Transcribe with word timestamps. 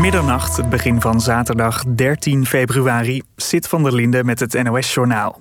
Middernacht, 0.00 0.56
het 0.56 0.68
begin 0.68 1.00
van 1.00 1.20
zaterdag 1.20 1.84
13 1.84 2.46
februari, 2.46 3.22
zit 3.36 3.68
van 3.68 3.82
der 3.82 3.94
Linden 3.94 4.26
met 4.26 4.40
het 4.40 4.62
NOS-journaal. 4.62 5.40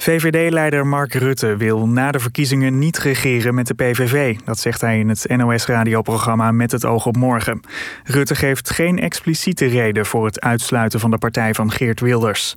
VVD-leider 0.00 0.86
Mark 0.86 1.14
Rutte 1.14 1.56
wil 1.56 1.88
na 1.88 2.10
de 2.10 2.18
verkiezingen 2.18 2.78
niet 2.78 2.98
regeren 2.98 3.54
met 3.54 3.66
de 3.66 3.74
PVV. 3.74 4.36
Dat 4.44 4.58
zegt 4.58 4.80
hij 4.80 4.98
in 4.98 5.08
het 5.08 5.26
NOS-radioprogramma 5.36 6.52
Met 6.52 6.72
het 6.72 6.84
oog 6.84 7.06
op 7.06 7.16
morgen. 7.16 7.60
Rutte 8.04 8.34
geeft 8.34 8.70
geen 8.70 8.98
expliciete 8.98 9.66
reden 9.66 10.06
voor 10.06 10.24
het 10.24 10.40
uitsluiten 10.40 11.00
van 11.00 11.10
de 11.10 11.18
partij 11.18 11.54
van 11.54 11.70
Geert 11.70 12.00
Wilders. 12.00 12.54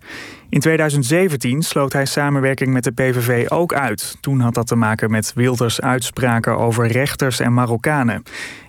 In 0.50 0.60
2017 0.60 1.62
sloot 1.62 1.94
hij 1.94 2.06
samenwerking 2.06 2.74
met 2.74 2.84
de 2.84 2.92
PVV 2.92 3.50
ook 3.50 3.74
uit. 3.74 4.18
Toen 4.20 4.40
had 4.40 4.54
dat 4.54 4.68
te 4.68 4.76
maken 4.76 5.12
met 5.12 5.32
Wilders' 5.36 5.82
uitspraken 5.82 6.58
over 6.58 6.88
rechters 6.88 7.40
en 7.40 7.54
Marokkanen. 7.54 8.24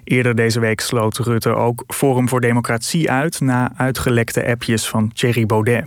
Eerder 0.04 0.34
deze 0.34 0.60
week 0.60 0.80
sloot 0.80 1.18
Rutte 1.18 1.54
ook 1.54 1.84
Forum 1.86 2.28
voor 2.28 2.40
Democratie 2.40 3.10
uit 3.10 3.40
na 3.40 3.72
uitgelekte 3.76 4.46
appjes 4.46 4.88
van 4.88 5.12
Thierry 5.12 5.46
Baudet. 5.46 5.84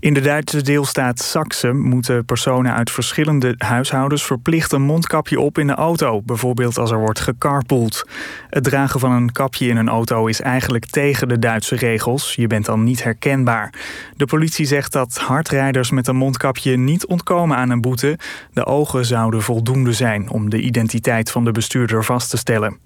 In 0.00 0.14
de 0.14 0.20
Duitse 0.20 0.62
deelstaat 0.62 1.18
Saxe 1.18 1.72
moeten 1.72 2.24
personen 2.24 2.74
uit 2.74 2.90
verschillende 2.90 3.54
huishoudens 3.58 4.24
verplicht 4.24 4.72
een 4.72 4.82
mondkapje 4.82 5.40
op 5.40 5.58
in 5.58 5.66
de 5.66 5.74
auto, 5.74 6.22
bijvoorbeeld 6.22 6.78
als 6.78 6.90
er 6.90 6.98
wordt 6.98 7.20
gecarpoold. 7.20 8.04
Het 8.50 8.64
dragen 8.64 9.00
van 9.00 9.12
een 9.12 9.32
kapje 9.32 9.68
in 9.68 9.76
een 9.76 9.88
auto 9.88 10.26
is 10.26 10.40
eigenlijk 10.40 10.86
tegen 10.86 11.28
de 11.28 11.38
Duitse 11.38 11.76
regels. 11.76 12.34
Je 12.34 12.46
bent 12.46 12.64
dan 12.64 12.84
niet 12.84 13.02
herkenbaar. 13.02 13.74
De 14.16 14.26
politie 14.26 14.66
zegt 14.66 14.92
dat 14.92 15.18
hardrijders 15.18 15.90
met 15.90 16.06
een 16.06 16.16
mondkapje 16.16 16.76
niet 16.76 17.06
ontkomen 17.06 17.56
aan 17.56 17.70
een 17.70 17.80
boete. 17.80 18.18
De 18.52 18.66
ogen 18.66 19.04
zouden 19.04 19.42
voldoende 19.42 19.92
zijn 19.92 20.30
om 20.30 20.50
de 20.50 20.60
identiteit 20.60 21.30
van 21.30 21.44
de 21.44 21.52
bestuurder 21.52 22.04
vast 22.04 22.30
te 22.30 22.36
stellen. 22.36 22.78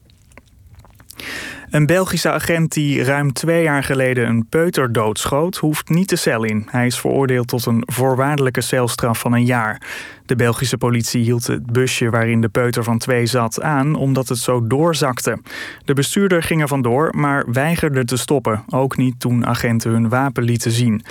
Een 1.74 1.86
Belgische 1.86 2.30
agent 2.30 2.72
die 2.72 3.02
ruim 3.02 3.32
twee 3.32 3.62
jaar 3.62 3.82
geleden 3.84 4.28
een 4.28 4.46
peuter 4.48 4.92
doodschoot, 4.92 5.56
hoeft 5.56 5.88
niet 5.88 6.08
de 6.08 6.16
cel 6.16 6.44
in. 6.44 6.66
Hij 6.70 6.86
is 6.86 6.98
veroordeeld 6.98 7.48
tot 7.48 7.66
een 7.66 7.82
voorwaardelijke 7.86 8.60
celstraf 8.60 9.18
van 9.18 9.32
een 9.32 9.44
jaar. 9.44 9.82
De 10.26 10.36
Belgische 10.36 10.76
politie 10.76 11.22
hield 11.22 11.46
het 11.46 11.66
busje 11.72 12.10
waarin 12.10 12.40
de 12.40 12.48
peuter 12.48 12.84
van 12.84 12.98
twee 12.98 13.26
zat 13.26 13.62
aan 13.62 13.94
omdat 13.94 14.28
het 14.28 14.38
zo 14.38 14.66
doorzakte. 14.66 15.38
De 15.84 15.94
bestuurder 15.94 16.42
ging 16.42 16.60
er 16.60 16.68
vandoor, 16.68 17.14
maar 17.16 17.52
weigerde 17.52 18.04
te 18.04 18.16
stoppen, 18.16 18.64
ook 18.68 18.96
niet 18.96 19.20
toen 19.20 19.46
agenten 19.46 19.90
hun 19.90 20.08
wapen 20.08 20.42
lieten 20.42 20.70
zien. 20.70 21.02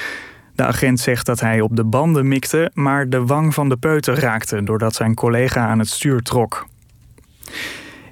De 0.56 0.64
agent 0.64 1.00
zegt 1.00 1.26
dat 1.26 1.40
hij 1.40 1.62
op 1.62 1.76
de 1.76 1.86
banden 1.86 2.28
mikte, 2.28 2.72
maar 2.74 3.10
de 3.10 3.26
wang 3.26 3.54
van 3.54 3.70
de 3.70 3.78
peuter 3.78 4.20
raakte 4.20 4.64
doordat 4.64 4.96
zijn 4.96 5.14
collega 5.14 5.68
aan 5.68 5.80
het 5.80 5.90
stuur 5.90 6.22
trok. 6.22 6.66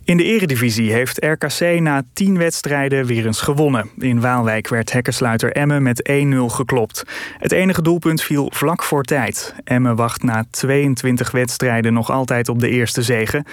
In 0.04 0.18
de 0.18 0.24
eredivisie 0.24 0.92
heeft 0.92 1.26
RKC 1.26 1.80
na 1.80 2.04
10 2.14 2.38
wedstrijden 2.38 3.06
weer 3.06 3.26
eens 3.26 3.42
gewonnen. 3.42 3.90
In 3.98 4.22
Waalwijk 4.22 4.68
werd 4.68 4.92
hekkersluiter 4.92 5.52
Emmen 5.52 5.84
met 5.84 6.10
1-0 6.12 6.14
geklopt. 6.46 7.04
Het 7.38 7.52
enige 7.52 7.82
doelpunt 7.82 8.22
viel 8.22 8.52
vlak 8.54 8.84
voor 8.84 9.04
tijd. 9.04 9.56
Emmen 9.64 9.96
wacht 9.96 10.24
na 10.24 10.46
22 10.50 11.32
wedstrijden 11.32 11.94
nog 11.94 12.10
altijd 12.10 12.50
op 12.50 12.60
de 12.60 12.70
eerste 12.70 13.02
zege. 13.02 13.46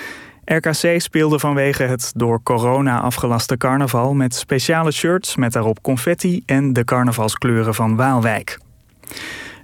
RKC 0.44 1.00
speelde 1.00 1.38
vanwege 1.38 1.82
het 1.82 2.12
door 2.16 2.42
corona 2.42 3.00
afgelaste 3.00 3.56
carnaval... 3.56 4.14
met 4.14 4.34
speciale 4.34 4.90
shirts 4.90 5.36
met 5.36 5.52
daarop 5.52 5.82
confetti 5.82 6.42
en 6.46 6.72
de 6.72 6.84
carnavalskleuren 6.84 7.74
van 7.74 7.96
Waalwijk. 7.96 8.58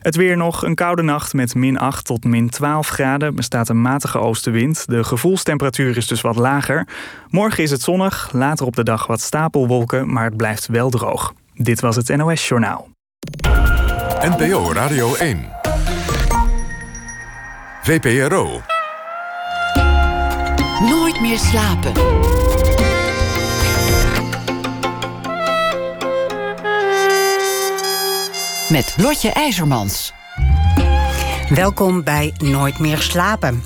Het 0.04 0.16
weer 0.16 0.36
nog 0.36 0.64
een 0.64 0.74
koude 0.74 1.02
nacht 1.02 1.32
met 1.32 1.54
min 1.54 1.78
8 1.78 2.04
tot 2.04 2.24
min 2.24 2.50
12 2.50 2.88
graden. 2.88 3.36
Er 3.36 3.42
staat 3.42 3.68
een 3.68 3.80
matige 3.80 4.18
oostenwind. 4.18 4.86
De 4.86 5.04
gevoelstemperatuur 5.04 5.96
is 5.96 6.06
dus 6.06 6.20
wat 6.20 6.36
lager. 6.36 6.88
Morgen 7.30 7.62
is 7.62 7.70
het 7.70 7.80
zonnig, 7.80 8.28
later 8.32 8.66
op 8.66 8.76
de 8.76 8.82
dag 8.82 9.06
wat 9.06 9.20
stapelwolken, 9.20 10.12
maar 10.12 10.24
het 10.24 10.36
blijft 10.36 10.66
wel 10.66 10.90
droog. 10.90 11.34
Dit 11.54 11.80
was 11.80 11.96
het 11.96 12.16
NOS 12.16 12.48
Journaal. 12.48 12.88
NPO 14.20 14.72
Radio 14.72 15.14
1. 15.14 15.48
VPRO. 17.82 18.60
Nooit 20.80 21.20
meer 21.20 21.38
slapen. 21.38 21.92
Met 28.68 28.94
Lotje 28.96 29.30
IJzermans. 29.30 30.12
Welkom 31.48 32.02
bij 32.04 32.34
Nooit 32.38 32.78
meer 32.78 32.98
slapen. 32.98 33.64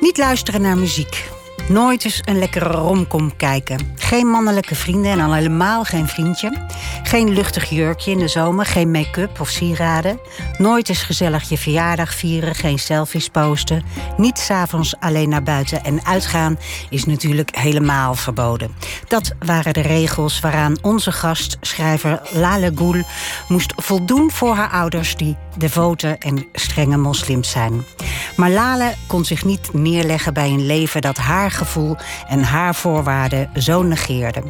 Niet 0.00 0.18
luisteren 0.18 0.60
naar 0.60 0.78
muziek. 0.78 1.31
Nooit 1.68 2.04
eens 2.04 2.20
een 2.24 2.38
lekkere 2.38 2.70
romcom 2.70 3.36
kijken. 3.36 3.92
Geen 3.94 4.26
mannelijke 4.26 4.74
vrienden 4.74 5.10
en 5.10 5.20
al 5.20 5.34
helemaal 5.34 5.84
geen 5.84 6.08
vriendje. 6.08 6.66
Geen 7.02 7.32
luchtig 7.32 7.70
jurkje 7.70 8.10
in 8.10 8.18
de 8.18 8.28
zomer, 8.28 8.66
geen 8.66 8.90
make-up 8.90 9.40
of 9.40 9.48
sieraden. 9.48 10.18
Nooit 10.58 10.88
eens 10.88 11.02
gezellig 11.02 11.48
je 11.48 11.58
verjaardag 11.58 12.14
vieren, 12.14 12.54
geen 12.54 12.78
selfies 12.78 13.28
posten. 13.28 13.84
Niet 14.16 14.38
s'avonds 14.38 14.94
alleen 15.00 15.28
naar 15.28 15.42
buiten 15.42 15.84
en 15.84 16.06
uitgaan 16.06 16.58
is 16.90 17.04
natuurlijk 17.04 17.56
helemaal 17.56 18.14
verboden. 18.14 18.74
Dat 19.08 19.34
waren 19.38 19.72
de 19.72 19.80
regels 19.80 20.40
waaraan 20.40 20.78
onze 20.82 21.12
gast, 21.12 21.56
schrijver 21.60 22.20
Lale 22.30 22.72
Goul, 22.74 23.02
moest 23.48 23.72
voldoen 23.76 24.30
voor 24.30 24.54
haar 24.54 24.70
ouders 24.70 25.16
die 25.16 25.36
devote 25.56 26.16
en 26.18 26.46
strenge 26.52 26.96
moslims 26.96 27.50
zijn. 27.50 27.84
Maar 28.36 28.50
Lale 28.50 28.94
kon 29.06 29.24
zich 29.24 29.44
niet 29.44 29.72
neerleggen 29.72 30.34
bij 30.34 30.48
een 30.48 30.66
leven 30.66 31.00
dat 31.00 31.16
haar 31.16 31.50
gevoel 31.52 31.96
en 32.28 32.42
haar 32.42 32.74
voorwaarden 32.74 33.50
zo 33.54 33.82
negeerde. 33.82 34.42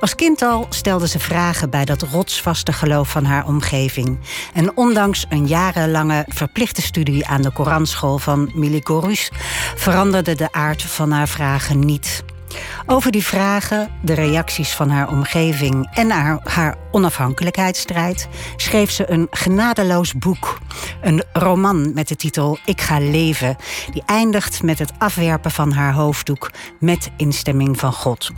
Als 0.00 0.14
kind 0.14 0.42
al 0.42 0.66
stelde 0.68 1.08
ze 1.08 1.18
vragen 1.18 1.70
bij 1.70 1.84
dat 1.84 2.02
rotsvaste 2.02 2.72
geloof 2.72 3.08
van 3.08 3.24
haar 3.24 3.46
omgeving. 3.46 4.18
En 4.54 4.76
ondanks 4.76 5.26
een 5.28 5.46
jarenlange 5.46 6.24
verplichte 6.28 6.82
studie 6.82 7.26
aan 7.26 7.42
de 7.42 7.50
Koranschool 7.50 8.18
van 8.18 8.50
Milikorus 8.54 9.30
veranderde 9.74 10.34
de 10.34 10.52
aard 10.52 10.82
van 10.82 11.10
haar 11.10 11.28
vragen 11.28 11.78
niet. 11.78 12.24
Over 12.86 13.10
die 13.10 13.24
vragen, 13.24 13.90
de 14.02 14.12
reacties 14.14 14.70
van 14.70 14.90
haar 14.90 15.08
omgeving 15.08 15.88
en 15.92 16.10
haar, 16.10 16.40
haar 16.44 16.76
onafhankelijkheidsstrijd 16.90 18.28
schreef 18.56 18.90
ze 18.90 19.10
een 19.10 19.26
genadeloos 19.30 20.14
boek. 20.14 20.58
Een 21.02 21.22
roman 21.32 21.94
met 21.94 22.08
de 22.08 22.16
titel 22.16 22.58
Ik 22.64 22.80
ga 22.80 22.98
leven, 22.98 23.56
die 23.92 24.02
eindigt 24.06 24.62
met 24.62 24.78
het 24.78 24.92
afwerpen 24.98 25.50
van 25.50 25.72
haar 25.72 25.92
hoofddoek 25.92 26.50
met 26.80 27.10
instemming 27.16 27.78
van 27.78 27.92
God. 27.92 28.30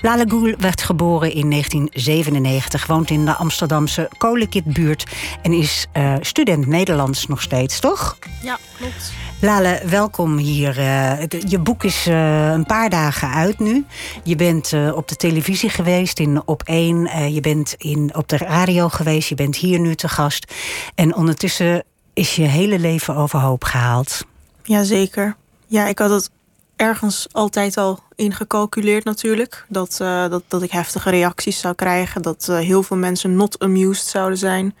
Lale 0.00 0.24
Goul 0.28 0.54
werd 0.58 0.82
geboren 0.82 1.32
in 1.32 1.50
1997, 1.50 2.86
woont 2.86 3.10
in 3.10 3.24
de 3.24 3.34
Amsterdamse 3.34 4.08
Kolenkitbuurt 4.18 5.06
en 5.42 5.52
is 5.52 5.86
uh, 5.96 6.14
student 6.20 6.66
Nederlands 6.66 7.26
nog 7.26 7.42
steeds, 7.42 7.80
toch? 7.80 8.18
Ja, 8.42 8.58
klopt. 8.76 9.12
Lale, 9.40 9.80
welkom 9.86 10.36
hier. 10.36 10.78
Uh, 10.78 11.12
je 11.48 11.58
boek 11.58 11.84
is 11.84 12.06
uh, 12.06 12.50
een 12.50 12.66
paar 12.66 12.90
dagen 12.90 13.30
uit 13.30 13.53
nu. 13.58 13.84
Je 14.24 14.36
bent 14.36 14.72
uh, 14.72 14.96
op 14.96 15.08
de 15.08 15.16
televisie 15.16 15.70
geweest 15.70 16.18
in 16.18 16.42
Op 16.44 16.62
1. 16.62 17.32
je 17.32 17.40
bent 17.40 17.74
in, 17.78 18.14
op 18.14 18.28
de 18.28 18.36
radio 18.36 18.88
geweest. 18.88 19.28
Je 19.28 19.34
bent 19.34 19.56
hier 19.56 19.80
nu 19.80 19.94
te 19.94 20.08
gast. 20.08 20.52
En 20.94 21.14
ondertussen 21.14 21.84
is 22.12 22.36
je 22.36 22.42
hele 22.42 22.78
leven 22.78 23.16
overhoop 23.16 23.64
gehaald. 23.64 24.24
Jazeker. 24.62 25.36
Ja, 25.66 25.86
ik 25.86 25.98
had 25.98 26.10
het 26.10 26.30
ergens 26.76 27.26
altijd 27.32 27.76
al 27.76 27.98
ingecalculeerd 28.14 29.04
natuurlijk. 29.04 29.64
Dat, 29.68 29.96
dat, 29.98 30.42
dat 30.48 30.62
ik 30.62 30.70
heftige 30.70 31.10
reacties 31.10 31.58
zou 31.58 31.74
krijgen. 31.74 32.22
Dat 32.22 32.46
heel 32.46 32.82
veel 32.82 32.96
mensen 32.96 33.36
not 33.36 33.58
amused 33.58 34.06
zouden 34.06 34.38
zijn. 34.38 34.74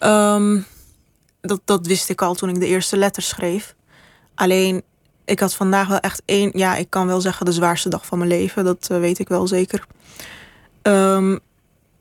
Um, 0.00 0.66
dat, 1.40 1.60
dat 1.64 1.86
wist 1.86 2.08
ik 2.08 2.22
al 2.22 2.34
toen 2.34 2.48
ik 2.48 2.60
de 2.60 2.66
eerste 2.66 2.96
letters 2.96 3.28
schreef. 3.28 3.74
Alleen, 4.34 4.82
ik 5.28 5.40
had 5.40 5.54
vandaag 5.54 5.88
wel 5.88 5.98
echt 5.98 6.22
één, 6.24 6.50
ja, 6.52 6.76
ik 6.76 6.90
kan 6.90 7.06
wel 7.06 7.20
zeggen 7.20 7.46
de 7.46 7.52
zwaarste 7.52 7.88
dag 7.88 8.06
van 8.06 8.18
mijn 8.18 8.30
leven. 8.30 8.64
Dat 8.64 8.88
uh, 8.92 8.98
weet 8.98 9.18
ik 9.18 9.28
wel 9.28 9.46
zeker. 9.46 9.86
Um, 10.82 11.40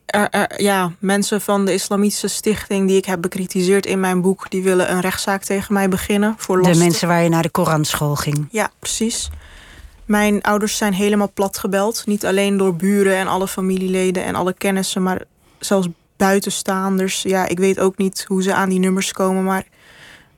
er, 0.06 0.30
er, 0.30 0.62
ja, 0.62 0.92
mensen 1.00 1.42
van 1.42 1.66
de 1.66 1.74
Islamitische 1.74 2.28
Stichting 2.28 2.88
die 2.88 2.98
ik 2.98 3.06
heb 3.06 3.22
bekritiseerd 3.22 3.86
in 3.86 4.00
mijn 4.00 4.22
boek, 4.22 4.50
die 4.50 4.64
willen 4.64 4.92
een 4.92 5.02
rechtszaak 5.02 5.44
tegen 5.44 5.74
mij 5.74 5.90
beginnen. 5.90 6.36
Voor 6.38 6.62
de 6.62 6.76
mensen 6.76 7.08
waar 7.08 7.24
je 7.24 7.30
naar 7.30 7.42
de 7.42 7.50
Koranschool 7.50 8.16
ging. 8.16 8.48
Ja, 8.52 8.72
precies. 8.80 9.30
Mijn 10.06 10.42
ouders 10.42 10.78
zijn 10.78 10.94
helemaal 10.94 11.32
plat 11.34 11.58
gebeld. 11.58 12.04
Niet 12.06 12.26
alleen 12.26 12.58
door 12.58 12.76
buren 12.76 13.16
en 13.16 13.28
alle 13.28 13.48
familieleden 13.48 14.24
en 14.24 14.36
alle 14.36 14.54
kennissen, 14.54 15.04
maar 15.04 15.22
zelfs 15.60 15.88
buitenstaanders. 16.18 17.22
Ja, 17.22 17.48
ik 17.48 17.60
weet 17.60 17.80
ook 17.80 17.98
niet 17.98 18.26
hoe 18.28 18.44
ze 18.44 18.54
aan 18.54 18.70
die 18.70 18.80
nummers 18.80 19.12
komen, 19.12 19.44
maar 19.44 19.66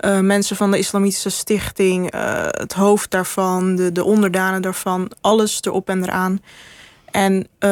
uh, 0.06 0.20
mensen 0.20 0.56
van 0.56 0.72
de 0.72 0.78
Islamitische 0.78 1.30
Stichting, 1.30 2.16
uh, 2.16 2.46
het 2.50 2.74
hoofd 2.74 3.12
daarvan, 3.12 3.76
de, 3.76 3.92
de 3.92 4.04
onderdanen 4.04 4.62
daarvan, 4.62 5.12
alles 5.22 5.62
erop 5.62 5.90
en 5.90 6.04
eraan. 6.04 6.42
En 7.12 7.34
uh, 7.36 7.70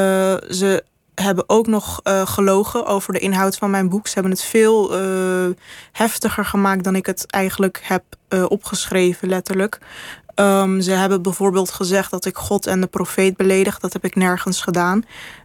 ze 0.49 0.83
hebben 1.15 1.43
ook 1.47 1.67
nog 1.67 2.01
gelogen 2.03 2.85
over 2.85 3.13
de 3.13 3.19
inhoud 3.19 3.57
van 3.57 3.69
mijn 3.69 3.89
boek. 3.89 4.07
Ze 4.07 4.13
hebben 4.13 4.31
het 4.31 4.41
veel 4.41 4.91
heftiger 5.91 6.45
gemaakt 6.45 6.83
dan 6.83 6.95
ik 6.95 7.05
het 7.05 7.25
eigenlijk 7.27 7.79
heb 7.83 8.03
opgeschreven, 8.47 9.29
letterlijk. 9.29 9.79
Ehm, 10.37 10.81
ze 10.81 10.91
hebben 10.91 11.21
bijvoorbeeld 11.21 11.71
gezegd 11.71 12.11
dat 12.11 12.25
ik 12.25 12.37
God 12.37 12.67
en 12.67 12.81
de 12.81 12.87
profeet 12.87 13.37
beledig. 13.37 13.79
Dat 13.79 13.93
heb 13.93 14.03
ik 14.03 14.15
nergens 14.15 14.61
gedaan. 14.61 15.03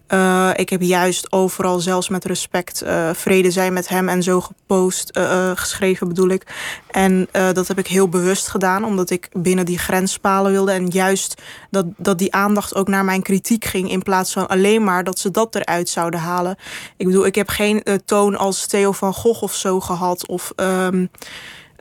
Uh, 0.09 0.51
ik 0.55 0.69
heb 0.69 0.83
juist 0.83 1.33
overal, 1.33 1.81
zelfs 1.81 2.09
met 2.09 2.25
respect, 2.25 2.83
uh, 2.83 3.11
vrede 3.13 3.51
zijn 3.51 3.73
met 3.73 3.89
hem 3.89 4.09
en 4.09 4.23
zo 4.23 4.41
gepost, 4.41 5.17
uh, 5.17 5.51
geschreven 5.55 6.09
bedoel 6.09 6.29
ik. 6.29 6.47
En 6.91 7.29
dat 7.33 7.69
heb 7.69 7.79
ik 7.79 7.87
heel 7.87 8.09
bewust 8.09 8.49
gedaan, 8.49 8.85
omdat 8.85 9.11
ik 9.11 9.29
binnen 9.33 9.67
die 9.67 9.79
grenspalen 9.79 10.53
wilde. 10.53 10.73
En 10.73 10.87
juist 10.87 11.43
dat, 11.71 11.87
dat 11.97 12.19
die 12.19 12.35
aandacht 12.35 12.75
ook 12.75 12.89
naar 12.89 13.05
mijn 13.05 13.23
kritiek 13.23 13.65
ging, 13.65 13.91
in 13.91 14.03
plaats 14.03 14.33
van 14.33 14.49
alleen 14.49 14.85
maar 14.85 15.05
dat 15.05 15.19
ze 15.19 15.31
dat 15.31 15.55
eruit 15.55 15.89
zouden 15.89 16.21
halen. 16.21 16.57
Ik 16.97 17.07
bedoel, 17.07 17.27
ik 17.27 17.35
heb 17.35 17.49
geen 17.49 17.83
toon 18.05 18.37
als 18.37 18.67
Theo 18.67 18.93
van 18.93 19.15
Gogh 19.15 19.43
of 19.43 19.55
zo 19.55 19.81
gehad. 19.81 20.27
Of. 20.27 20.53
Um, 20.57 21.11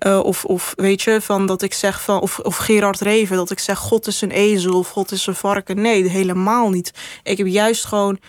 uh, 0.07 0.19
of, 0.19 0.45
of 0.45 0.74
weet 0.75 1.01
je, 1.01 1.21
van 1.21 1.45
dat 1.45 1.62
ik 1.62 1.74
zeg 1.74 2.01
van. 2.01 2.21
Of, 2.21 2.39
of 2.39 2.57
Gerard 2.57 3.00
Reven, 3.00 3.36
dat 3.36 3.51
ik 3.51 3.59
zeg: 3.59 3.77
God 3.77 4.07
is 4.07 4.21
een 4.21 4.31
ezel 4.31 4.77
of 4.77 4.89
God 4.89 5.12
is 5.12 5.27
een 5.27 5.36
varken. 5.36 5.81
Nee, 5.81 6.09
helemaal 6.09 6.69
niet. 6.69 6.92
Ik 7.24 7.38
heb 7.38 7.48
juist 7.48 7.86
gewoon. 7.86 8.19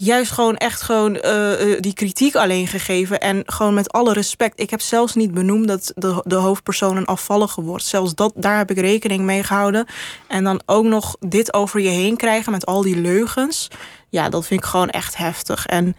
Juist 0.00 0.30
gewoon 0.30 0.56
echt 0.56 0.82
gewoon 0.82 1.18
uh, 1.24 1.66
uh, 1.66 1.80
die 1.80 1.92
kritiek 1.92 2.34
alleen 2.34 2.66
gegeven. 2.66 3.20
En 3.20 3.42
gewoon 3.46 3.74
met 3.74 3.92
alle 3.92 4.12
respect. 4.12 4.60
Ik 4.60 4.70
heb 4.70 4.80
zelfs 4.80 5.14
niet 5.14 5.34
benoemd 5.34 5.68
dat 5.68 5.92
de, 5.94 6.22
de 6.24 6.34
hoofdpersoon 6.34 6.96
een 6.96 7.04
afvallige 7.04 7.62
wordt. 7.62 7.84
Zelfs 7.84 8.14
dat, 8.14 8.32
daar 8.36 8.56
heb 8.56 8.70
ik 8.70 8.78
rekening 8.78 9.24
mee 9.24 9.42
gehouden. 9.42 9.86
En 10.26 10.44
dan 10.44 10.60
ook 10.66 10.84
nog 10.84 11.16
dit 11.20 11.54
over 11.54 11.80
je 11.80 11.88
heen 11.88 12.16
krijgen 12.16 12.52
met 12.52 12.66
al 12.66 12.82
die 12.82 13.00
leugens. 13.00 13.68
Ja, 14.08 14.28
dat 14.28 14.46
vind 14.46 14.60
ik 14.60 14.66
gewoon 14.66 14.90
echt 14.90 15.16
heftig. 15.16 15.66
En 15.66 15.96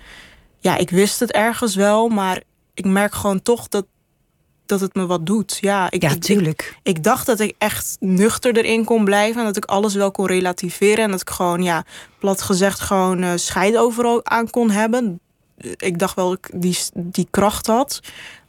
ja, 0.59 0.77
ik 0.77 0.89
wist 0.89 1.19
het 1.19 1.31
ergens 1.31 1.75
wel. 1.75 2.07
Maar 2.07 2.41
ik 2.73 2.85
merk 2.85 3.13
gewoon 3.13 3.41
toch 3.41 3.67
dat, 3.67 3.85
dat 4.69 4.79
het 4.79 4.95
me 4.95 5.05
wat 5.05 5.25
doet. 5.25 5.57
Ja, 5.61 5.91
ik, 5.91 6.01
ja, 6.01 6.15
tuurlijk. 6.15 6.75
Ik, 6.83 6.97
ik, 6.97 7.03
dacht 7.03 7.25
dat 7.25 7.39
ik 7.39 7.55
echt 7.57 7.97
nuchter 7.99 8.55
erin 8.55 8.83
kon 8.83 9.03
blijven. 9.03 9.39
En 9.39 9.47
dat 9.47 9.57
ik 9.57 9.65
alles 9.65 9.93
wel 9.93 10.11
kon 10.11 10.25
relativeren. 10.25 11.03
En 11.03 11.11
dat 11.11 11.21
ik 11.21 11.29
gewoon, 11.29 11.63
ja, 11.63 11.83
plat 12.19 12.41
gezegd, 12.41 12.79
gewoon 12.79 13.23
uh, 13.23 13.31
scheid 13.35 13.77
overal 13.77 14.25
aan 14.25 14.49
kon 14.49 14.69
hebben. 14.69 15.19
Ik 15.77 15.99
dacht 15.99 16.15
wel 16.15 16.29
dat 16.29 16.37
ik 16.37 16.61
die, 16.61 16.77
die 16.93 17.27
kracht 17.29 17.67
had. 17.67 17.99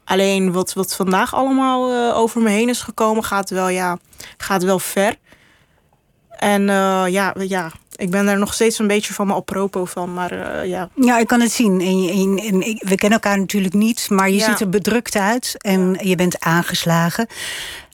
Alleen 0.05 0.53
wat, 0.53 0.73
wat 0.73 0.95
vandaag 0.95 1.35
allemaal 1.35 1.93
uh, 1.93 2.17
over 2.17 2.43
me 2.43 2.51
heen 2.51 2.69
is 2.69 2.81
gekomen, 2.81 3.25
gaat 3.25 3.51
wel, 3.51 3.69
ja, 3.69 3.99
gaat 4.37 4.63
wel 4.63 4.79
ver. 4.79 5.17
En 6.29 6.61
uh, 6.61 7.05
ja, 7.09 7.35
ja, 7.39 7.73
ik 8.01 8.11
ben 8.11 8.27
er 8.27 8.39
nog 8.39 8.55
steeds 8.55 8.79
een 8.79 8.87
beetje 8.87 9.15
van 9.15 9.27
me 9.27 9.35
apropos 9.35 9.91
van, 9.91 10.15
maar 10.15 10.33
uh, 10.33 10.69
ja. 10.69 10.89
Ja, 10.95 11.19
ik 11.19 11.27
kan 11.27 11.41
het 11.41 11.53
zien. 11.53 11.81
En, 11.81 12.39
en, 12.39 12.63
en, 12.63 12.77
we 12.79 12.95
kennen 12.95 13.21
elkaar 13.21 13.39
natuurlijk 13.39 13.75
niet, 13.75 14.11
maar 14.11 14.31
je 14.31 14.37
ja. 14.37 14.51
ziet 14.51 14.61
er 14.61 14.69
bedrukt 14.69 15.17
uit 15.17 15.55
en 15.59 15.97
je 16.03 16.17
bent 16.17 16.41
aangeslagen. 16.41 17.27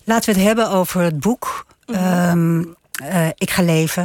Laten 0.04 0.32
we 0.32 0.38
het 0.38 0.46
hebben 0.46 0.70
over 0.70 1.00
het 1.00 1.20
boek. 1.20 1.66
Mm 1.86 1.94
-hmm. 1.94 2.30
um, 2.30 2.76
uh, 3.02 3.28
ik 3.34 3.50
ga 3.50 3.62
leven 3.62 4.04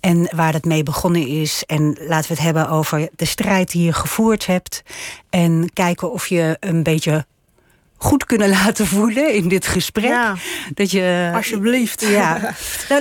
en 0.00 0.28
waar 0.36 0.52
het 0.52 0.64
mee 0.64 0.82
begonnen 0.82 1.26
is. 1.26 1.62
En 1.66 1.96
laten 2.00 2.28
we 2.28 2.34
het 2.34 2.42
hebben 2.42 2.68
over 2.68 3.08
de 3.16 3.24
strijd 3.24 3.70
die 3.70 3.84
je 3.84 3.92
gevoerd 3.92 4.46
hebt. 4.46 4.82
En 5.30 5.70
kijken 5.72 6.12
of 6.12 6.26
je 6.26 6.56
een 6.60 6.82
beetje 6.82 7.26
goed 8.02 8.24
kunnen 8.24 8.48
laten 8.48 8.86
voelen 8.86 9.34
in 9.34 9.48
dit 9.48 9.66
gesprek. 9.66 10.04
Ja, 10.04 10.34
dat 10.74 10.90
je, 10.90 11.30
alsjeblieft. 11.34 12.00
Ja. 12.00 12.40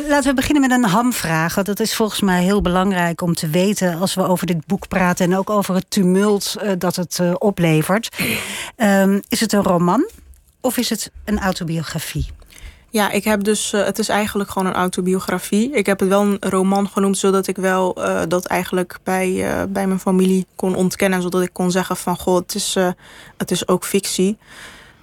Laten 0.07 0.30
we 0.30 0.34
beginnen 0.34 0.62
met 0.62 0.72
een 0.72 0.90
hamvraag. 0.90 1.56
Want 1.56 1.68
dat 1.68 1.80
is 1.80 1.96
volgens 1.96 2.22
mij 2.22 2.44
heel 2.44 2.62
belangrijk 2.62 3.22
om 3.22 3.34
te 3.34 3.50
weten... 3.50 4.00
als 4.00 4.13
we 4.13 4.28
over 4.28 4.48
dit 4.48 4.66
boek 4.66 4.88
praten 4.88 5.25
en 5.25 5.38
ook 5.38 5.50
over 5.50 5.75
het 5.75 5.86
tumult 5.90 6.56
uh, 6.63 6.72
dat 6.78 6.96
het 6.96 7.18
uh, 7.22 7.34
oplevert. 7.38 8.18
Um, 8.78 9.22
is 9.28 9.40
het 9.40 9.54
een 9.54 9.63
roman 9.63 10.10
of 10.62 10.78
is 10.78 10.90
het 10.90 11.12
een 11.25 11.40
autobiografie? 11.40 12.28
Ja, 12.90 13.12
ik 13.12 13.24
heb 13.24 13.44
dus. 13.44 13.74
Uh, 13.74 13.84
het 13.86 14.00
is 14.00 14.10
eigenlijk 14.10 14.50
gewoon 14.50 14.68
een 14.68 14.74
autobiografie. 14.74 15.72
Ik 15.72 15.86
heb 15.86 16.00
het 16.00 16.10
wel 16.10 16.22
een 16.22 16.38
roman 16.40 16.90
genoemd, 16.90 17.18
zodat 17.18 17.48
ik 17.48 17.56
wel 17.56 17.96
uh, 17.98 18.22
dat 18.28 18.46
eigenlijk 18.46 18.98
bij, 19.04 19.30
uh, 19.30 19.63
bij 19.69 19.88
mijn 19.88 20.00
familie 20.00 20.46
kon 20.56 20.75
ontkennen. 20.75 21.22
Zodat 21.22 21.42
ik 21.42 21.54
kon 21.54 21.72
zeggen 21.72 21.98
van 21.98 22.18
goh, 22.18 22.36
het 22.36 22.56
is, 22.56 22.75
het 23.38 23.51
is 23.51 23.68
ook 23.68 23.86
fictie. 23.86 24.38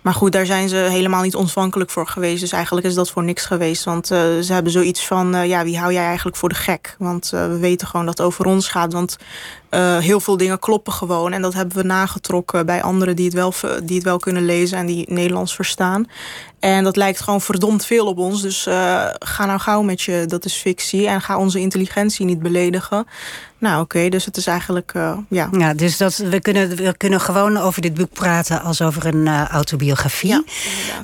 Maar 0.06 0.14
goed, 0.14 0.32
daar 0.32 0.46
zijn 0.46 0.68
ze 0.68 0.76
helemaal 0.76 1.22
niet 1.22 1.34
ontvankelijk 1.34 1.90
voor 1.90 2.06
geweest. 2.06 2.40
Dus 2.40 2.52
eigenlijk 2.52 2.86
is 2.86 2.94
dat 2.94 3.10
voor 3.10 3.24
niks 3.24 3.44
geweest. 3.44 3.84
Want 3.84 4.10
uh, 4.10 4.18
ze 4.18 4.52
hebben 4.52 4.72
zoiets 4.72 5.06
van, 5.06 5.34
uh, 5.34 5.46
ja, 5.46 5.64
wie 5.64 5.78
hou 5.78 5.92
jij 5.92 6.04
eigenlijk 6.04 6.36
voor 6.36 6.48
de 6.48 6.54
gek? 6.54 6.96
Want 6.98 7.30
uh, 7.34 7.46
we 7.46 7.58
weten 7.58 7.86
gewoon 7.86 8.06
dat 8.06 8.18
het 8.18 8.26
over 8.26 8.44
ons 8.44 8.68
gaat. 8.68 8.92
Want 8.92 9.16
heel 10.00 10.20
veel 10.20 10.36
dingen 10.36 10.58
kloppen 10.58 10.92
gewoon. 10.92 11.32
En 11.32 11.42
dat 11.42 11.54
hebben 11.54 11.76
we 11.76 11.82
nagetrokken 11.82 12.66
bij 12.66 12.82
anderen 12.82 13.16
die 13.16 13.24
het 13.24 13.34
wel, 13.34 13.52
die 13.82 13.96
het 13.96 14.04
wel 14.04 14.18
kunnen 14.18 14.44
lezen 14.44 14.78
en 14.78 14.86
die 14.86 15.12
Nederlands 15.12 15.54
verstaan. 15.54 16.06
En 16.58 16.84
dat 16.84 16.96
lijkt 16.96 17.20
gewoon 17.20 17.40
verdomd 17.40 17.86
veel 17.86 18.06
op 18.06 18.18
ons. 18.18 18.42
Dus 18.42 18.62
ga 19.18 19.46
nou 19.46 19.58
gauw 19.58 19.82
met 19.82 20.02
je, 20.02 20.24
dat 20.26 20.44
is 20.44 20.54
fictie. 20.54 21.06
En 21.06 21.20
ga 21.20 21.38
onze 21.38 21.60
intelligentie 21.60 22.26
niet 22.26 22.42
beledigen. 22.42 23.06
Nou, 23.66 23.80
oké, 23.80 23.96
okay, 23.96 24.08
dus 24.08 24.24
het 24.24 24.36
is 24.36 24.46
eigenlijk, 24.46 24.92
uh, 24.94 25.18
ja. 25.28 25.48
Ja, 25.52 25.74
dus 25.74 25.96
dat, 25.96 26.16
we, 26.16 26.40
kunnen, 26.40 26.76
we 26.76 26.96
kunnen 26.96 27.20
gewoon 27.20 27.56
over 27.56 27.82
dit 27.82 27.94
boek 27.94 28.12
praten 28.12 28.62
als 28.62 28.82
over 28.82 29.06
een 29.06 29.26
uh, 29.26 29.48
autobiografie. 29.48 30.44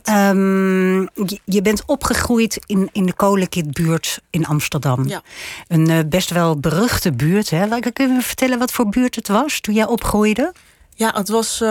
Ja, 0.05 0.31
um, 0.31 1.01
je, 1.01 1.41
je, 1.45 1.63
bent 1.63 1.83
opgegroeid 1.87 2.59
in, 2.67 2.89
in 2.93 3.07
de 3.07 3.13
Kolenkitbuurt 3.13 4.21
in 4.31 4.47
Amsterdam. 4.47 5.09
Ja. 5.09 5.23
Een 5.69 5.91
uh, 5.91 5.99
best 6.07 6.31
wel 6.31 6.59
beruchte 6.59 7.13
buurt. 7.13 7.51
Hè? 7.51 7.81
Kun 7.93 8.15
je 8.15 8.23
vertellen 8.23 8.59
wat 8.59 8.73
voor 8.73 8.89
buurt 8.89 9.15
het 9.15 9.29
was 9.29 9.61
toen 9.61 9.75
jij 9.75 9.87
opgroeide? 9.87 10.53
Ja, 10.95 11.13
het 11.15 11.29
was 11.29 11.65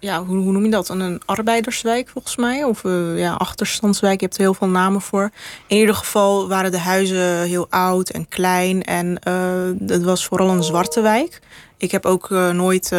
ja, 0.00 0.24
hoe, 0.24 0.52
noem 0.52 0.64
je 0.64 0.70
dat? 0.70 0.88
Een 0.88 1.20
arbeiderswijk 1.24 2.08
volgens 2.08 2.36
mij. 2.36 2.64
Of 2.64 2.84
uh, 2.84 3.18
ja, 3.18 3.32
achterstandswijk. 3.32 4.20
Je 4.20 4.26
hebt 4.26 4.36
er 4.36 4.44
heel 4.44 4.54
veel 4.54 4.68
namen 4.68 5.00
voor. 5.00 5.30
In 5.66 5.76
ieder 5.76 5.94
geval 5.94 6.48
waren 6.48 6.70
de 6.70 6.78
huizen 6.78 7.42
heel 7.42 7.66
oud 7.70 8.10
en 8.10 8.28
klein. 8.28 8.82
En 8.82 9.20
uh, 9.28 9.88
het 9.88 10.02
was 10.02 10.26
vooral 10.26 10.48
een 10.50 10.62
zwarte 10.62 11.00
wijk. 11.00 11.40
Ik 11.76 11.90
heb 11.90 12.06
ook 12.06 12.30
uh, 12.30 12.50
nooit 12.50 12.94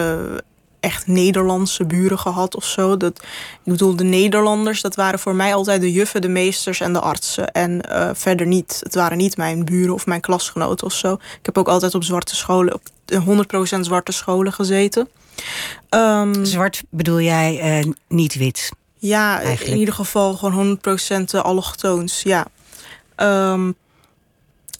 echt 0.80 1.07
Nederlandse 1.07 1.86
buren 1.86 2.19
gehad 2.19 2.56
of 2.56 2.65
zo. 2.65 2.98
Dat, 2.98 3.19
ik 3.63 3.71
bedoel, 3.71 3.95
de 3.95 4.04
Nederlanders, 4.04 4.81
dat 4.81 4.95
waren 4.95 5.19
voor 5.19 5.36
mij 5.36 5.54
altijd 5.54 5.81
de 5.81 5.92
juffen, 5.92 6.21
de 6.21 6.27
meesters 6.27 6.80
en 6.80 6.94
de 6.94 7.00
artsen. 7.00 7.51
En 7.51 7.81
verder 8.15 8.47
niet. 8.47 8.80
Het 8.83 8.95
waren 8.95 9.18
niet 9.18 9.38
mijn 9.38 9.65
buren 9.65 9.94
of 9.94 10.06
mijn 10.06 10.21
klasgenoten 10.21 10.86
of 10.86 10.94
zo. 10.94 11.13
Ik 11.13 11.45
heb 11.45 11.57
ook 11.57 11.68
altijd 11.68 11.95
op 11.95 12.04
zwarte 12.04 12.36
scholen, 12.36 12.74
op 12.74 12.81
100% 13.75 13.80
zwarte 13.80 14.12
scholen 14.12 14.54
gezeten. 14.54 15.07
Um, 15.89 16.45
Zwart 16.45 16.83
bedoel 16.89 17.22
jij 17.22 17.80
uh, 17.80 17.92
niet 18.07 18.36
wit? 18.36 18.72
Ja, 18.98 19.39
eigenlijk. 19.39 19.72
in 19.72 19.78
ieder 19.78 19.94
geval 19.94 20.33
gewoon 20.33 20.80
100% 21.38 21.39
allochtoons. 21.42 22.22
Ja. 22.22 22.45
Um, 23.18 23.75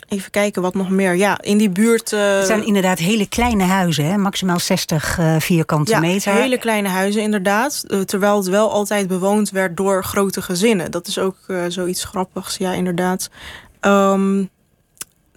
even 0.08 0.32
kijken 0.32 0.62
wat 0.62 0.74
nog 0.74 0.90
meer. 0.90 1.16
Ja, 1.16 1.42
in 1.42 1.58
die 1.58 1.70
buurt. 1.70 2.12
Uh... 2.12 2.38
Het 2.38 2.46
zijn 2.46 2.66
inderdaad 2.66 3.00
hele 3.00 3.28
kleine 3.28 3.64
huizen, 3.64 4.06
hè? 4.06 4.18
maximaal 4.18 4.60
60 4.60 5.18
uh, 5.20 5.36
vierkante 5.40 5.92
ja, 5.92 6.00
meter. 6.00 6.34
Hele 6.34 6.58
kleine 6.58 6.90
huizen, 6.90 7.22
inderdaad. 7.22 7.84
Uh, 7.88 8.02
terwijl 8.02 8.38
het 8.38 8.48
wel 8.48 8.72
altijd 8.72 9.08
bewoond 9.08 9.50
werd 9.50 9.78
door 9.78 10.04
grote 10.04 10.42
gezinnen. 10.42 10.92
Dat 10.92 11.08
is 11.08 11.18
ook 11.18 11.38
zoiets 11.68 12.04
grappigs, 12.04 12.58
ja, 12.58 12.72
inderdaad. 12.72 13.30
Um, 13.82 14.50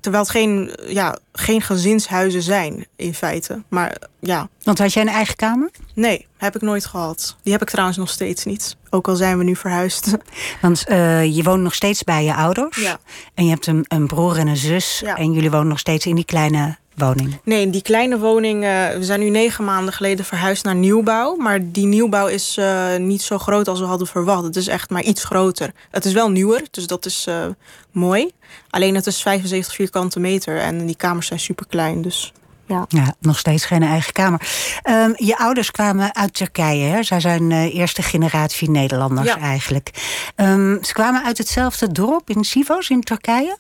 terwijl 0.05 0.25
het 0.25 0.33
geen, 0.33 0.71
ja, 0.87 1.19
geen 1.33 1.61
gezinshuizen 1.61 2.43
zijn, 2.43 2.87
in 2.97 3.15
feite. 3.15 3.63
Maar 3.69 3.97
ja. 4.21 4.49
Want 4.63 4.79
had 4.79 4.93
jij 4.93 5.03
een 5.03 5.09
eigen 5.09 5.37
kamer? 5.37 5.71
Nee, 5.95 6.27
heb 6.37 6.55
ik 6.55 6.63
nooit 6.63 6.87
gehad. 6.87 7.37
Die 7.43 7.53
heb 7.53 7.63
ik 7.63 7.71
trouwens 7.71 7.99
nog 7.99 8.11
steeds 8.11 8.45
niet. 8.45 8.77
Ook 8.91 9.09
al 9.09 9.17
zijn 9.17 9.39
we 9.39 9.45
nu 9.45 9.57
verhuisd. 9.57 10.17
Want 10.63 10.85
uh, 10.89 11.37
je 11.37 11.43
woont 11.43 11.63
nog 11.63 11.75
steeds 11.75 12.03
bij 12.03 12.25
je 12.25 12.35
ouders. 12.35 12.77
Ja. 12.77 12.99
En 13.35 13.45
je 13.45 13.51
hebt 13.51 13.67
een, 13.67 13.85
een 13.89 14.07
broer 14.07 14.39
en 14.39 14.47
een 14.47 14.57
zus. 14.57 15.01
Ja. 15.05 15.17
En 15.17 15.33
jullie 15.33 15.51
wonen 15.51 15.69
nog 15.69 15.79
steeds 15.79 16.07
in 16.07 16.15
die 16.15 16.25
kleine 16.25 16.77
woning? 16.97 17.41
Nee, 17.45 17.71
die 17.71 17.83
kleine 17.83 18.19
woning. 18.19 18.65
Uh, 18.65 18.89
we 18.89 19.05
zijn 19.05 19.21
nu 19.21 19.29
negen 19.29 19.65
maanden 19.65 19.95
geleden 19.95 20.25
verhuisd 20.25 20.65
naar 20.65 20.75
nieuwbouw. 20.75 21.37
Maar 21.37 21.71
die 21.71 21.87
nieuwbouw 21.87 22.27
is 22.27 22.57
uh, 22.59 22.97
niet 22.97 23.23
zo 23.23 23.39
groot 23.39 23.69
als 23.69 23.81
we 23.81 23.87
hadden 23.87 24.07
verwacht. 24.07 24.43
Het 24.43 24.57
is 24.57 24.67
echt 24.67 24.91
maar 24.91 25.03
iets 25.03 25.25
groter. 25.25 25.73
Het 25.91 26.05
is 26.05 26.13
wel 26.13 26.31
nieuwer, 26.31 26.63
dus 26.71 26.87
dat 26.87 27.07
is 27.07 27.27
uh, 27.29 27.47
mooi. 27.93 28.31
Alleen 28.71 28.95
het 28.95 29.07
is 29.07 29.23
75 29.23 29.75
vierkante 29.75 30.21
meter 30.21 30.61
en 30.61 30.87
die 30.87 30.97
kamers 30.97 31.27
zijn 31.27 31.41
super 31.41 31.67
klein. 31.67 32.03
Dus 32.03 32.33
ja. 32.67 32.85
ja, 32.89 33.15
nog 33.21 33.39
steeds 33.39 33.65
geen 33.65 33.83
eigen 33.83 34.13
kamer. 34.13 34.41
Um, 34.89 35.13
je 35.17 35.39
ouders 35.39 35.71
kwamen 35.71 36.15
uit 36.15 36.35
Turkije. 36.35 36.85
Hè? 36.85 37.03
Zij 37.03 37.21
zijn 37.21 37.51
uh, 37.51 37.75
eerste 37.75 38.03
generatie 38.03 38.71
Nederlanders 38.71 39.29
ja. 39.29 39.39
eigenlijk. 39.39 39.91
Um, 40.37 40.79
ze 40.85 40.93
kwamen 40.93 41.25
uit 41.25 41.39
hetzelfde 41.39 41.93
dorp 41.93 42.31
in 42.31 42.45
Sivas 42.45 42.91
in 42.91 43.01
Turkije. 43.01 43.57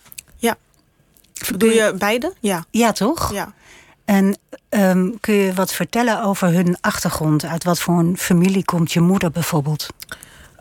Doe 1.56 1.74
je 1.74 1.94
beide? 1.98 2.32
Ja. 2.40 2.64
Ja, 2.70 2.92
toch? 2.92 3.32
Ja. 3.32 3.52
En 4.04 4.36
um, 4.70 5.20
kun 5.20 5.34
je 5.34 5.52
wat 5.52 5.72
vertellen 5.72 6.22
over 6.22 6.52
hun 6.52 6.76
achtergrond? 6.80 7.44
Uit 7.44 7.64
wat 7.64 7.80
voor 7.80 7.98
een 7.98 8.18
familie 8.18 8.64
komt 8.64 8.92
je 8.92 9.00
moeder 9.00 9.30
bijvoorbeeld? 9.30 9.86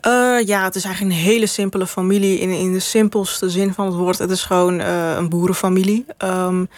Uh, 0.06 0.46
ja, 0.46 0.64
het 0.64 0.74
is 0.74 0.84
eigenlijk 0.84 1.14
een 1.14 1.22
hele 1.22 1.46
simpele 1.46 1.86
familie 1.86 2.38
in, 2.38 2.50
in 2.50 2.72
de 2.72 2.80
simpelste 2.80 3.50
zin 3.50 3.74
van 3.74 3.86
het 3.86 3.94
woord. 3.94 4.18
Het 4.18 4.30
is 4.30 4.42
gewoon 4.42 4.80
uh, 4.80 5.14
een 5.16 5.28
boerenfamilie. 5.28 6.06
Um, 6.18 6.68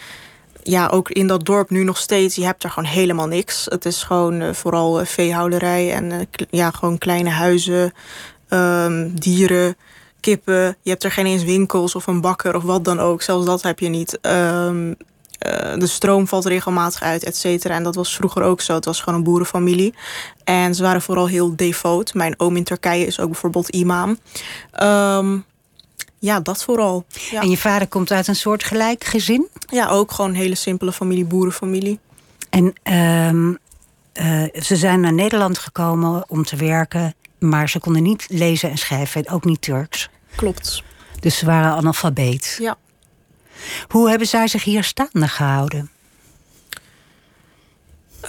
ja, 0.63 0.87
ook 0.87 1.09
in 1.09 1.27
dat 1.27 1.45
dorp 1.45 1.69
nu 1.69 1.83
nog 1.83 1.97
steeds. 1.97 2.35
Je 2.35 2.45
hebt 2.45 2.63
er 2.63 2.69
gewoon 2.69 2.89
helemaal 2.89 3.27
niks. 3.27 3.65
Het 3.65 3.85
is 3.85 4.03
gewoon 4.03 4.41
uh, 4.41 4.53
vooral 4.53 5.05
veehouderij 5.05 5.93
en 5.93 6.27
ja, 6.49 6.71
gewoon 6.71 6.97
kleine 6.97 7.29
huizen, 7.29 7.93
um, 8.49 9.19
dieren, 9.19 9.75
kippen. 10.19 10.77
Je 10.81 10.89
hebt 10.89 11.03
er 11.03 11.11
geen 11.11 11.25
eens 11.25 11.43
winkels 11.43 11.95
of 11.95 12.07
een 12.07 12.21
bakker 12.21 12.55
of 12.55 12.63
wat 12.63 12.85
dan 12.85 12.99
ook. 12.99 13.21
Zelfs 13.21 13.45
dat 13.45 13.61
heb 13.61 13.79
je 13.79 13.89
niet. 13.89 14.19
Ehm, 14.21 14.93
eh, 15.37 15.77
de 15.77 15.87
stroom 15.87 16.27
valt 16.27 16.45
regelmatig 16.45 17.01
uit, 17.01 17.23
et 17.23 17.37
cetera. 17.37 17.75
En 17.75 17.83
dat 17.83 17.95
was 17.95 18.15
vroeger 18.15 18.41
ook 18.41 18.61
zo. 18.61 18.73
Het 18.73 18.85
was 18.85 18.99
gewoon 19.01 19.19
een 19.19 19.25
boerenfamilie. 19.25 19.93
En 20.43 20.75
ze 20.75 20.83
waren 20.83 21.01
vooral 21.01 21.27
heel 21.27 21.55
devoot. 21.55 22.13
Mijn 22.13 22.39
oom 22.39 22.55
in 22.55 22.63
Turkije 22.63 23.05
is 23.05 23.19
ook 23.19 23.29
bijvoorbeeld 23.29 23.69
imam. 23.69 24.17
Ehm, 24.71 25.37
ja, 26.19 26.39
dat 26.39 26.63
vooral. 26.63 27.05
Ja. 27.31 27.41
En 27.41 27.49
je 27.49 27.57
vader 27.57 27.87
komt 27.87 28.11
uit 28.11 28.27
een 28.27 28.35
soort 28.35 28.63
gelijk 28.63 29.03
gezin? 29.03 29.47
Ja, 29.69 29.87
ook 29.87 30.11
gewoon 30.11 30.29
een 30.29 30.37
hele 30.37 30.55
simpele 30.55 30.91
familie, 30.91 31.25
boerenfamilie. 31.25 31.99
En 32.49 32.73
ehm, 32.83 33.53
eh, 34.13 34.61
ze 34.61 34.75
zijn 34.75 34.99
naar 34.99 35.13
Nederland 35.13 35.57
gekomen 35.57 36.23
om 36.27 36.43
te 36.43 36.55
werken, 36.55 37.15
maar 37.39 37.69
ze 37.69 37.79
konden 37.79 38.03
niet 38.03 38.25
lezen 38.29 38.69
en 38.69 38.77
schrijven, 38.77 39.29
ook 39.29 39.45
niet 39.45 39.61
Turks. 39.61 40.09
Klopt. 40.35 40.83
Dus 41.19 41.37
ze 41.37 41.45
waren 41.45 41.71
analfabeet. 41.71 42.57
Ja. 42.59 42.77
Hoe 43.87 44.09
hebben 44.09 44.27
zij 44.27 44.47
zich 44.47 44.63
hier 44.63 44.83
staande 44.83 45.27
gehouden? 45.27 45.91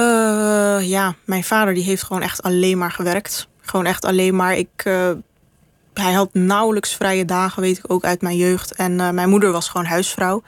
Uh, 0.01 0.89
ja, 0.89 1.15
mijn 1.25 1.45
vader 1.45 1.75
die 1.75 1.85
heeft 1.85 2.03
gewoon 2.03 2.23
echt 2.23 2.43
alleen 2.43 2.79
maar 2.79 2.93
gewerkt. 2.93 3.49
Gewoon 3.61 3.87
echt 3.87 4.05
alleen 4.05 4.37
maar. 4.37 4.57
Ik, 4.57 4.85
uh, 4.85 5.11
hij 5.95 6.13
had 6.13 6.35
nauwelijks 6.35 6.95
vrije 6.95 7.25
dagen, 7.25 7.63
weet 7.63 7.79
ik 7.79 7.93
ook 7.93 8.05
uit 8.05 8.23
mijn 8.23 8.37
jeugd. 8.37 8.73
En 8.73 8.93
uh, 8.93 9.11
mijn 9.11 9.29
moeder 9.29 9.53
was 9.53 9.69
gewoon 9.69 9.87
huisvrouw. 9.87 10.43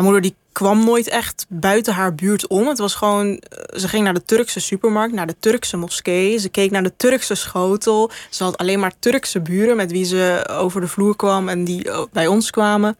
Mijn 0.00 0.12
moeder 0.12 0.30
die 0.30 0.38
kwam 0.52 0.84
nooit 0.84 1.08
echt 1.08 1.46
buiten 1.48 1.94
haar 1.94 2.14
buurt 2.14 2.46
om. 2.46 2.68
Het 2.68 2.78
was 2.78 2.94
gewoon, 2.94 3.42
ze 3.76 3.88
ging 3.88 4.04
naar 4.04 4.14
de 4.14 4.22
Turkse 4.22 4.60
supermarkt, 4.60 5.14
naar 5.14 5.26
de 5.26 5.36
Turkse 5.38 5.76
moskee. 5.76 6.38
Ze 6.38 6.48
keek 6.48 6.70
naar 6.70 6.82
de 6.82 6.92
Turkse 6.96 7.34
schotel. 7.34 8.10
Ze 8.30 8.44
had 8.44 8.56
alleen 8.56 8.80
maar 8.80 8.92
Turkse 8.98 9.40
buren 9.40 9.76
met 9.76 9.90
wie 9.90 10.04
ze 10.04 10.48
over 10.50 10.80
de 10.80 10.88
vloer 10.88 11.16
kwam 11.16 11.48
en 11.48 11.64
die 11.64 11.90
bij 12.12 12.26
ons 12.26 12.50
kwamen. 12.50 12.96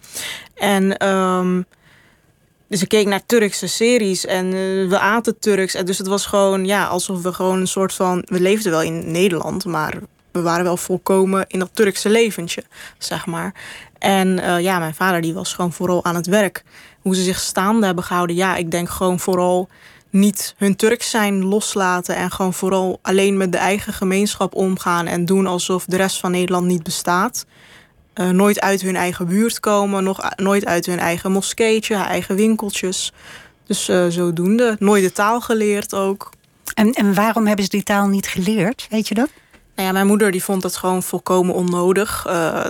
En 0.54 1.08
um, 1.08 1.64
dus 2.68 2.78
ze 2.78 2.86
keek 2.86 3.06
naar 3.06 3.26
Turkse 3.26 3.66
series 3.66 4.26
en 4.26 4.46
uh, 4.46 4.88
we 4.88 4.98
aten 4.98 5.38
Turks. 5.38 5.74
En 5.74 5.86
dus 5.86 5.98
het 5.98 6.06
was 6.06 6.26
gewoon 6.26 6.66
ja, 6.66 6.86
alsof 6.86 7.22
we 7.22 7.32
gewoon 7.32 7.60
een 7.60 7.68
soort 7.68 7.94
van. 7.94 8.24
We 8.26 8.40
leefden 8.40 8.72
wel 8.72 8.82
in 8.82 9.10
Nederland, 9.10 9.64
maar 9.64 9.94
we 10.32 10.42
waren 10.42 10.64
wel 10.64 10.76
volkomen 10.76 11.44
in 11.48 11.58
dat 11.58 11.70
Turkse 11.72 12.08
leventje, 12.08 12.64
zeg 12.98 13.26
maar. 13.26 13.54
En 13.98 14.40
ja, 14.62 14.78
mijn 14.78 14.94
vader 14.94 15.20
die 15.20 15.34
was 15.34 15.54
gewoon 15.54 15.72
vooral 15.72 16.04
aan 16.04 16.14
het 16.14 16.26
werk. 16.26 16.64
Hoe 17.00 17.14
ze 17.14 17.22
zich 17.22 17.40
staande 17.40 17.86
hebben 17.86 18.04
gehouden, 18.04 18.36
ja, 18.36 18.56
ik 18.56 18.70
denk 18.70 18.88
gewoon 18.88 19.20
vooral 19.20 19.68
niet 20.10 20.54
hun 20.56 20.76
Turks 20.76 21.10
zijn 21.10 21.44
loslaten 21.44 22.16
en 22.16 22.30
gewoon 22.30 22.54
vooral 22.54 22.98
alleen 23.02 23.36
met 23.36 23.52
de 23.52 23.58
eigen 23.58 23.92
gemeenschap 23.92 24.54
omgaan 24.54 25.06
en 25.06 25.24
doen 25.24 25.46
alsof 25.46 25.84
de 25.84 25.96
rest 25.96 26.20
van 26.20 26.30
Nederland 26.30 26.66
niet 26.66 26.82
bestaat. 26.82 27.46
Uh, 28.14 28.30
nooit 28.30 28.60
uit 28.60 28.80
hun 28.80 28.96
eigen 28.96 29.26
buurt 29.26 29.60
komen, 29.60 30.04
nog, 30.04 30.30
nooit 30.36 30.66
uit 30.66 30.86
hun 30.86 30.98
eigen 30.98 31.32
moskeetje, 31.32 31.94
eigen 31.94 32.36
winkeltjes. 32.36 33.12
Dus 33.66 33.88
uh, 33.88 34.06
zodoende. 34.08 34.76
Nooit 34.78 35.02
de 35.02 35.12
taal 35.12 35.40
geleerd 35.40 35.94
ook. 35.94 36.30
En, 36.74 36.92
en 36.92 37.14
waarom 37.14 37.46
hebben 37.46 37.64
ze 37.64 37.70
die 37.70 37.82
taal 37.82 38.06
niet 38.06 38.26
geleerd? 38.26 38.86
Weet 38.90 39.08
je 39.08 39.14
dat? 39.14 39.28
Nou 39.74 39.88
ja, 39.88 39.92
mijn 39.92 40.06
moeder 40.06 40.30
die 40.30 40.44
vond 40.44 40.62
het 40.62 40.76
gewoon 40.76 41.02
volkomen 41.02 41.54
onnodig. 41.54 42.26
Uh, 42.26 42.64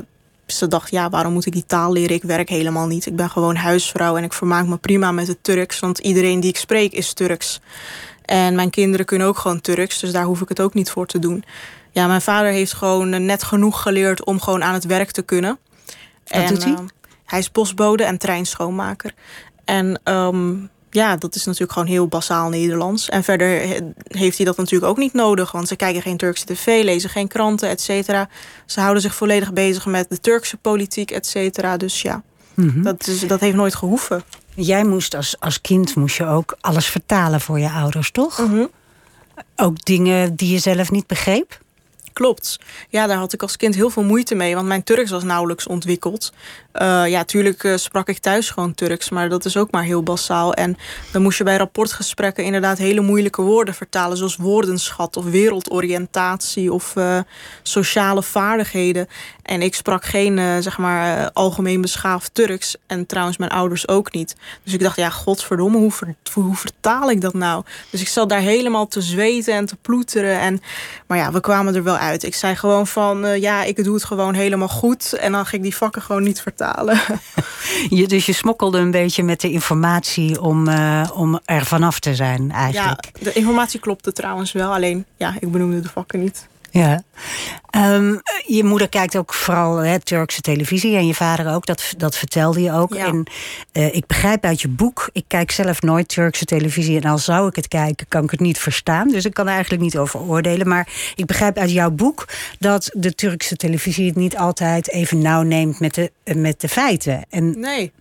ze 0.57 0.67
dacht, 0.67 0.91
ja, 0.91 1.11
waarom 1.11 1.33
moet 1.33 1.47
ik 1.47 1.53
die 1.53 1.67
taal 1.67 1.93
leren? 1.93 2.17
Ik 2.17 2.23
werk 2.23 2.49
helemaal 2.49 2.87
niet. 2.87 3.07
Ik 3.07 3.17
ben 3.17 3.31
gewoon 3.31 3.57
huisvrouw 3.57 4.17
en 4.17 4.25
ik 4.25 4.33
vermaak 4.33 4.67
me 4.67 4.77
prima 4.77 5.13
met 5.13 5.27
het 5.27 5.39
Turks. 5.43 5.81
Want 5.81 5.99
iedereen 5.99 6.41
die 6.41 6.51
ik 6.51 6.57
spreek 6.57 6.93
is 6.93 7.13
Turks. 7.13 7.61
En 8.25 8.55
mijn 8.55 8.71
kinderen 8.71 9.07
kunnen 9.07 9.27
ook 9.27 9.39
gewoon 9.39 9.61
Turks, 9.61 10.01
dus 10.01 10.13
daar 10.13 10.25
hoef 10.25 10.41
ik 10.41 10.49
het 10.49 10.61
ook 10.61 10.75
niet 10.75 10.91
voor 10.91 11.07
te 11.07 11.19
doen. 11.19 11.45
Ja, 11.91 12.07
mijn 12.07 12.23
vader 12.23 12.51
heeft 12.51 12.73
gewoon 12.73 13.25
net 13.25 13.43
genoeg 13.43 13.83
geleerd 13.83 14.25
om 14.25 14.41
gewoon 14.41 14.63
aan 14.63 14.75
het 14.75 14.85
werk 14.85 15.11
te 15.11 15.23
kunnen. 15.23 15.59
Wat 16.25 16.43
en, 16.43 16.49
doet 16.49 16.65
hij? 16.65 16.73
Uh, 16.73 16.79
hij 17.25 17.39
is 17.39 17.49
postbode 17.49 18.05
en 18.05 18.19
treinschoonmaker. 18.19 19.15
En 19.65 20.01
um, 20.05 20.71
ja, 20.91 21.17
dat 21.17 21.35
is 21.35 21.45
natuurlijk 21.45 21.73
gewoon 21.73 21.89
heel 21.89 22.07
basaal 22.07 22.49
Nederlands. 22.49 23.09
En 23.09 23.25
verder 23.25 23.83
heeft 24.05 24.37
hij 24.37 24.47
dat 24.47 24.57
natuurlijk 24.57 24.91
ook 24.91 24.99
niet 24.99 25.13
nodig, 25.13 25.53
want 25.53 25.69
ze 25.69 25.77
kijken 25.77 26.03
geen 26.03 26.17
Turkse 26.17 26.45
tv, 26.45 26.83
lezen 26.85 27.11
geen 27.11 27.29
kranten, 27.29 27.69
et 27.69 27.81
cetera. 27.81 28.29
Ze 28.67 28.81
houden 28.81 29.03
zich 29.03 29.15
volledig 29.15 29.53
bezig 29.53 29.87
met 29.87 30.09
de 30.09 30.21
Turkse 30.21 30.57
politiek, 30.57 31.11
et 31.11 31.27
cetera. 31.27 31.77
Dus 31.77 32.03
ja, 32.03 32.23
mm 32.55 32.69
-hmm. 32.69 32.83
dat, 32.83 33.07
is, 33.07 33.21
dat 33.27 33.41
heeft 33.41 33.57
nooit 33.57 33.75
gehoeven. 33.75 34.23
Jij 34.55 34.85
moest 34.85 35.15
als, 35.15 35.41
als 35.41 35.61
kind 35.61 35.95
moest 35.95 36.17
je 36.17 36.27
ook 36.27 36.57
alles 36.61 36.87
vertalen 36.87 37.41
voor 37.41 37.59
je 37.59 37.71
ouders, 37.71 38.11
toch? 38.11 38.39
Mm 38.39 38.51
-hmm. 38.51 38.71
Ook 39.57 39.85
dingen 39.85 40.37
die 40.37 40.53
je 40.53 40.59
zelf 40.59 40.91
niet 40.91 41.07
begreep? 41.07 41.59
Klopt. 42.13 42.59
Ja, 42.89 43.07
daar 43.07 43.17
had 43.17 43.33
ik 43.33 43.43
als 43.43 43.57
kind 43.57 43.75
heel 43.75 43.91
veel 43.91 44.03
moeite 44.03 44.35
mee, 44.35 44.55
want 44.55 44.67
mijn 44.67 44.85
Turks 44.85 45.11
was 45.11 45.23
nauwelijks 45.23 45.67
ontwikkeld. 45.67 46.33
Uh, 46.75 47.09
ja, 47.09 47.25
tuurlijk 47.25 47.63
uh, 47.63 47.77
sprak 47.77 48.09
ik 48.09 48.19
thuis 48.19 48.51
gewoon 48.51 48.75
Turks, 48.75 49.11
maar 49.11 49.29
dat 49.29 49.45
is 49.45 49.57
ook 49.57 49.71
maar 49.71 49.83
heel 49.83 50.03
basaal. 50.03 50.55
En 50.55 50.77
dan 51.13 51.23
moest 51.23 51.39
je 51.39 51.45
bij 51.45 51.57
rapportgesprekken 51.57 52.45
inderdaad 52.45 52.79
hele 52.79 53.01
moeilijke 53.01 53.43
woorden 53.43 53.75
vertalen, 53.75 54.17
zoals 54.17 54.37
woordenschat 54.37 55.17
of 55.17 55.25
wereldoriëntatie 55.25 56.73
of 56.73 56.97
uh, 56.97 57.19
sociale 57.63 58.23
vaardigheden. 58.23 59.09
En 59.43 59.63
ik 59.63 59.75
sprak 59.75 60.05
geen, 60.05 60.63
zeg 60.63 60.79
maar, 60.79 61.31
algemeen 61.33 61.81
beschaafd 61.81 62.35
Turks. 62.35 62.77
En 62.87 63.07
trouwens, 63.07 63.37
mijn 63.37 63.51
ouders 63.51 63.89
ook 63.89 64.13
niet. 64.13 64.37
Dus 64.65 64.73
ik 64.73 64.81
dacht, 64.81 64.97
ja, 64.97 65.11
godverdomme, 65.11 65.79
hoe, 65.79 65.93
hoe 66.35 66.57
vertaal 66.57 67.11
ik 67.11 67.21
dat 67.21 67.35
nou? 67.35 67.65
Dus 67.91 68.01
ik 68.01 68.09
zat 68.09 68.29
daar 68.29 68.41
helemaal 68.41 68.87
te 68.87 69.01
zweten 69.01 69.55
en 69.55 69.67
te 69.67 69.77
ploeteren. 69.77 70.41
En, 70.41 70.63
maar 71.07 71.19
ja, 71.19 71.33
we 71.33 71.41
kwamen 71.41 71.75
er 71.75 71.83
wel 71.83 71.99
uit. 72.01 72.23
Ik 72.23 72.35
zei 72.35 72.57
gewoon 72.57 72.87
van, 72.87 73.25
uh, 73.25 73.37
ja, 73.37 73.63
ik 73.63 73.85
doe 73.85 73.95
het 73.95 74.05
gewoon 74.05 74.35
helemaal 74.35 74.69
goed. 74.69 75.13
En 75.13 75.33
dan 75.33 75.47
ging 75.47 75.65
ik 75.65 75.71
die 75.71 75.77
vakken 75.77 76.03
gewoon 76.03 76.23
niet 76.23 76.41
vertalen. 76.41 77.01
je, 77.89 78.07
dus 78.07 78.27
je 78.27 78.33
smokkelde 78.33 78.79
een 78.79 78.91
beetje 78.91 79.23
met 79.23 79.41
de 79.41 79.51
informatie 79.51 80.41
om, 80.41 80.69
uh, 80.69 81.11
om 81.15 81.41
er 81.45 81.67
vanaf 81.67 82.01
te 82.01 82.15
zijn 82.15 82.51
eigenlijk. 82.53 83.11
Ja, 83.13 83.25
de 83.25 83.33
informatie 83.33 83.81
klopte 83.81 84.13
trouwens 84.13 84.53
wel. 84.53 84.75
Alleen, 84.75 85.05
ja, 85.17 85.35
ik 85.41 85.51
benoemde 85.51 85.81
de 85.81 85.89
vakken 85.89 86.21
niet. 86.21 86.49
Ja. 86.71 87.03
Um, 87.77 88.21
je 88.47 88.65
moeder 88.65 88.89
kijkt 88.89 89.17
ook 89.17 89.35
vooral 89.35 89.77
hè, 89.77 90.01
Turkse 90.01 90.41
televisie 90.41 90.97
en 90.97 91.07
je 91.07 91.15
vader 91.15 91.55
ook. 91.55 91.67
Dat, 91.67 91.95
dat 91.97 92.17
vertelde 92.17 92.63
je 92.63 92.73
ook. 92.73 92.95
Ja. 92.95 93.07
En 93.07 93.27
uh, 93.73 93.95
ik 93.95 94.07
begrijp 94.07 94.45
uit 94.45 94.61
je 94.61 94.69
boek, 94.69 95.11
ik 95.13 95.25
kijk 95.27 95.51
zelf 95.51 95.83
nooit 95.83 96.09
Turkse 96.09 96.45
televisie. 96.45 97.01
En 97.01 97.11
al 97.11 97.19
zou 97.19 97.49
ik 97.49 97.57
het 97.57 97.69
kijken, 97.69 98.09
kan 98.09 98.25
ik 98.25 98.31
het 98.31 98.41
niet 98.41 98.59
verstaan. 98.59 99.09
Dus 99.09 99.25
ik 99.25 99.35
kan 99.35 99.47
er 99.47 99.53
eigenlijk 99.53 99.83
niet 99.83 99.99
over 99.99 100.21
oordelen. 100.21 100.69
Maar 100.69 100.89
ik 101.15 101.27
begrijp 101.27 101.59
uit 101.59 101.71
jouw 101.71 101.91
boek 101.91 102.29
dat 102.59 102.91
de 102.93 103.15
Turkse 103.15 103.57
televisie 103.57 104.07
het 104.07 104.17
niet 104.17 104.37
altijd 104.37 104.91
even 104.91 105.19
nauw 105.19 105.43
neemt 105.43 105.81
met 105.81 105.95
de, 105.95 106.13
met 106.35 106.61
de 106.61 106.69
feiten. 106.69 107.25
En 107.29 107.61
nee. 107.61 107.93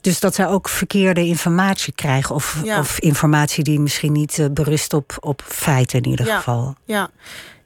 Dus 0.00 0.20
dat 0.20 0.34
zij 0.34 0.46
ook 0.46 0.68
verkeerde 0.68 1.26
informatie 1.26 1.92
krijgen. 1.92 2.34
Of, 2.34 2.60
ja. 2.64 2.78
of 2.78 2.98
informatie 2.98 3.64
die 3.64 3.80
misschien 3.80 4.12
niet 4.12 4.38
uh, 4.38 4.46
berust 4.50 4.92
op, 4.92 5.16
op 5.20 5.42
feiten 5.46 6.02
in 6.02 6.10
ieder 6.10 6.26
ja. 6.26 6.36
geval. 6.36 6.74
Ja. 6.84 7.10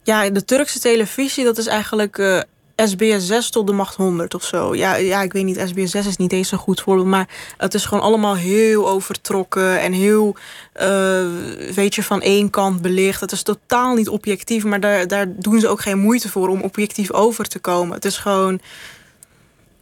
Ja, 0.03 0.29
de 0.29 0.45
Turkse 0.45 0.79
televisie, 0.79 1.43
dat 1.43 1.57
is 1.57 1.67
eigenlijk 1.67 2.45
SBS 2.75 3.27
6 3.27 3.49
tot 3.49 3.67
de 3.67 3.73
macht 3.73 3.95
100 3.95 4.33
of 4.33 4.43
zo. 4.43 4.75
Ja, 4.75 4.95
ja, 4.95 5.21
ik 5.21 5.33
weet 5.33 5.43
niet, 5.43 5.63
SBS 5.65 5.91
6 5.91 6.05
is 6.05 6.17
niet 6.17 6.31
eens 6.31 6.51
een 6.51 6.57
goed 6.57 6.81
voorbeeld. 6.81 7.07
Maar 7.07 7.27
het 7.57 7.73
is 7.73 7.85
gewoon 7.85 8.03
allemaal 8.03 8.35
heel 8.35 8.89
overtrokken 8.89 9.79
en 9.79 9.91
heel, 9.91 10.35
uh, 10.81 11.25
weet 11.75 11.95
je, 11.95 12.03
van 12.03 12.21
één 12.21 12.49
kant 12.49 12.81
belicht. 12.81 13.21
Het 13.21 13.31
is 13.31 13.43
totaal 13.43 13.95
niet 13.95 14.09
objectief, 14.09 14.63
maar 14.63 14.79
daar, 14.79 15.07
daar 15.07 15.25
doen 15.29 15.59
ze 15.59 15.67
ook 15.67 15.81
geen 15.81 15.99
moeite 15.99 16.29
voor 16.29 16.47
om 16.47 16.61
objectief 16.61 17.11
over 17.11 17.47
te 17.47 17.59
komen. 17.59 17.95
Het 17.95 18.05
is 18.05 18.17
gewoon 18.17 18.59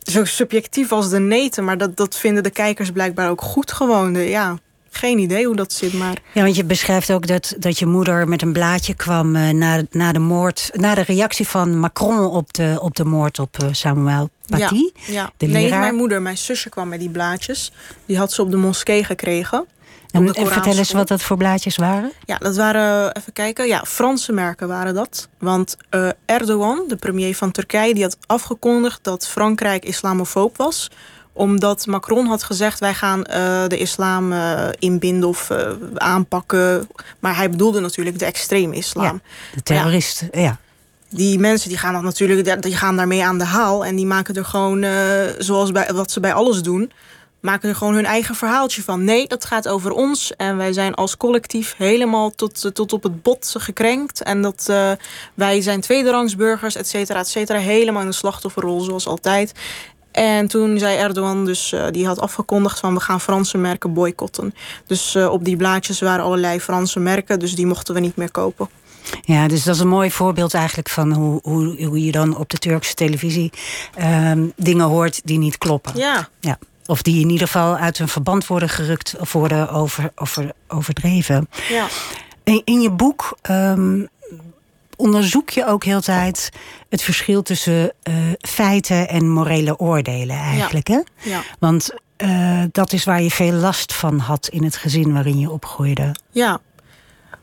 zo 0.04 0.26
subjectief 0.26 0.92
als 0.92 1.10
de 1.10 1.20
neten, 1.20 1.64
maar 1.64 1.78
dat, 1.78 1.98
dat 1.98 2.18
vinden 2.18 2.44
de 2.44 2.50
kijkers 2.50 2.92
blijkbaar 2.92 3.30
ook 3.30 3.42
goed 3.42 3.72
gewoon. 3.72 4.14
Ja. 4.14 4.58
Geen 4.94 5.18
idee 5.20 5.46
hoe 5.46 5.56
dat 5.56 5.74
zit, 5.74 5.94
maar... 5.94 6.18
Ja, 6.34 6.44
want 6.44 6.56
je 6.56 6.64
beschrijft 6.64 7.12
ook 7.12 7.28
dat, 7.28 7.56
dat 7.58 7.80
je 7.80 7.86
moeder 7.86 8.28
met 8.28 8.42
een 8.42 8.54
blaadje 8.54 8.94
kwam... 8.94 9.36
Uh, 9.36 9.50
na, 9.50 9.84
na 9.92 10.12
de 10.12 10.20
moord, 10.20 10.70
na 10.74 10.96
de 10.96 11.02
reactie 11.02 11.48
van 11.48 11.80
Macron 11.80 12.26
op 12.26 12.54
de, 12.54 12.78
op 12.82 12.96
de 12.96 13.06
moord 13.06 13.40
op 13.40 13.58
uh, 13.64 13.70
Samuel 13.72 14.30
Paty. 14.48 14.90
Ja, 14.94 15.14
ja. 15.14 15.32
De 15.38 15.46
nee, 15.46 15.70
mijn 15.70 15.96
moeder, 15.96 16.22
mijn 16.22 16.38
zusje 16.38 16.70
kwam 16.70 16.88
met 16.88 17.00
die 17.00 17.10
blaadjes. 17.10 17.72
Die 18.06 18.18
had 18.18 18.32
ze 18.32 18.42
op 18.42 18.52
de 18.52 18.58
moskee 18.58 19.04
gekregen. 19.04 19.66
En, 20.12 20.34
en 20.34 20.48
vertel 20.48 20.78
eens 20.78 20.92
wat 20.92 21.08
dat 21.08 21.22
voor 21.22 21.38
blaadjes 21.38 21.76
waren. 21.76 22.12
Ja, 22.26 22.38
dat 22.38 22.56
waren, 22.56 23.16
even 23.16 23.34
kijken, 23.34 23.68
ja, 23.68 23.84
Franse 23.88 24.32
merken 24.32 24.68
waren 24.68 24.94
dat. 24.94 25.28
Want 25.40 25.78
uh, 25.92 26.10
Erdogan, 26.26 26.84
de 26.88 26.96
premier 26.96 27.36
van 27.36 27.52
Turkije, 27.52 27.94
die 27.94 28.04
had 28.04 28.18
afgekondigd 28.26 29.04
dat 29.04 29.28
Frankrijk 29.28 29.86
islamofoob 29.86 30.58
was 30.58 30.90
omdat 31.34 31.86
Macron 31.86 32.26
had 32.26 32.44
gezegd: 32.44 32.80
wij 32.80 32.94
gaan 32.94 33.20
uh, 33.20 33.68
de 33.68 33.78
islam 33.78 34.32
uh, 34.32 34.68
inbinden 34.80 35.30
of 35.30 35.50
uh, 35.50 35.72
aanpakken. 35.96 36.88
Maar 37.20 37.36
hij 37.36 37.50
bedoelde 37.50 37.80
natuurlijk 37.80 38.20
de 38.20 38.26
extreme 38.26 38.76
islam. 38.76 39.04
Ja, 39.04 39.20
de 39.56 39.64
terroristen, 39.64 40.30
ja. 40.32 40.40
ja. 40.42 40.58
Die 41.10 41.40
mensen 41.40 41.70
die 41.70 41.78
gaan 41.78 41.94
dat 41.94 42.02
natuurlijk, 42.02 42.62
die 42.62 42.76
gaan 42.76 42.96
daarmee 42.96 43.26
aan 43.26 43.38
de 43.38 43.44
haal. 43.44 43.86
En 43.86 43.96
die 43.96 44.06
maken 44.06 44.36
er 44.36 44.46
gewoon, 44.46 44.86
zoals 45.38 45.72
bij, 45.72 45.90
wat 45.94 46.12
ze 46.12 46.20
bij 46.20 46.34
alles 46.34 46.62
doen, 46.62 46.92
maken 47.40 47.70
er 47.70 47.76
gewoon 47.76 47.94
hun 47.94 48.06
eigen 48.06 48.36
verhaaltje 48.36 48.84
van. 48.84 49.04
Nee, 49.04 49.28
dat 49.28 49.46
gaat 49.46 49.68
over 49.68 49.92
ons. 49.92 50.36
En 50.36 50.58
wij 50.58 50.74
zijn 50.74 50.94
als 50.94 51.18
collectief 51.18 51.74
helemaal 51.78 52.32
tot, 52.32 52.76
tot 52.76 52.94
op 52.94 53.04
het 53.04 53.22
bot 53.22 53.56
gekrenkt. 53.58 54.24
En 54.24 54.42
dat 54.42 54.68
uh, 54.70 54.92
wij 55.34 55.62
zijn 55.62 55.82
tweederangsburgers, 55.82 56.76
et 56.76 56.88
cetera, 56.88 57.20
et 57.20 57.28
cetera. 57.28 57.60
Helemaal 57.60 58.02
in 58.02 58.08
de 58.08 58.14
slachtofferrol, 58.14 58.82
zoals 58.82 59.08
altijd. 59.08 59.52
En 60.12 60.48
toen 60.48 60.80
zei 60.80 60.98
Erdogan, 60.98 61.46
dus 61.46 61.72
uh, 61.72 61.84
die 61.92 62.06
had 62.06 62.20
afgekondigd 62.20 62.80
van 62.80 62.94
we 62.94 63.00
gaan 63.00 63.22
Franse 63.22 63.58
merken 63.58 63.94
boycotten. 63.94 64.54
Dus 64.86 65.16
uh, 65.16 65.32
op 65.32 65.46
die 65.46 65.56
blaadjes 65.56 66.00
waren 66.00 66.26
allerlei 66.26 66.60
Franse 66.60 67.00
merken, 67.00 67.40
dus 67.40 67.56
die 67.56 67.66
mochten 67.66 67.94
we 67.94 68.00
niet 68.00 68.16
meer 68.16 68.32
kopen. 68.32 68.70
Ja, 69.22 69.48
dus 69.48 69.64
dat 69.64 69.76
is 69.76 69.82
een 69.82 69.88
mooi 69.88 70.12
voorbeeld 70.12 70.54
eigenlijk 70.54 70.90
van 70.90 71.14
hoe, 71.14 71.40
hoe, 71.44 71.86
hoe 71.86 72.06
je 72.06 72.12
dan 72.12 72.38
op 72.38 72.50
de 72.50 72.58
Turkse 72.58 72.94
televisie 72.94 73.52
uh, 74.00 74.32
dingen 74.56 74.86
hoort 74.86 75.22
die 75.24 75.38
niet 75.38 75.58
kloppen. 75.58 75.92
Ja. 75.96 76.30
ja. 76.40 76.58
Of 76.86 77.02
die 77.02 77.22
in 77.22 77.30
ieder 77.30 77.48
geval 77.48 77.76
uit 77.76 77.98
hun 77.98 78.08
verband 78.08 78.48
worden 78.48 78.70
gerukt 78.70 79.16
of 79.20 79.34
worden 79.34 79.70
over, 79.70 80.12
over, 80.16 80.52
overdreven. 80.68 81.50
Ja. 81.70 81.88
In, 82.44 82.62
in 82.66 82.82
je 82.82 82.92
boek 82.92 83.38
um, 83.50 84.08
onderzoek 85.02 85.50
je 85.50 85.66
ook 85.66 85.84
heel 85.84 86.02
tijd 86.02 86.50
het 86.90 87.02
verschil 87.02 87.42
tussen 87.42 87.92
uh, 88.04 88.16
feiten 88.40 89.10
en 89.10 89.30
morele 89.30 89.78
oordelen 89.78 90.36
eigenlijk. 90.36 90.88
Ja. 90.88 91.04
Hè? 91.16 91.30
Ja. 91.30 91.42
Want 91.60 91.94
uh, 92.18 92.64
dat 92.72 92.94
is 92.94 93.04
waar 93.04 93.22
je 93.22 93.32
veel 93.32 93.52
last 93.52 93.94
van 93.94 94.20
had 94.20 94.48
in 94.48 94.64
het 94.64 94.76
gezin 94.76 95.14
waarin 95.14 95.40
je 95.40 95.52
opgroeide. 95.52 96.16
Ja, 96.32 96.60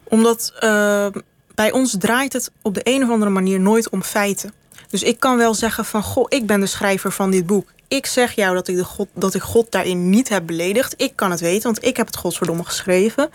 omdat 0.04 0.52
uh, 0.60 1.06
bij 1.54 1.72
ons 1.72 1.96
draait 1.98 2.32
het 2.32 2.50
op 2.62 2.74
de 2.74 2.80
een 2.84 3.02
of 3.02 3.10
andere 3.10 3.30
manier 3.30 3.60
nooit 3.60 3.88
om 3.90 4.02
feiten. 4.02 4.52
Dus 4.88 5.02
ik 5.02 5.20
kan 5.20 5.36
wel 5.36 5.54
zeggen 5.54 5.84
van, 5.84 6.02
goh, 6.02 6.26
ik 6.28 6.46
ben 6.46 6.60
de 6.60 6.66
schrijver 6.66 7.12
van 7.12 7.30
dit 7.30 7.46
boek. 7.46 7.72
Ik 7.88 8.06
zeg 8.06 8.32
jou 8.32 8.54
dat 8.54 8.68
ik, 8.68 8.76
de 8.76 8.84
God, 8.84 9.08
dat 9.14 9.34
ik 9.34 9.42
God 9.42 9.70
daarin 9.72 10.10
niet 10.10 10.28
heb 10.28 10.46
beledigd. 10.46 10.94
Ik 10.96 11.12
kan 11.16 11.30
het 11.30 11.40
weten, 11.40 11.62
want 11.62 11.84
ik 11.84 11.96
heb 11.96 12.06
het 12.06 12.16
godverdomme 12.16 12.64
geschreven. 12.64 13.30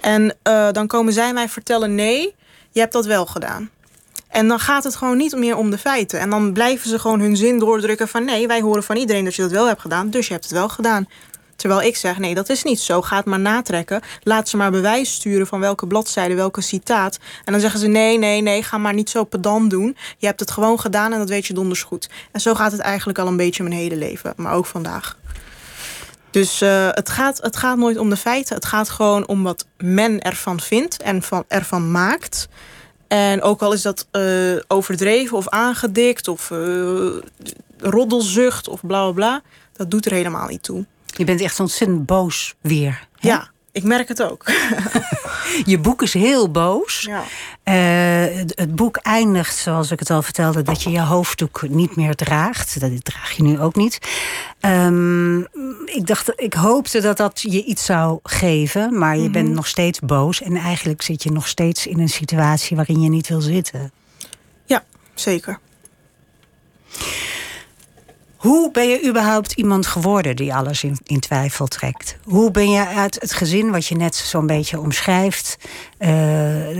En 0.00 0.34
uh, 0.48 0.70
dan 0.72 0.86
komen 0.86 1.12
zij 1.12 1.32
mij 1.32 1.48
vertellen, 1.48 1.94
nee, 1.94 2.34
je 2.76 2.82
hebt 2.82 2.94
dat 2.94 3.06
wel 3.06 3.26
gedaan. 3.26 3.70
En 4.28 4.48
dan 4.48 4.58
gaat 4.58 4.84
het 4.84 4.96
gewoon 4.96 5.16
niet 5.16 5.36
meer 5.36 5.56
om 5.56 5.70
de 5.70 5.78
feiten. 5.78 6.20
En 6.20 6.30
dan 6.30 6.52
blijven 6.52 6.88
ze 6.88 6.98
gewoon 6.98 7.20
hun 7.20 7.36
zin 7.36 7.58
doordrukken 7.58 8.08
van... 8.08 8.24
nee, 8.24 8.46
wij 8.46 8.60
horen 8.60 8.82
van 8.82 8.96
iedereen 8.96 9.24
dat 9.24 9.34
je 9.34 9.42
dat 9.42 9.50
wel 9.50 9.66
hebt 9.66 9.80
gedaan, 9.80 10.10
dus 10.10 10.26
je 10.26 10.32
hebt 10.32 10.44
het 10.44 10.52
wel 10.52 10.68
gedaan. 10.68 11.08
Terwijl 11.56 11.82
ik 11.82 11.96
zeg, 11.96 12.18
nee, 12.18 12.34
dat 12.34 12.48
is 12.48 12.62
niet 12.62 12.80
zo. 12.80 13.02
Ga 13.02 13.16
het 13.16 13.24
maar 13.24 13.40
natrekken. 13.40 14.00
Laat 14.22 14.48
ze 14.48 14.56
maar 14.56 14.70
bewijs 14.70 15.14
sturen 15.14 15.46
van 15.46 15.60
welke 15.60 15.86
bladzijde, 15.86 16.34
welke 16.34 16.60
citaat. 16.60 17.18
En 17.44 17.52
dan 17.52 17.60
zeggen 17.60 17.80
ze, 17.80 17.86
nee, 17.86 18.18
nee, 18.18 18.42
nee, 18.42 18.62
ga 18.62 18.78
maar 18.78 18.94
niet 18.94 19.10
zo 19.10 19.24
pedant 19.24 19.70
doen. 19.70 19.96
Je 20.18 20.26
hebt 20.26 20.40
het 20.40 20.50
gewoon 20.50 20.80
gedaan 20.80 21.12
en 21.12 21.18
dat 21.18 21.28
weet 21.28 21.46
je 21.46 21.54
donders 21.54 21.82
goed. 21.82 22.08
En 22.32 22.40
zo 22.40 22.54
gaat 22.54 22.72
het 22.72 22.80
eigenlijk 22.80 23.18
al 23.18 23.26
een 23.26 23.36
beetje 23.36 23.62
mijn 23.62 23.74
hele 23.74 23.96
leven. 23.96 24.32
Maar 24.36 24.52
ook 24.52 24.66
vandaag. 24.66 25.16
Dus 26.36 26.62
uh, 26.62 26.88
het, 26.90 27.10
gaat, 27.10 27.38
het 27.42 27.56
gaat 27.56 27.76
nooit 27.76 27.98
om 27.98 28.10
de 28.10 28.16
feiten. 28.16 28.54
Het 28.54 28.64
gaat 28.64 28.88
gewoon 28.88 29.26
om 29.26 29.42
wat 29.42 29.66
men 29.78 30.20
ervan 30.20 30.60
vindt 30.60 31.02
en 31.02 31.22
van, 31.22 31.44
ervan 31.48 31.90
maakt. 31.90 32.48
En 33.08 33.42
ook 33.42 33.62
al 33.62 33.72
is 33.72 33.82
dat 33.82 34.06
uh, 34.12 34.56
overdreven 34.66 35.36
of 35.36 35.48
aangedikt 35.48 36.28
of 36.28 36.50
uh, 36.50 37.12
roddelzucht 37.78 38.68
of 38.68 38.80
bla 38.80 39.02
bla 39.02 39.12
bla. 39.12 39.42
Dat 39.72 39.90
doet 39.90 40.06
er 40.06 40.12
helemaal 40.12 40.48
niet 40.48 40.62
toe. 40.62 40.84
Je 41.06 41.24
bent 41.24 41.40
echt 41.40 41.60
ontzettend 41.60 42.06
boos 42.06 42.54
weer. 42.60 43.06
Hè? 43.18 43.28
Ja, 43.28 43.50
ik 43.76 43.82
merk 43.82 44.08
het 44.08 44.22
ook. 44.22 44.44
je 45.72 45.78
boek 45.78 46.02
is 46.02 46.12
heel 46.12 46.50
boos. 46.50 47.00
Ja. 47.08 47.22
Uh, 47.64 48.36
het, 48.36 48.52
het, 48.54 48.74
boek 48.74 48.96
eindigt, 48.96 49.56
zoals 49.56 49.90
ik 49.90 49.98
het 49.98 50.10
al 50.10 50.22
vertelde, 50.22 50.62
dat 50.62 50.82
je 50.82 50.90
je 50.90 51.00
hoofddoek 51.00 51.68
niet 51.68 51.96
meer 51.96 52.14
draagt. 52.14 52.80
Dat 52.80 53.04
draag 53.04 53.32
je 53.32 53.42
nu 53.42 53.60
ook 53.60 53.74
niet. 53.74 53.98
Um, 54.60 55.40
ik 55.84 56.06
dacht, 56.06 56.32
ik 56.36 56.54
hoopte 56.54 57.00
dat 57.00 57.16
dat 57.16 57.40
je 57.40 57.64
iets 57.64 57.84
zou 57.84 58.18
geven, 58.22 58.98
maar 58.98 59.12
je 59.12 59.18
mm 59.18 59.24
-hmm. 59.24 59.32
bent 59.32 59.54
nog 59.54 59.66
steeds 59.66 60.00
boos. 60.00 60.42
En 60.42 60.56
eigenlijk 60.56 61.02
zit 61.02 61.22
je 61.22 61.32
nog 61.32 61.48
steeds 61.48 61.86
in 61.86 62.00
een 62.00 62.08
situatie 62.08 62.76
waarin 62.76 63.00
je 63.00 63.08
niet 63.08 63.28
wil 63.28 63.40
zitten. 63.40 63.92
Ja, 64.64 64.84
zeker. 65.14 65.58
Hoe 68.46 68.70
ben 68.70 68.88
je 68.88 69.08
überhaupt 69.08 69.52
iemand 69.52 69.86
geworden 69.86 70.36
die 70.36 70.54
alles 70.54 70.84
in, 70.84 70.98
in, 71.02 71.20
twijfel 71.20 71.66
trekt? 71.66 72.16
Hoe 72.24 72.50
ben 72.50 72.70
je 72.70 72.86
uit 72.86 73.20
het 73.20 73.32
gezin, 73.32 73.70
wat 73.70 73.86
je 73.86 73.96
net 73.96 74.14
zo'n 74.14 74.46
beetje 74.46 74.80
omschrijft, 74.80 75.58
uh, 75.98 76.08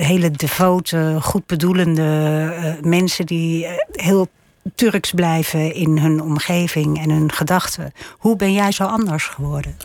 hele 0.06 0.30
devote, 0.30 1.18
goed 1.20 1.46
bedoelende 1.46 2.02
uh, 2.02 2.90
mensen 2.90 3.26
die 3.26 3.64
uh, 3.64 3.70
heel 3.92 4.28
Turks 4.74 5.12
blijven 5.12 5.74
in 5.74 5.98
hun 5.98 6.22
omgeving 6.22 6.98
en 6.98 7.10
hun 7.10 7.32
gedachten. 7.32 7.92
Hoe 8.18 8.36
ben 8.36 8.52
jij 8.52 8.72
zo 8.72 8.84
anders 8.84 9.24
geworden? 9.24 9.76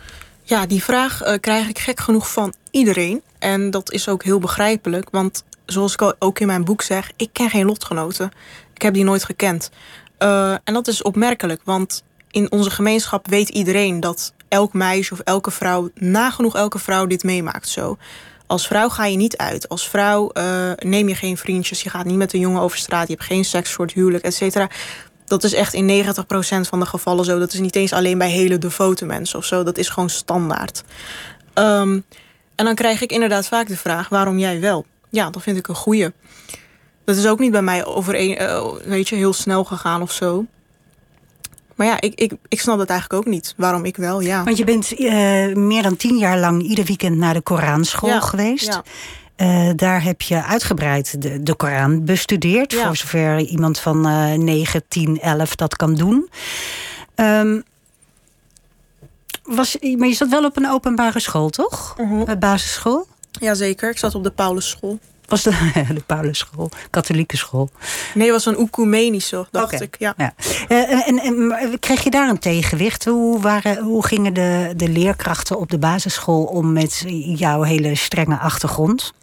Ja, 0.43 0.65
die 0.65 0.83
vraag 0.83 1.21
krijg 1.39 1.69
ik 1.69 1.79
gek 1.79 1.99
genoeg 1.99 2.31
van 2.31 2.53
iedereen. 2.71 3.21
En 3.39 3.69
dat 3.69 3.91
is 3.91 4.07
ook 4.07 4.23
heel 4.23 4.39
begrijpelijk, 4.39 5.09
want 5.09 5.43
zoals 5.65 5.93
ik 5.93 6.15
ook 6.19 6.39
in 6.39 6.47
mijn 6.47 6.63
boek 6.63 6.81
zeg, 6.81 7.11
ik 7.15 7.29
ken 7.31 7.49
geen 7.49 7.65
lotgenoten. 7.65 8.31
Ik 8.73 8.81
heb 8.81 8.93
die 8.93 9.03
nooit 9.03 9.23
gekend. 9.23 9.71
Uh, 10.23 10.51
en 10.51 10.73
dat 10.73 10.87
is 10.87 11.01
opmerkelijk, 11.01 11.61
want 11.63 12.03
in 12.31 12.51
onze 12.51 12.69
gemeenschap 12.69 13.27
weet 13.27 13.49
iedereen 13.49 13.99
dat 13.99 14.33
elk 14.47 14.73
meisje 14.73 15.13
of 15.13 15.19
elke 15.19 15.51
vrouw, 15.51 15.89
nagenoeg 15.95 16.55
elke 16.55 16.79
vrouw, 16.79 17.05
dit 17.05 17.23
meemaakt 17.23 17.69
zo. 17.69 17.97
Als 18.47 18.67
vrouw 18.67 18.89
ga 18.89 19.05
je 19.05 19.17
niet 19.17 19.37
uit. 19.37 19.69
Als 19.69 19.89
vrouw 19.89 20.29
uh, 20.33 20.71
neem 20.77 21.07
je 21.07 21.15
geen 21.15 21.37
vriendjes. 21.37 21.81
Je 21.83 21.89
gaat 21.89 22.05
niet 22.05 22.17
met 22.17 22.33
een 22.33 22.39
jongen 22.39 22.61
over 22.61 22.77
straat. 22.77 23.07
Je 23.07 23.13
hebt 23.13 23.25
geen 23.25 23.45
seks 23.45 23.71
voor 23.71 23.85
het 23.85 23.93
huwelijk, 23.93 24.23
et 24.23 24.33
cetera. 24.33 24.69
Dat 25.25 25.43
is 25.43 25.53
echt 25.53 25.73
in 25.73 26.05
90% 26.05 26.07
van 26.61 26.79
de 26.79 26.85
gevallen 26.85 27.25
zo. 27.25 27.39
Dat 27.39 27.53
is 27.53 27.59
niet 27.59 27.75
eens 27.75 27.93
alleen 27.93 28.17
bij 28.17 28.29
hele 28.29 28.57
devote 28.57 29.05
mensen 29.05 29.39
of 29.39 29.45
zo. 29.45 29.63
Dat 29.63 29.77
is 29.77 29.89
gewoon 29.89 30.09
standaard. 30.09 30.83
Um, 31.53 32.05
en 32.55 32.65
dan 32.65 32.75
krijg 32.75 33.01
ik 33.01 33.11
inderdaad 33.11 33.47
vaak 33.47 33.67
de 33.67 33.77
vraag: 33.77 34.09
waarom 34.09 34.39
jij 34.39 34.59
wel? 34.59 34.85
Ja, 35.09 35.29
dat 35.29 35.41
vind 35.41 35.57
ik 35.57 35.67
een 35.67 35.75
goeie. 35.75 36.09
Dat 37.03 37.15
is 37.15 37.27
ook 37.27 37.39
niet 37.39 37.51
bij 37.51 37.61
mij 37.61 37.85
overeen, 37.85 38.41
uh, 38.41 38.65
weet 38.85 39.09
je, 39.09 39.15
heel 39.15 39.33
snel 39.33 39.63
gegaan 39.63 40.01
of 40.01 40.11
zo. 40.11 40.45
Maar 41.75 41.87
ja, 41.87 42.01
ik, 42.01 42.13
ik, 42.15 42.33
ik 42.47 42.59
snap 42.59 42.77
dat 42.77 42.89
eigenlijk 42.89 43.21
ook 43.21 43.33
niet. 43.33 43.53
Waarom 43.57 43.85
ik 43.85 43.97
wel, 43.97 44.21
ja. 44.21 44.43
Want 44.43 44.57
je 44.57 44.63
bent 44.63 44.99
uh, 44.99 45.09
meer 45.55 45.83
dan 45.83 45.95
tien 45.95 46.17
jaar 46.17 46.39
lang 46.39 46.63
ieder 46.63 46.85
weekend 46.85 47.17
naar 47.17 47.33
de 47.33 47.41
Koranschool 47.41 48.09
ja, 48.09 48.19
geweest. 48.19 48.65
Ja. 48.65 48.83
Uh, 49.37 49.69
daar 49.75 50.03
heb 50.03 50.21
je 50.21 50.43
uitgebreid 50.43 51.21
de, 51.21 51.43
de 51.43 51.55
Koran 51.55 52.05
bestudeerd. 52.05 52.71
Ja. 52.71 52.85
Voor 52.85 52.95
zover 52.95 53.39
iemand 53.39 53.79
van 53.79 54.07
uh, 54.07 54.33
9, 54.33 54.83
10, 54.87 55.19
11 55.19 55.55
dat 55.55 55.75
kan 55.75 55.95
doen. 55.95 56.29
Um, 57.15 57.63
was, 59.43 59.77
maar 59.97 60.07
je 60.07 60.13
zat 60.13 60.29
wel 60.29 60.45
op 60.45 60.57
een 60.57 60.69
openbare 60.69 61.19
school, 61.19 61.49
toch? 61.49 61.95
Uh 61.97 62.09
-huh. 62.09 62.39
Basisschool? 62.39 63.07
Jazeker, 63.31 63.89
ik 63.89 63.97
zat 63.97 64.15
op 64.15 64.23
de 64.23 64.31
Paulusschool. 64.31 64.99
Was 65.31 65.43
de, 65.43 65.71
de 65.95 66.01
Paulusschool, 66.05 66.69
katholieke 66.89 67.37
school? 67.37 67.69
Nee, 68.13 68.31
het 68.31 68.43
was 68.43 68.45
een 68.45 68.59
oecumenische, 68.59 69.47
dacht 69.51 69.73
okay. 69.73 69.79
ik. 69.79 69.95
Ja. 69.99 70.13
ja. 70.17 70.33
Uh, 70.69 71.07
en, 71.07 71.19
en, 71.19 71.79
kreeg 71.79 72.03
je 72.03 72.09
daar 72.09 72.29
een 72.29 72.39
tegenwicht? 72.39 73.05
Hoe, 73.05 73.41
waren, 73.41 73.77
hoe 73.77 74.05
gingen 74.05 74.33
de, 74.33 74.73
de 74.75 74.89
leerkrachten 74.89 75.59
op 75.59 75.69
de 75.69 75.77
basisschool 75.77 76.43
om 76.43 76.73
met 76.73 77.03
jouw 77.35 77.61
hele 77.61 77.95
strenge 77.95 78.37
achtergrond? 78.37 79.13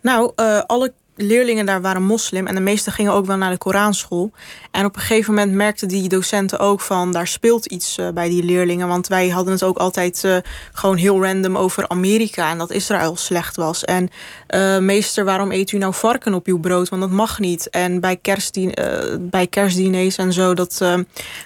Nou, 0.00 0.32
uh, 0.36 0.60
alle 0.66 0.92
leerlingen 1.20 1.66
daar 1.66 1.80
waren 1.80 2.02
moslim 2.02 2.46
en 2.46 2.54
de 2.54 2.60
meesten 2.60 2.92
gingen 2.92 3.12
ook 3.12 3.26
wel 3.26 3.36
naar 3.36 3.50
de 3.50 3.58
Koranschool. 3.58 4.32
En 4.70 4.84
op 4.84 4.94
een 4.94 5.00
gegeven 5.00 5.34
moment 5.34 5.52
merkten 5.52 5.88
die 5.88 6.08
docenten 6.08 6.58
ook 6.58 6.80
van 6.80 7.12
daar 7.12 7.26
speelt 7.26 7.66
iets 7.66 7.98
uh, 7.98 8.08
bij 8.08 8.28
die 8.28 8.42
leerlingen. 8.42 8.88
Want 8.88 9.06
wij 9.06 9.28
hadden 9.28 9.52
het 9.52 9.62
ook 9.62 9.76
altijd 9.76 10.22
uh, 10.24 10.36
gewoon 10.72 10.96
heel 10.96 11.22
random 11.24 11.56
over 11.56 11.88
Amerika 11.88 12.50
en 12.50 12.58
dat 12.58 12.70
Israël 12.70 13.16
slecht 13.16 13.56
was. 13.56 13.84
En 13.84 14.08
uh, 14.54 14.78
meester, 14.78 15.24
waarom 15.24 15.52
eet 15.52 15.72
u 15.72 15.78
nou 15.78 15.94
varken 15.94 16.34
op 16.34 16.46
uw 16.46 16.58
brood? 16.58 16.88
Want 16.88 17.02
dat 17.02 17.10
mag 17.10 17.38
niet. 17.38 17.70
En 17.70 18.00
bij, 18.00 18.16
kerstdien, 18.16 18.74
bij 19.20 19.46
kerstdiners 19.46 20.16
en 20.16 20.32
zo, 20.32 20.54
dat 20.54 20.82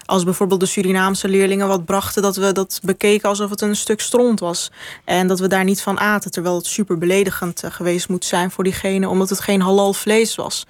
als 0.04 0.24
bijvoorbeeld 0.24 0.60
de 0.60 0.66
Surinaamse 0.66 1.28
leerlingen 1.28 1.68
wat 1.68 1.84
brachten, 1.84 2.22
dat 2.22 2.36
we 2.36 2.52
dat 2.52 2.80
bekeken 2.82 3.28
alsof 3.28 3.50
het 3.50 3.60
een 3.60 3.76
stuk 3.76 4.00
stront 4.00 4.40
was. 4.40 4.70
En 5.04 5.26
dat 5.26 5.40
we 5.40 5.48
daar 5.48 5.64
niet 5.64 5.82
van 5.82 6.00
aten, 6.00 6.30
terwijl 6.30 6.54
het 6.54 6.66
super 6.66 6.98
beledigend 6.98 7.62
geweest 7.68 8.08
moet 8.08 8.24
zijn 8.24 8.50
voor 8.50 8.64
diegene, 8.64 9.08
omdat 9.08 9.28
het 9.28 9.40
geen 9.40 9.60
halal 9.62 9.92
vlees 9.92 10.34
was. 10.34 10.66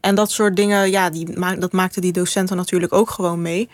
En 0.00 0.14
dat 0.14 0.30
soort 0.30 0.56
dingen, 0.56 0.90
ja, 0.90 1.10
die, 1.10 1.40
dat 1.58 1.72
maakten 1.72 2.02
die 2.02 2.12
docenten 2.12 2.56
natuurlijk 2.56 2.92
ook 2.92 3.10
gewoon 3.10 3.42
mee. 3.42 3.68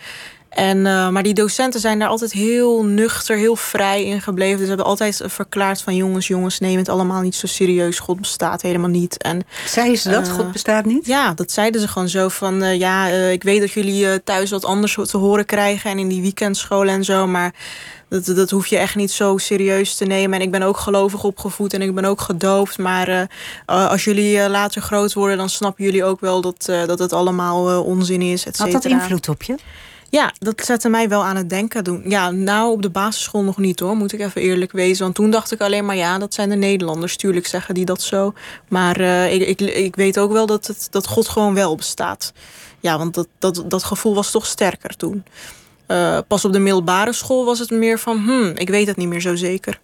En, 0.55 0.77
uh, 0.77 1.09
maar 1.09 1.23
die 1.23 1.35
docenten 1.35 1.81
zijn 1.81 1.99
daar 1.99 2.09
altijd 2.09 2.33
heel 2.33 2.85
nuchter, 2.85 3.37
heel 3.37 3.57
vrij 3.57 4.05
in 4.05 4.21
gebleven. 4.21 4.57
Dus 4.57 4.63
ze 4.63 4.69
hebben 4.69 4.87
altijd 4.87 5.23
verklaard 5.27 5.83
van 5.83 5.97
jongens, 5.97 6.27
jongens, 6.27 6.59
neem 6.59 6.79
het 6.79 6.89
allemaal 6.89 7.21
niet 7.21 7.35
zo 7.35 7.47
serieus. 7.47 7.99
God 7.99 8.21
bestaat 8.21 8.63
helemaal 8.63 8.89
niet. 8.91 9.23
En, 9.23 9.41
zeiden 9.67 9.99
ze 9.99 10.11
dat? 10.11 10.27
Uh, 10.27 10.33
God 10.33 10.53
bestaat 10.53 10.85
niet? 10.85 11.07
Ja, 11.07 11.35
dat 11.35 11.51
zeiden 11.51 11.81
ze 11.81 11.89
gewoon 11.89 12.09
zo 12.09 12.29
van, 12.29 12.63
uh, 12.63 12.79
ja, 12.79 13.07
ik 13.07 13.43
weet 13.43 13.61
dat 13.61 13.71
jullie 13.71 14.23
thuis 14.23 14.51
wat 14.51 14.65
anders 14.65 14.99
te 15.03 15.17
horen 15.17 15.47
krijgen. 15.47 15.91
En 15.91 15.99
in 15.99 16.09
die 16.09 16.23
weekendscholen 16.23 16.95
en 16.95 17.05
zo, 17.05 17.27
maar... 17.27 17.55
Dat, 18.12 18.37
dat 18.37 18.51
hoef 18.51 18.66
je 18.66 18.79
echt 18.79 18.94
niet 18.94 19.11
zo 19.11 19.38
serieus 19.38 19.94
te 19.94 20.05
nemen. 20.05 20.38
En 20.38 20.44
ik 20.44 20.51
ben 20.51 20.62
ook 20.62 20.77
gelovig 20.77 21.25
opgevoed 21.25 21.75
en 21.75 21.83
ik 21.83 21.94
ben 21.94 22.05
ook 22.05 22.20
gedoopt. 22.20 22.79
Maar 22.79 23.09
uh, 23.09 23.27
als 23.66 24.05
jullie 24.05 24.37
uh, 24.37 24.46
later 24.48 24.83
groot 24.83 25.12
worden, 25.12 25.37
dan 25.37 25.48
snappen 25.48 25.85
jullie 25.85 26.05
ook 26.05 26.20
wel 26.20 26.40
dat, 26.40 26.64
dat 26.87 26.98
het 26.98 27.12
allemaal 27.12 27.83
onzin 27.85 28.22
is. 28.22 28.46
Et 28.46 28.59
Had 28.59 28.70
dat 28.70 28.85
invloed 28.85 29.29
op 29.29 29.42
je? 29.42 29.57
Ja, 30.12 30.33
dat 30.38 30.64
zette 30.64 30.88
mij 30.88 31.09
wel 31.09 31.25
aan 31.25 31.37
het 31.37 31.51
denken 31.51 31.85
doen. 31.85 32.03
Ja, 32.07 32.31
nou 32.31 32.72
op 32.72 32.83
de 32.83 32.90
basisschool 32.90 33.42
nog 33.42 33.57
niet 33.57 33.81
hoor, 33.81 33.96
moet 33.96 34.12
ik 34.12 34.20
even 34.20 34.40
eerlijk 34.40 34.72
wezen. 34.72 35.03
Want 35.03 35.14
toen 35.14 35.31
dacht 35.31 35.53
ik 35.53 35.61
alleen 35.61 35.85
maar 35.85 35.96
ja, 35.96 36.18
dat 36.18 36.35
zijn 36.35 36.48
de 36.48 36.57
Nederlanders. 36.57 37.16
Tuurlijk 37.16 37.46
zeggen 37.46 37.75
die 37.75 37.85
dat 37.85 38.03
zo. 38.03 38.33
Maar 38.68 39.01
uh, 39.01 39.33
ik, 39.33 39.42
ik, 39.42 39.61
ik 39.61 39.96
weet 39.96 40.18
ook 40.18 40.33
wel 40.33 40.46
dat, 40.46 40.66
het, 40.66 40.87
dat 40.90 41.07
God 41.07 41.29
gewoon 41.29 41.55
wel 41.55 41.77
bestaat. 41.77 42.33
Ja, 42.81 42.98
want 42.98 43.14
dat, 43.14 43.29
dat, 43.38 43.64
dat 43.66 43.85
gevoel 43.85 44.14
was 44.14 44.31
toch 44.31 44.46
sterker 44.46 44.96
toen. 44.96 45.25
Uh, 45.88 46.18
pas 46.29 46.45
op 46.45 46.53
de 46.53 46.59
middelbare 46.59 47.12
school 47.12 47.45
was 47.45 47.59
het 47.59 47.71
meer 47.71 47.99
van, 47.99 48.16
hmm, 48.18 48.53
ik 48.55 48.68
weet 48.68 48.87
het 48.87 48.97
niet 48.97 49.09
meer 49.09 49.21
zo 49.21 49.35
zeker. 49.37 49.81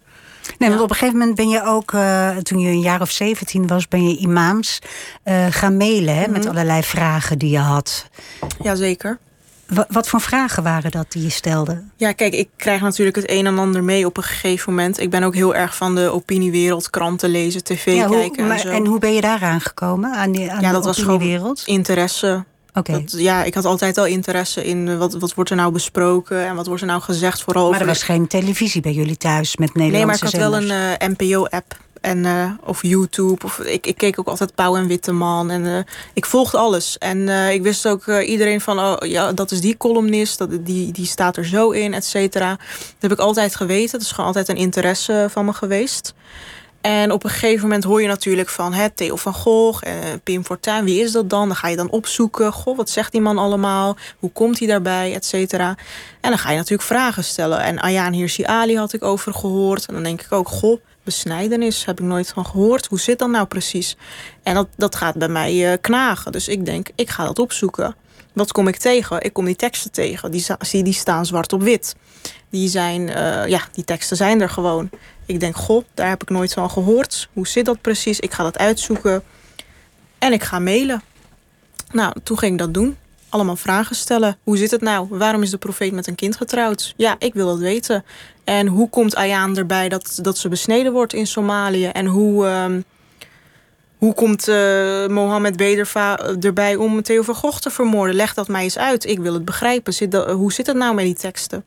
Nee, 0.57 0.69
want 0.69 0.81
op 0.81 0.89
een 0.89 0.95
gegeven 0.95 1.17
moment 1.19 1.35
ben 1.37 1.49
je 1.49 1.63
ook, 1.63 1.91
uh, 1.91 2.29
toen 2.37 2.59
je 2.59 2.69
een 2.69 2.79
jaar 2.81 3.01
of 3.01 3.11
17 3.11 3.67
was, 3.67 3.87
ben 3.87 4.09
je 4.09 4.17
imams 4.17 4.79
uh, 5.25 5.45
gaan 5.49 5.77
mailen 5.77 6.15
hè, 6.15 6.27
met 6.27 6.41
Mhm. 6.43 6.49
allerlei 6.49 6.83
vragen 6.83 7.37
die 7.37 7.49
je 7.49 7.57
had. 7.59 8.05
Jazeker. 8.61 9.17
Wa- 9.67 9.85
wat 9.89 10.07
voor 10.09 10.21
vragen 10.21 10.63
waren 10.63 10.91
dat 10.91 11.05
die 11.11 11.23
je 11.23 11.29
stelde? 11.29 11.83
Ja, 11.97 12.11
kijk, 12.11 12.33
ik 12.33 12.49
krijg 12.55 12.81
natuurlijk 12.81 13.15
het 13.15 13.29
een 13.29 13.45
en 13.45 13.57
ander 13.57 13.83
mee 13.83 14.05
op 14.05 14.17
een 14.17 14.23
gegeven 14.23 14.73
moment. 14.73 14.99
Ik 14.99 15.09
ben 15.09 15.23
ook 15.23 15.35
heel 15.35 15.55
erg 15.55 15.75
van 15.75 15.95
de 15.95 16.09
opiniewereld, 16.09 16.89
kranten 16.89 17.29
lezen, 17.29 17.63
tv 17.63 17.85
Ja, 17.93 18.07
hoe- 18.07 18.17
kijken 18.17 18.51
en 18.51 18.59
zo. 18.59 18.67
en 18.69 18.85
hoe 18.85 18.99
ben 18.99 19.13
je 19.13 19.21
daaraan 19.21 19.61
gekomen? 19.61 20.11
Aan, 20.13 20.31
die, 20.31 20.51
aan 20.51 20.61
ja, 20.61 20.67
de 20.67 20.73
dat 20.73 20.85
was 20.85 20.97
gewoon 20.97 21.57
interesse. 21.65 22.43
Dat, 22.73 23.13
ja, 23.17 23.43
ik 23.43 23.53
had 23.53 23.65
altijd 23.65 23.97
al 23.97 24.05
interesse 24.05 24.65
in 24.65 24.87
eh, 24.87 24.97
wat, 24.97 25.13
wat 25.13 25.33
wordt 25.33 25.49
er 25.49 25.55
nou 25.55 25.71
besproken 25.71 26.45
en 26.45 26.55
wat 26.55 26.67
wordt 26.67 26.81
er 26.81 26.87
nou 26.87 27.01
gezegd 27.01 27.41
vooral 27.41 27.63
Maar 27.63 27.71
over 27.71 27.87
er 27.87 27.93
was 27.93 28.03
geen 28.03 28.27
televisie 28.27 28.81
bij 28.81 28.91
jullie 28.91 29.17
thuis 29.17 29.57
met 29.57 29.73
Nee, 29.73 29.83
maar 29.83 29.91
Nederlandse 29.91 30.25
ik 30.25 30.31
had 30.31 30.51
wel 30.51 30.61
een 30.61 30.97
eh, 30.97 31.07
NPO-app. 31.09 31.77
En, 32.01 32.25
eh, 32.25 32.51
of 32.63 32.81
YouTube. 32.81 33.45
Of, 33.45 33.59
ik, 33.59 33.87
ik 33.87 33.97
keek 33.97 34.19
ook 34.19 34.27
altijd 34.27 34.55
Pauw 34.55 34.75
en 34.75 34.87
Witteman. 34.87 35.51
En 35.51 35.85
ik 36.13 36.25
volgde 36.25 36.57
alles. 36.57 36.97
En 36.97 37.29
ik 37.29 37.61
wist 37.61 37.87
ook 37.87 38.07
iedereen 38.07 38.61
van... 38.61 38.79
Oh, 38.79 38.95
ja, 39.07 39.33
dat 39.33 39.51
is 39.51 39.61
die 39.61 39.77
columnist. 39.77 40.37
Dat, 40.37 40.65
die, 40.65 40.91
die 40.91 41.05
staat 41.05 41.37
er 41.37 41.45
zo 41.45 41.69
in, 41.69 41.93
et 41.93 42.05
cetera. 42.05 42.49
Dat 42.49 42.95
heb 42.99 43.11
ik 43.11 43.19
altijd 43.19 43.55
geweten. 43.55 43.91
Dat 43.91 44.01
is 44.01 44.11
gewoon 44.11 44.25
altijd 44.25 44.47
een 44.47 44.55
interesse 44.55 45.27
van 45.29 45.45
me 45.45 45.53
geweest. 45.53 46.13
En 46.81 47.11
op 47.11 47.23
een 47.23 47.29
gegeven 47.29 47.61
moment 47.61 47.83
hoor 47.83 48.01
je 48.01 48.07
natuurlijk 48.07 48.49
van 48.49 48.73
hè, 48.73 48.89
Theo 48.89 49.15
van 49.15 49.33
Gogh, 49.33 49.87
eh, 49.87 49.93
Pim 50.23 50.45
Fortuyn, 50.45 50.83
wie 50.83 51.01
is 51.01 51.11
dat 51.11 51.29
dan? 51.29 51.47
Dan 51.47 51.57
ga 51.57 51.67
je 51.67 51.75
dan 51.75 51.89
opzoeken. 51.89 52.53
Goh, 52.53 52.77
wat 52.77 52.89
zegt 52.89 53.11
die 53.11 53.21
man 53.21 53.37
allemaal? 53.37 53.97
Hoe 54.19 54.31
komt 54.31 54.59
hij 54.59 54.67
daarbij? 54.67 55.13
Et 55.13 55.25
cetera. 55.25 55.77
En 56.21 56.29
dan 56.29 56.37
ga 56.37 56.49
je 56.49 56.57
natuurlijk 56.57 56.87
vragen 56.87 57.23
stellen. 57.23 57.59
En 57.61 57.79
Ayaan 57.79 58.13
Hirsi 58.13 58.43
Ali 58.43 58.77
had 58.77 58.93
ik 58.93 59.03
over 59.03 59.33
gehoord. 59.33 59.85
En 59.85 59.93
dan 59.93 60.03
denk 60.03 60.21
ik 60.21 60.31
ook, 60.31 60.47
goh, 60.47 60.79
besnijdenis 61.03 61.85
heb 61.85 61.99
ik 61.99 62.05
nooit 62.05 62.29
van 62.29 62.45
gehoord. 62.45 62.85
Hoe 62.85 62.99
zit 62.99 63.19
dat 63.19 63.29
nou 63.29 63.45
precies? 63.45 63.97
En 64.43 64.53
dat, 64.53 64.67
dat 64.75 64.95
gaat 64.95 65.15
bij 65.15 65.29
mij 65.29 65.71
eh, 65.71 65.77
knagen. 65.81 66.31
Dus 66.31 66.47
ik 66.47 66.65
denk, 66.65 66.89
ik 66.95 67.09
ga 67.09 67.25
dat 67.25 67.39
opzoeken. 67.39 67.95
Wat 68.33 68.51
kom 68.51 68.67
ik 68.67 68.77
tegen? 68.77 69.21
Ik 69.21 69.33
kom 69.33 69.45
die 69.45 69.55
teksten 69.55 69.91
tegen. 69.91 70.31
Die, 70.31 70.45
die 70.83 70.93
staan 70.93 71.25
zwart 71.25 71.53
op 71.53 71.61
wit. 71.61 71.95
Die 72.49 72.69
zijn, 72.69 73.09
eh, 73.09 73.47
ja, 73.47 73.61
die 73.71 73.83
teksten 73.83 74.17
zijn 74.17 74.41
er 74.41 74.49
gewoon. 74.49 74.89
Ik 75.29 75.39
denk, 75.39 75.55
goh, 75.55 75.83
daar 75.93 76.09
heb 76.09 76.21
ik 76.21 76.29
nooit 76.29 76.53
van 76.53 76.69
gehoord. 76.69 77.29
Hoe 77.33 77.47
zit 77.47 77.65
dat 77.65 77.81
precies? 77.81 78.19
Ik 78.19 78.33
ga 78.33 78.43
dat 78.43 78.57
uitzoeken. 78.57 79.23
En 80.17 80.33
ik 80.33 80.43
ga 80.43 80.59
mailen. 80.59 81.01
Nou, 81.91 82.13
toen 82.23 82.37
ging 82.37 82.51
ik 82.51 82.57
dat 82.57 82.73
doen. 82.73 82.97
Allemaal 83.29 83.55
vragen 83.55 83.95
stellen. 83.95 84.37
Hoe 84.43 84.57
zit 84.57 84.71
het 84.71 84.81
nou? 84.81 85.07
Waarom 85.09 85.41
is 85.41 85.49
de 85.49 85.57
profeet 85.57 85.91
met 85.91 86.07
een 86.07 86.15
kind 86.15 86.35
getrouwd? 86.35 86.93
Ja, 86.97 87.15
ik 87.19 87.33
wil 87.33 87.47
dat 87.47 87.59
weten. 87.59 88.05
En 88.43 88.67
hoe 88.67 88.89
komt 88.89 89.15
Ayaan 89.15 89.57
erbij 89.57 89.89
dat, 89.89 90.19
dat 90.21 90.37
ze 90.37 90.49
besneden 90.49 90.91
wordt 90.91 91.13
in 91.13 91.27
Somalië? 91.27 91.85
En 91.85 92.05
hoe, 92.05 92.45
ehm, 92.45 92.81
hoe 93.97 94.13
komt 94.13 94.47
eh, 94.47 95.07
Mohammed 95.07 95.57
Bederva 95.57 96.19
erbij 96.39 96.75
om 96.75 97.01
Theo 97.01 97.21
van 97.21 97.35
Gogh 97.35 97.59
te 97.59 97.69
vermoorden? 97.69 98.15
Leg 98.15 98.33
dat 98.33 98.47
mij 98.47 98.63
eens 98.63 98.77
uit. 98.77 99.05
Ik 99.05 99.19
wil 99.19 99.33
het 99.33 99.45
begrijpen. 99.45 100.31
Hoe 100.31 100.53
zit 100.53 100.67
het 100.67 100.77
nou 100.77 100.95
met 100.95 101.05
die 101.05 101.15
teksten? 101.15 101.63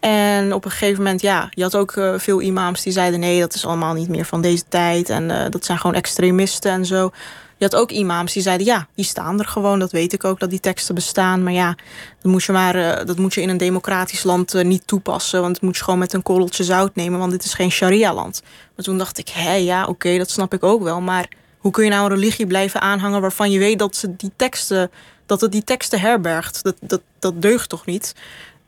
En 0.00 0.54
op 0.54 0.64
een 0.64 0.70
gegeven 0.70 1.02
moment, 1.02 1.20
ja, 1.20 1.48
je 1.50 1.62
had 1.62 1.76
ook 1.76 1.92
eh, 1.92 2.14
veel 2.16 2.40
imams 2.40 2.82
die 2.82 2.92
zeiden: 2.92 3.20
nee, 3.20 3.40
dat 3.40 3.54
is 3.54 3.66
allemaal 3.66 3.94
niet 3.94 4.08
meer 4.08 4.24
van 4.24 4.40
deze 4.40 4.64
tijd. 4.68 5.10
En 5.10 5.30
eh, 5.30 5.50
dat 5.50 5.64
zijn 5.64 5.78
gewoon 5.78 5.96
extremisten 5.96 6.70
en 6.70 6.86
zo. 6.86 7.10
Je 7.56 7.64
had 7.64 7.76
ook 7.76 7.90
imams 7.90 8.32
die 8.32 8.42
zeiden: 8.42 8.66
ja, 8.66 8.86
die 8.94 9.04
staan 9.04 9.38
er 9.38 9.46
gewoon. 9.46 9.78
Dat 9.78 9.92
weet 9.92 10.12
ik 10.12 10.24
ook 10.24 10.40
dat 10.40 10.50
die 10.50 10.60
teksten 10.60 10.94
bestaan. 10.94 11.42
Maar 11.42 11.52
ja, 11.52 11.74
dat 12.22 12.32
moet 12.32 12.44
je, 12.44 12.52
maar, 12.52 12.74
eh, 12.74 13.06
dat 13.06 13.18
moet 13.18 13.34
je 13.34 13.40
in 13.40 13.48
een 13.48 13.56
democratisch 13.56 14.22
land 14.22 14.62
niet 14.62 14.86
toepassen. 14.86 15.40
Want 15.40 15.54
dat 15.54 15.62
moet 15.62 15.76
je 15.76 15.84
gewoon 15.84 15.98
met 15.98 16.12
een 16.12 16.22
korreltje 16.22 16.64
zout 16.64 16.94
nemen. 16.94 17.18
Want 17.18 17.30
dit 17.30 17.44
is 17.44 17.54
geen 17.54 17.70
sharia-land. 17.70 18.42
Maar 18.76 18.84
toen 18.84 18.98
dacht 18.98 19.18
ik: 19.18 19.28
hé, 19.28 19.54
ja, 19.54 19.86
oké, 19.86 20.18
dat 20.18 20.30
snap 20.30 20.54
ik 20.54 20.62
ook 20.62 20.82
wel. 20.82 21.00
Maar 21.00 21.28
hoe 21.58 21.72
kun 21.72 21.84
je 21.84 21.90
nou 21.90 22.02
een 22.02 22.14
religie 22.18 22.46
blijven 22.46 22.80
aanhangen 22.80 23.20
waarvan 23.20 23.50
je 23.50 23.58
weet 23.58 23.78
dat 23.78 23.96
ze 23.96 24.16
die 24.16 24.32
teksten, 24.36 24.90
dat 25.26 25.40
het 25.40 25.52
die 25.52 25.64
teksten 25.64 26.00
herbergt? 26.00 26.62
Dat, 26.62 26.76
dat, 26.80 27.00
dat 27.18 27.42
deugt 27.42 27.68
toch 27.68 27.86
niet? 27.86 28.14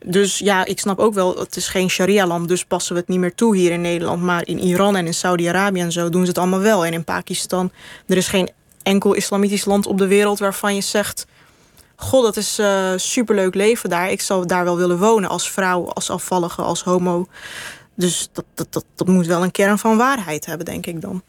Dus 0.05 0.39
ja, 0.39 0.65
ik 0.65 0.79
snap 0.79 0.99
ook 0.99 1.13
wel, 1.13 1.39
het 1.39 1.55
is 1.55 1.67
geen 1.67 1.89
sharia-land, 1.89 2.47
dus 2.47 2.65
passen 2.65 2.93
we 2.93 2.99
het 2.99 3.09
niet 3.09 3.19
meer 3.19 3.35
toe 3.35 3.55
hier 3.55 3.71
in 3.71 3.81
Nederland. 3.81 4.21
Maar 4.21 4.47
in 4.47 4.59
Iran 4.59 4.95
en 4.95 5.05
in 5.05 5.13
Saudi-Arabië 5.13 5.79
en 5.79 5.91
zo 5.91 6.09
doen 6.09 6.21
ze 6.21 6.27
het 6.27 6.37
allemaal 6.37 6.59
wel. 6.59 6.85
En 6.85 6.93
in 6.93 7.03
Pakistan, 7.03 7.71
er 8.07 8.17
is 8.17 8.27
geen 8.27 8.49
enkel 8.83 9.13
islamitisch 9.13 9.65
land 9.65 9.85
op 9.85 9.97
de 9.97 10.07
wereld 10.07 10.39
waarvan 10.39 10.75
je 10.75 10.81
zegt... 10.81 11.25
God, 11.95 12.23
dat 12.23 12.37
is 12.37 12.59
eh 12.59 12.93
superleuk 12.95 13.55
leven 13.55 13.89
daar. 13.89 14.11
Ik 14.11 14.21
zou 14.21 14.45
daar 14.45 14.63
wel 14.63 14.77
willen 14.77 14.97
wonen 14.97 15.29
als 15.29 15.51
vrouw, 15.51 15.87
als 15.87 16.09
afvallige, 16.09 16.61
als 16.61 16.83
homo. 16.83 17.27
Dus 17.95 18.29
dat, 18.31 18.45
dat, 18.53 18.85
dat 18.95 19.07
moet 19.07 19.25
wel 19.25 19.43
een 19.43 19.51
kern 19.51 19.77
van 19.77 19.97
waarheid 19.97 20.45
hebben, 20.45 20.65
denk 20.65 20.85
ik 20.85 21.01
dan. 21.01 21.21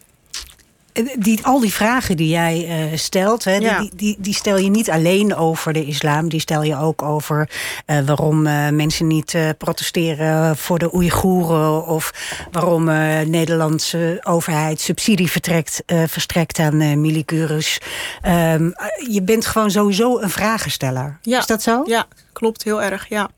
Eh, 0.93 1.05
Die, 1.19 1.41
al 1.47 1.61
die 1.61 1.73
vragen 1.73 2.17
die 2.17 2.29
jij 2.29 2.67
eh, 2.69 2.99
stelt, 2.99 3.45
hè, 3.45 3.59
die- 3.59 3.69
Ja. 3.69 3.81
die, 3.81 3.91
die, 3.95 4.17
die 4.19 4.35
stel 4.35 4.57
je 4.59 4.71
niet 4.71 4.91
alleen 4.91 5.35
over 5.35 5.73
de 5.73 5.85
islam. 5.85 6.29
Die 6.29 6.41
stel 6.41 6.63
je 6.63 6.77
ook 6.79 7.03
over 7.03 7.49
eh, 7.87 7.99
waarom 8.07 8.47
eh, 8.47 8.69
mensen 8.69 9.07
niet 9.07 9.35
eh, 9.35 9.49
protesteren 9.59 10.57
voor 10.57 10.79
de 10.79 10.95
Oeigoeren. 10.95 11.87
Of 11.87 12.13
waarom 12.51 12.89
eh, 12.89 13.19
de 13.21 13.27
Nederlandse 13.27 14.21
overheid 14.23 14.81
subsidie 14.81 15.31
vertrekt, 15.31 15.83
eh, 15.87 16.03
verstrekt 16.07 16.59
aan 16.59 16.81
eh 16.81 16.97
milicurus. 16.97 17.79
Ehm, 18.23 18.71
eh, 18.71 18.87
je 19.13 19.23
bent 19.23 19.47
gewoon 19.47 19.71
sowieso 19.71 20.19
een 20.21 20.31
vragensteller. 20.31 21.19
Ja. 21.23 21.39
Is 21.39 21.47
dat 21.47 21.63
zo? 21.63 21.83
Ja, 21.87 22.07
klopt 22.33 22.63
heel 22.63 22.83
erg, 22.83 23.09
ja. 23.09 23.31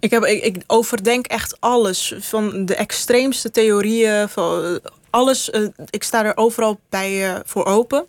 Ik, 0.00 0.10
heb, 0.10 0.24
ik, 0.24 0.42
ik 0.44 0.62
overdenk 0.66 1.26
echt 1.26 1.56
alles. 1.60 2.14
Van 2.20 2.64
de 2.66 2.74
extreemste 2.74 3.50
theorieën. 3.50 4.28
Van 4.28 4.64
eh, 4.64 4.70
alles. 5.10 5.50
eh, 5.50 5.62
ik 5.90 6.02
sta 6.02 6.24
er 6.24 6.36
overal 6.36 6.80
bij 6.88 7.28
eh, 7.34 7.40
voor 7.44 7.64
open. 7.64 8.06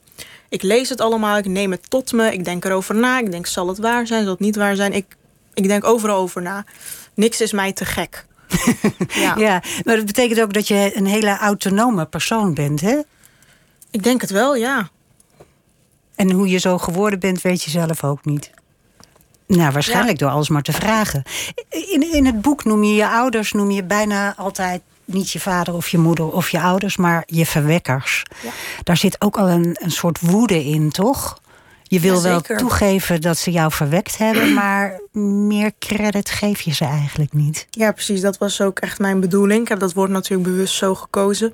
Ik 0.49 0.61
lees 0.61 0.89
het 0.89 1.01
allemaal. 1.01 1.37
Ik 1.37 1.45
neem 1.45 1.71
het 1.71 1.89
tot 1.89 2.11
me. 2.11 2.33
Ik 2.33 2.45
denk 2.45 2.65
erover 2.65 2.95
na. 2.95 3.19
Ik 3.19 3.31
denk, 3.31 3.45
zal 3.47 3.67
het 3.67 3.77
waar 3.77 4.07
zijn? 4.07 4.21
Zal 4.23 4.31
het 4.31 4.39
niet 4.39 4.55
waar 4.55 4.75
zijn? 4.75 4.93
Ik, 4.93 5.15
ik 5.53 5.67
denk 5.67 5.83
overal 5.83 6.17
over 6.17 6.41
na. 6.41 6.65
Niks 7.13 7.41
is 7.41 7.51
mij 7.51 7.73
te 7.73 7.85
gek. 7.85 8.25
ja. 9.13 9.35
Ja, 9.37 9.63
maar 9.83 9.95
dat 9.95 10.05
betekent 10.05 10.41
ook 10.41 10.53
dat 10.53 10.67
je 10.67 10.91
een 10.95 11.05
hele 11.05 11.37
autonome 11.37 12.05
persoon 12.05 12.53
bent, 12.53 12.81
hè? 12.81 12.99
Ik 13.91 14.03
denk 14.03 14.21
het 14.21 14.29
wel, 14.29 14.55
ja. 14.55 14.89
En 16.15 16.31
hoe 16.31 16.47
je 16.49 16.57
zo 16.57 16.77
geworden 16.77 17.19
bent, 17.19 17.41
weet 17.41 17.63
je 17.63 17.69
zelf 17.69 18.03
ook 18.03 18.25
niet. 18.25 18.51
Nou, 19.47 19.71
waarschijnlijk 19.71 20.19
door 20.19 20.29
alles 20.29 20.49
maar 20.49 20.61
te 20.61 20.73
vragen. 20.73 21.23
In, 21.69 22.13
in 22.13 22.25
het 22.25 22.41
boek 22.41 22.63
noem 22.63 22.83
je 22.83 22.93
je 22.93 23.07
ouders, 23.07 23.51
noem 23.51 23.71
je 23.71 23.83
bijna 23.83 24.35
altijd 24.37 24.81
niet 25.13 25.32
je 25.32 25.39
vader 25.39 25.74
of 25.74 25.88
je 25.88 25.97
moeder 25.97 26.32
of 26.32 26.50
je 26.50 26.62
ouders, 26.62 26.97
maar 26.97 27.24
je 27.26 27.45
verwekkers. 27.45 28.24
Ja. 28.43 28.50
Daar 28.84 28.97
zit 28.97 29.21
ook 29.21 29.38
al 29.38 29.50
een, 29.50 29.78
een 29.82 29.91
soort 29.91 30.19
woede 30.19 30.65
in, 30.65 30.91
toch? 30.91 31.39
Je 31.84 32.00
wil 32.00 32.15
Ja, 32.15 32.21
wel 32.21 32.41
toegeven 32.41 33.21
dat 33.21 33.38
ze 33.38 33.52
jou 33.52 33.71
verwekt 33.71 34.17
hebben, 34.17 34.54
maar 34.63 35.02
meer 35.12 35.71
credit 35.80 36.30
geef 36.30 36.62
je 36.62 36.74
ze 36.74 36.86
eigenlijk 36.86 37.34
niet. 37.34 37.67
Ja, 37.69 37.91
precies. 37.91 38.21
Dat 38.21 38.38
was 38.38 38.62
ook 38.62 38.80
echt 38.80 39.00
mijn 39.00 39.19
bedoeling. 39.19 39.62
Ik 39.62 39.67
heb 39.67 39.80
dat 39.80 39.93
woord 39.93 40.10
natuurlijk 40.10 40.50
bewust 40.50 40.76
zo 40.76 40.95
gekozen. 40.95 41.54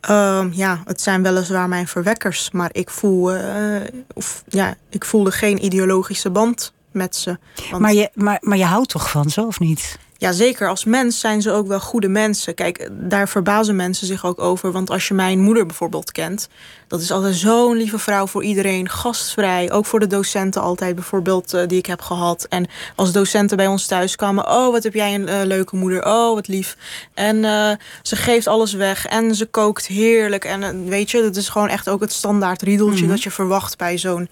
Ehm, 0.00 0.48
ja, 0.52 0.82
het 0.84 1.00
zijn 1.00 1.22
weliswaar 1.22 1.68
mijn 1.68 1.88
verwekkers, 1.88 2.50
maar 2.50 2.68
ik 2.72 2.90
voel, 2.90 3.32
eh, 3.32 3.80
of, 4.14 4.42
ja, 4.48 4.74
ik 4.90 5.04
voelde 5.04 5.30
geen 5.30 5.64
ideologische 5.64 6.30
band 6.30 6.72
met 6.90 7.16
ze. 7.16 7.38
Want, 7.70 7.82
Maar 7.82 7.92
je, 7.92 8.10
maar, 8.14 8.38
maar 8.40 8.58
je 8.58 8.64
houdt 8.64 8.88
toch 8.88 9.10
van 9.10 9.30
ze, 9.30 9.46
of 9.46 9.60
niet? 9.60 9.98
Ja, 10.24 10.32
zeker 10.32 10.68
als 10.68 10.84
mens 10.84 11.20
zijn 11.20 11.42
ze 11.42 11.50
ook 11.50 11.66
wel 11.66 11.80
goede 11.80 12.08
mensen. 12.08 12.54
Kijk, 12.54 12.88
daar 12.92 13.28
verbazen 13.28 13.76
mensen 13.76 14.06
zich 14.06 14.24
ook 14.24 14.40
over. 14.40 14.72
Want 14.72 14.90
als 14.90 15.08
je 15.08 15.14
mijn 15.14 15.40
moeder 15.40 15.66
bijvoorbeeld 15.66 16.12
kent, 16.12 16.48
dat 16.88 17.00
is 17.00 17.10
altijd 17.10 17.34
zo'n 17.34 17.76
lieve 17.76 17.98
vrouw 17.98 18.26
voor 18.26 18.44
iedereen, 18.44 18.88
gastvrij. 18.88 19.72
Ook 19.72 19.86
voor 19.86 20.00
de 20.00 20.06
docenten 20.06 20.62
altijd 20.62 20.94
bijvoorbeeld 20.94 21.54
eh, 21.54 21.66
die 21.66 21.78
ik 21.78 21.86
heb 21.86 22.00
gehad. 22.00 22.46
En 22.48 22.66
als 22.96 23.12
docenten 23.12 23.56
bij 23.56 23.66
ons 23.66 23.86
thuis 23.86 24.16
kwamen, 24.16 24.50
oh 24.50 24.72
wat 24.72 24.82
heb 24.82 24.94
jij 24.94 25.14
een 25.14 25.28
eh, 25.28 25.44
leuke 25.44 25.76
moeder, 25.76 26.04
oh 26.04 26.34
wat 26.34 26.48
lief. 26.48 26.76
En 27.14 27.44
eh, 27.44 27.70
ze 28.02 28.16
geeft 28.16 28.46
alles 28.46 28.72
weg 28.72 29.06
en 29.06 29.34
ze 29.34 29.46
kookt 29.46 29.86
heerlijk. 29.86 30.44
En 30.44 30.88
weet 30.88 31.10
je, 31.10 31.22
dat 31.22 31.36
is 31.36 31.48
gewoon 31.48 31.68
echt 31.68 31.88
ook 31.88 32.00
het 32.00 32.12
standaard 32.12 32.62
riedeltje 32.62 33.06
dat 33.06 33.22
je 33.22 33.30
verwacht 33.30 33.78
bij 33.78 33.98
zo'n 33.98 34.28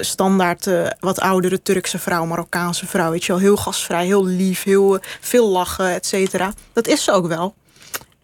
standaard 0.00 0.68
wat 1.00 1.20
oudere 1.20 1.62
Turkse 1.62 1.98
vrouw, 1.98 2.24
Marokkaanse 2.24 2.86
vrouw. 2.86 3.10
Weet 3.10 3.24
je 3.24 3.32
wel, 3.32 3.40
heel 3.40 3.56
gastvrij, 3.56 4.04
heel 4.04 4.24
lief, 4.24 4.62
heel 4.62 4.98
veel 5.20 5.48
lachen, 5.48 5.92
et 5.92 6.06
cetera. 6.06 6.52
Dat 6.72 6.86
is 6.86 7.04
ze 7.04 7.12
ook 7.12 7.26
wel. 7.26 7.54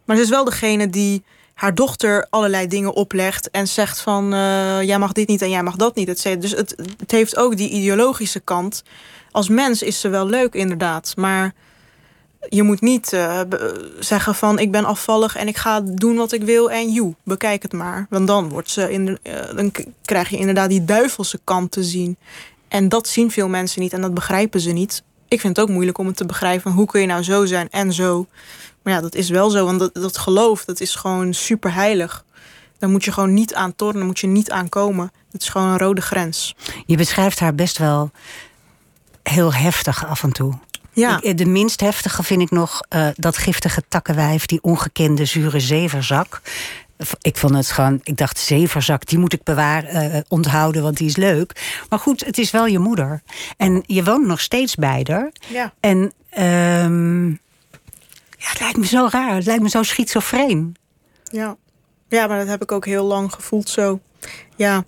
Maar 0.05 0.17
ze 0.17 0.23
is 0.23 0.29
wel 0.29 0.45
degene 0.45 0.91
die 0.91 1.23
haar 1.61 1.75
dochter 1.75 2.27
allerlei 2.31 2.67
dingen 2.67 2.95
oplegt 2.95 3.51
en 3.51 3.69
zegt 3.69 4.01
van 4.01 4.35
uh, 4.35 4.83
jij 4.83 4.99
mag 4.99 5.13
dit 5.13 5.29
niet 5.29 5.43
en 5.43 5.51
jij 5.51 5.63
mag 5.63 5.77
dat 5.77 5.95
niet. 5.95 6.09
Et 6.09 6.41
dus 6.43 6.51
het, 6.51 6.75
het 6.99 7.11
heeft 7.11 7.37
ook 7.37 7.57
die 7.57 7.69
ideologische 7.69 8.41
kant. 8.41 8.83
Als 9.31 9.49
mens 9.49 9.83
is 9.83 10.01
ze 10.01 10.09
wel 10.09 10.27
leuk, 10.27 10.55
inderdaad. 10.55 11.13
Maar 11.17 11.55
je 12.49 12.63
moet 12.63 12.81
niet 12.81 13.13
uh, 13.13 13.41
zeggen 13.99 14.35
van 14.35 14.59
ik 14.59 14.71
ben 14.71 14.85
afvallig 14.85 15.37
en 15.37 15.49
ik 15.49 15.57
ga 15.57 15.81
doen 15.81 16.17
wat 16.17 16.33
ik 16.33 16.43
wil 16.43 16.71
en 16.71 16.93
joe, 16.93 17.15
bekijk 17.23 17.63
het 17.63 17.73
maar. 17.73 18.07
Want 18.11 18.27
dan, 18.27 18.49
wordt 18.49 18.71
ze 18.71 18.93
in 18.93 19.05
de, 19.05 19.19
uh, 19.23 19.57
dan 19.57 19.73
krijg 20.05 20.29
je 20.29 20.37
inderdaad 20.37 20.69
die 20.69 20.85
duivelse 20.85 21.41
kant 21.45 21.71
te 21.71 21.83
zien. 21.83 22.17
En 22.69 22.89
dat 22.89 23.09
zien 23.09 23.31
veel 23.31 23.49
mensen 23.49 23.81
niet 23.81 23.93
en 23.93 24.01
dat 24.01 24.15
begrijpen 24.15 24.61
ze 24.61 24.71
niet. 24.71 25.03
Ik 25.29 25.41
vind 25.41 25.57
het 25.57 25.67
ook 25.67 25.73
moeilijk 25.73 25.99
om 25.99 26.07
het 26.07 26.17
te 26.17 26.27
begrijpen. 26.27 26.73
Hoe 26.73 26.87
kun 26.87 27.01
je 27.01 27.07
nou 27.07 27.23
zo 27.23 27.47
zijn 27.47 27.69
en 27.71 27.93
zo? 27.93 28.27
Maar 28.83 28.93
ja, 28.93 29.01
dat 29.01 29.15
is 29.15 29.29
wel 29.29 29.51
zo. 29.51 29.65
Want 29.65 29.79
dat, 29.79 29.95
dat 29.95 30.19
geloof, 30.19 30.65
dat 30.65 30.81
is 30.81 30.95
gewoon 30.95 31.35
super 31.35 31.75
heilig. 31.75 32.25
Daar 32.79 32.91
moet 32.91 33.05
je 33.05 33.13
gewoon 33.13 33.35
niet 33.35 33.55
aan 33.55 33.75
tornen, 33.75 34.07
moet 34.07 34.19
je 34.19 34.27
niet 34.27 34.51
aan 34.51 34.69
komen. 34.69 35.13
Het 35.31 35.43
is 35.43 35.49
gewoon 35.49 35.69
een 35.69 35.79
rode 35.79 36.01
grens. 36.01 36.57
Je 36.87 36.97
beschrijft 36.97 37.41
haar 37.41 37.55
best 37.55 37.79
wel 37.79 38.11
heel 39.23 39.55
heftig 39.55 40.07
af 40.07 40.23
en 40.23 40.33
toe. 40.33 40.59
Ja. 40.93 41.17
de 41.35 41.47
minst 41.47 41.81
heftige 41.81 42.23
vind 42.23 42.41
ik 42.41 42.51
nog 42.51 42.81
uh, 42.95 43.09
dat 43.17 43.37
giftige 43.37 43.83
takkenwijf, 43.89 44.47
die 44.47 44.63
ongekende 44.63 45.25
zure 45.25 45.61
zeverzak. 45.61 46.41
Ik 47.21 47.37
vond 47.37 47.55
het 47.55 47.71
gewoon, 47.71 48.01
ik 48.03 48.17
dacht 48.17 48.39
zeverzak, 48.39 49.07
die 49.07 49.19
moet 49.19 49.33
ik 49.33 49.43
bewaren, 49.43 50.15
uh, 50.15 50.21
onthouden, 50.29 50.83
want 50.83 50.97
die 50.97 51.09
is 51.09 51.17
leuk. 51.17 51.83
Maar 51.89 51.99
goed, 51.99 52.25
het 52.25 52.39
is 52.39 52.51
wel 52.51 52.67
je 52.67 52.79
moeder. 52.79 53.23
En 53.57 53.83
je 53.87 54.05
woont 54.05 54.27
nog 54.27 54.41
steeds 54.41 54.75
bij 54.75 55.07
haar. 55.09 55.33
Ja. 55.49 55.73
En 55.81 56.13
um, 56.85 57.41
ja, 58.41 58.49
het 58.49 58.61
lijkt 58.61 58.77
me 58.77 58.87
zo 58.87 59.09
raar. 59.11 59.35
Het 59.35 59.47
lijkt 59.47 59.63
me 59.63 59.69
zo 59.69 59.83
schizofreen. 59.83 60.77
Ja. 61.25 61.57
ja, 62.09 62.27
maar 62.27 62.39
dat 62.39 62.49
heb 62.49 62.63
ik 62.63 62.73
ook 62.73 62.87
heel 62.87 63.05
lang 63.05 63.33
gevoeld 63.33 63.69
zo. 63.69 64.01
Ja. 64.57 64.85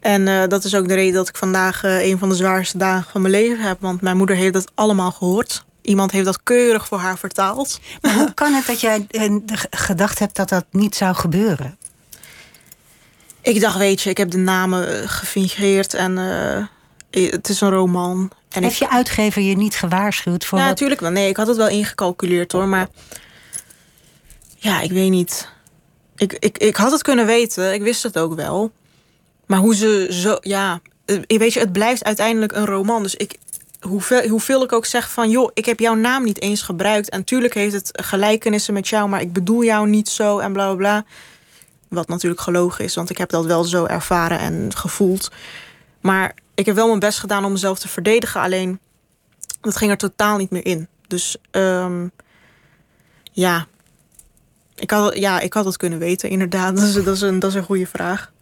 En 0.00 0.26
uh, 0.26 0.46
dat 0.48 0.64
is 0.64 0.74
ook 0.74 0.88
de 0.88 0.94
reden 0.94 1.14
dat 1.14 1.28
ik 1.28 1.36
vandaag 1.36 1.84
uh, 1.84 2.06
een 2.06 2.18
van 2.18 2.28
de 2.28 2.34
zwaarste 2.34 2.78
dagen 2.78 3.10
van 3.10 3.20
mijn 3.20 3.34
leven 3.34 3.64
heb. 3.64 3.80
Want 3.80 4.00
mijn 4.00 4.16
moeder 4.16 4.36
heeft 4.36 4.52
dat 4.52 4.70
allemaal 4.74 5.12
gehoord. 5.12 5.64
Iemand 5.80 6.10
heeft 6.10 6.24
dat 6.24 6.42
keurig 6.42 6.86
voor 6.86 6.98
haar 6.98 7.18
vertaald. 7.18 7.80
Maar 8.00 8.14
hoe 8.14 8.34
kan 8.34 8.52
het 8.52 8.66
dat 8.66 8.80
jij 8.80 9.06
gedacht 9.70 10.18
hebt 10.18 10.36
dat 10.36 10.48
dat 10.48 10.64
niet 10.70 10.94
zou 10.94 11.14
gebeuren? 11.14 11.78
Ik 13.40 13.60
dacht, 13.60 13.78
weet 13.78 14.00
je, 14.00 14.10
ik 14.10 14.16
heb 14.16 14.30
de 14.30 14.38
namen 14.38 15.08
gefingeerd 15.08 15.94
en 15.94 16.18
uh, 16.18 16.66
het 17.12 17.48
is 17.48 17.60
een 17.60 17.70
roman. 17.70 18.30
En 18.48 18.62
Heeft 18.62 18.76
je 18.76 18.90
uitgever 18.90 19.42
je 19.42 19.56
niet 19.56 19.74
gewaarschuwd 19.74 20.44
voor? 20.44 20.58
Ja, 20.58 20.64
natuurlijk 20.64 21.00
wel. 21.00 21.10
Nee, 21.10 21.28
ik 21.28 21.36
had 21.36 21.46
het 21.46 21.56
wel 21.56 21.68
ingecalculeerd 21.68 22.52
hoor. 22.52 22.66
Maar 22.68 22.88
ja, 24.56 24.80
ik 24.80 24.90
weet 24.90 25.10
niet. 25.10 25.48
Ik, 26.16 26.32
ik, 26.32 26.58
ik 26.58 26.76
had 26.76 26.92
het 26.92 27.02
kunnen 27.02 27.26
weten. 27.26 27.74
Ik 27.74 27.82
wist 27.82 28.02
het 28.02 28.18
ook 28.18 28.34
wel. 28.34 28.72
Maar 29.46 29.58
hoe 29.58 29.74
ze 29.74 30.06
zo. 30.10 30.36
Ja, 30.40 30.80
eh, 31.04 31.18
weet 31.26 31.52
je, 31.52 31.60
het 31.60 31.72
blijft 31.72 32.04
uiteindelijk 32.04 32.52
een 32.52 32.66
roman. 32.66 33.02
Dus 33.02 33.14
ik, 33.14 33.36
hoeveel, 33.80 34.28
hoeveel 34.28 34.62
ik 34.62 34.72
ook 34.72 34.86
zeg 34.86 35.10
van... 35.10 35.30
joh, 35.30 35.50
ik 35.54 35.64
heb 35.64 35.78
jouw 35.78 35.94
naam 35.94 36.24
niet 36.24 36.40
eens 36.40 36.62
gebruikt. 36.62 37.08
En 37.08 37.24
tuurlijk 37.24 37.54
heeft 37.54 37.74
het 37.74 37.90
gelijkenissen 37.92 38.74
met 38.74 38.88
jou... 38.88 39.08
maar 39.08 39.20
ik 39.20 39.32
bedoel 39.32 39.64
jou 39.64 39.88
niet 39.88 40.08
zo 40.08 40.38
en 40.38 40.52
bla 40.52 40.66
bla 40.66 40.74
bla. 40.74 41.04
Wat 41.88 42.08
natuurlijk 42.08 42.40
gelogen 42.40 42.84
is, 42.84 42.94
want 42.94 43.10
ik 43.10 43.18
heb 43.18 43.30
dat 43.30 43.46
wel 43.46 43.64
zo 43.64 43.84
ervaren 43.84 44.38
en 44.38 44.76
gevoeld. 44.76 45.30
Maar 46.00 46.34
ik 46.54 46.66
heb 46.66 46.74
wel 46.74 46.86
mijn 46.86 46.98
best 46.98 47.18
gedaan 47.18 47.44
om 47.44 47.52
mezelf 47.52 47.78
te 47.78 47.88
verdedigen. 47.88 48.40
Alleen, 48.40 48.78
dat 49.60 49.76
ging 49.76 49.90
er 49.90 49.96
totaal 49.96 50.36
niet 50.36 50.50
meer 50.50 50.66
in. 50.66 50.88
Dus 51.06 51.36
um, 51.50 52.10
ja. 53.32 53.66
Ik 54.74 54.90
had, 54.90 55.18
ja, 55.18 55.40
ik 55.40 55.52
had 55.52 55.64
het 55.64 55.76
kunnen 55.76 55.98
weten, 55.98 56.28
inderdaad. 56.28 56.76
Dat 56.76 56.84
is, 56.84 56.94
dat 56.94 57.14
is, 57.14 57.20
een, 57.20 57.38
dat 57.38 57.50
is 57.50 57.56
een 57.56 57.64
goede 57.64 57.86
vraag. 57.86 58.32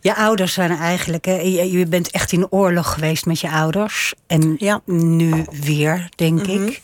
Je 0.00 0.14
ouders 0.14 0.52
zijn 0.52 0.70
eigenlijk, 0.70 1.24
hè, 1.24 1.40
je, 1.40 1.86
bent 1.86 2.10
echt 2.10 2.32
in 2.32 2.50
oorlog 2.50 2.92
geweest 2.92 3.26
met 3.26 3.40
je 3.40 3.50
ouders. 3.50 4.14
En 4.26 4.54
ja. 4.58 4.80
nu 4.84 5.44
weer, 5.60 6.08
denk 6.14 6.46
mm 6.46 6.56
-hmm. 6.56 6.66
ik. 6.66 6.80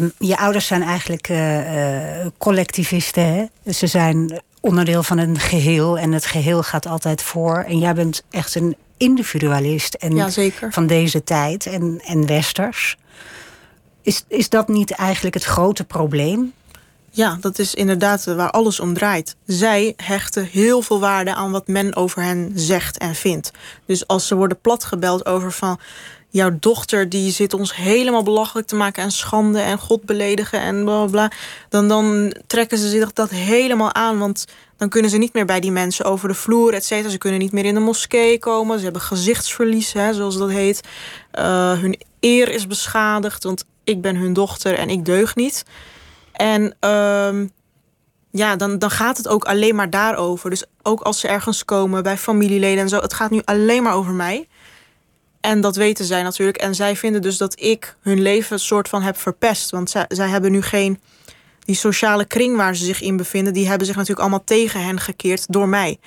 Um, 0.00 0.12
je 0.18 0.36
ouders 0.36 0.66
zijn 0.66 0.82
eigenlijk 0.82 1.28
uh, 1.28 2.20
uh, 2.20 2.26
collectivisten. 2.38 3.22
Hè? 3.22 3.72
Ze 3.72 3.86
zijn 3.86 4.40
onderdeel 4.66 5.02
van 5.02 5.18
een 5.18 5.38
geheel 5.38 5.98
en 5.98 6.12
het 6.12 6.26
geheel 6.26 6.62
gaat 6.62 6.86
altijd 6.86 7.22
voor. 7.22 7.64
En 7.68 7.78
jij 7.78 7.94
bent 7.94 8.22
echt 8.30 8.54
een 8.54 8.76
individualist 8.96 9.94
en 9.94 10.14
ja, 10.14 10.30
van 10.70 10.86
deze 10.86 11.24
tijd 11.24 11.66
en, 11.66 12.00
en 12.04 12.26
westers. 12.26 12.96
Is, 14.02 14.24
is 14.28 14.48
dat 14.48 14.68
niet 14.68 14.90
eigenlijk 14.90 15.34
het 15.34 15.44
grote 15.44 15.84
probleem? 15.84 16.52
Ja, 17.10 17.38
dat 17.40 17.58
is 17.58 17.74
inderdaad 17.74 18.24
waar 18.24 18.50
alles 18.50 18.80
om 18.80 18.94
draait. 18.94 19.36
Zij 19.46 19.94
hechten 19.96 20.44
heel 20.44 20.82
veel 20.82 21.00
waarde 21.00 21.34
aan 21.34 21.50
wat 21.50 21.66
men 21.66 21.96
over 21.96 22.22
hen 22.22 22.52
zegt 22.54 22.98
en 22.98 23.14
vindt. 23.14 23.50
Dus 23.86 24.06
als 24.06 24.26
ze 24.26 24.34
worden 24.34 24.60
platgebeld 24.60 25.26
over 25.26 25.52
van 25.52 25.78
jouw 26.36 26.56
dochter 26.60 27.08
die 27.08 27.32
zit 27.32 27.54
ons 27.54 27.76
helemaal 27.76 28.22
belachelijk 28.22 28.66
te 28.66 28.76
maken 28.76 29.02
en 29.02 29.12
schande 29.12 29.60
en 29.60 29.78
God 29.78 30.02
beledigen 30.02 30.60
en 30.60 30.84
bla 30.84 31.04
bla. 31.04 31.30
Dan, 31.68 31.88
dan 31.88 32.34
trekken 32.46 32.78
ze 32.78 32.88
zich 32.88 33.12
dat 33.12 33.30
helemaal 33.30 33.94
aan. 33.94 34.18
Want 34.18 34.44
dan 34.76 34.88
kunnen 34.88 35.10
ze 35.10 35.16
niet 35.16 35.32
meer 35.32 35.44
bij 35.44 35.60
die 35.60 35.70
mensen 35.70 36.04
over 36.04 36.28
de 36.28 36.34
vloer, 36.34 36.74
et 36.74 36.84
cetera. 36.84 37.10
Ze 37.10 37.18
kunnen 37.18 37.40
niet 37.40 37.52
meer 37.52 37.64
in 37.64 37.74
de 37.74 37.80
moskee 37.80 38.38
komen. 38.38 38.78
Ze 38.78 38.84
hebben 38.84 39.02
gezichtsverlies, 39.02 39.92
hè, 39.92 40.14
zoals 40.14 40.36
dat 40.36 40.50
heet. 40.50 40.80
Uh, 41.38 41.72
hun 41.72 42.00
eer 42.20 42.48
is 42.48 42.66
beschadigd, 42.66 43.44
want 43.44 43.64
ik 43.84 44.00
ben 44.00 44.16
hun 44.16 44.32
dochter 44.32 44.74
en 44.74 44.90
ik 44.90 45.04
deug 45.04 45.34
niet. 45.34 45.64
En 46.32 46.62
uh, 46.80 47.46
ja, 48.30 48.56
dan, 48.56 48.78
dan 48.78 48.90
gaat 48.90 49.16
het 49.16 49.28
ook 49.28 49.44
alleen 49.44 49.74
maar 49.74 49.90
daarover. 49.90 50.50
Dus 50.50 50.64
ook 50.82 51.00
als 51.00 51.20
ze 51.20 51.28
ergens 51.28 51.64
komen 51.64 52.02
bij 52.02 52.16
familieleden 52.16 52.82
en 52.82 52.88
zo, 52.88 53.00
het 53.00 53.14
gaat 53.14 53.30
nu 53.30 53.42
alleen 53.44 53.82
maar 53.82 53.94
over 53.94 54.12
mij. 54.12 54.48
En 55.46 55.60
dat 55.60 55.76
weten 55.76 56.04
zij 56.04 56.22
natuurlijk. 56.22 56.58
En 56.58 56.74
zij 56.74 56.96
vinden 56.96 57.22
dus 57.22 57.36
dat 57.36 57.60
ik 57.60 57.96
hun 58.00 58.22
leven 58.22 58.60
soort 58.60 58.88
van 58.88 59.02
heb 59.02 59.16
verpest. 59.16 59.70
Want 59.70 59.90
zij, 59.90 60.28
hebben 60.28 60.52
nu 60.52 60.62
geen. 60.62 61.00
Die 61.64 61.74
sociale 61.74 62.24
kring 62.24 62.56
waar 62.56 62.76
ze 62.76 62.84
zich 62.84 63.00
in 63.00 63.16
bevinden, 63.16 63.52
die 63.52 63.68
hebben 63.68 63.86
zich 63.86 63.96
natuurlijk 63.96 64.20
allemaal 64.20 64.44
tegen 64.44 64.84
hen 64.84 65.00
gekeerd 65.00 65.52
door 65.52 65.68
mij. 65.68 65.98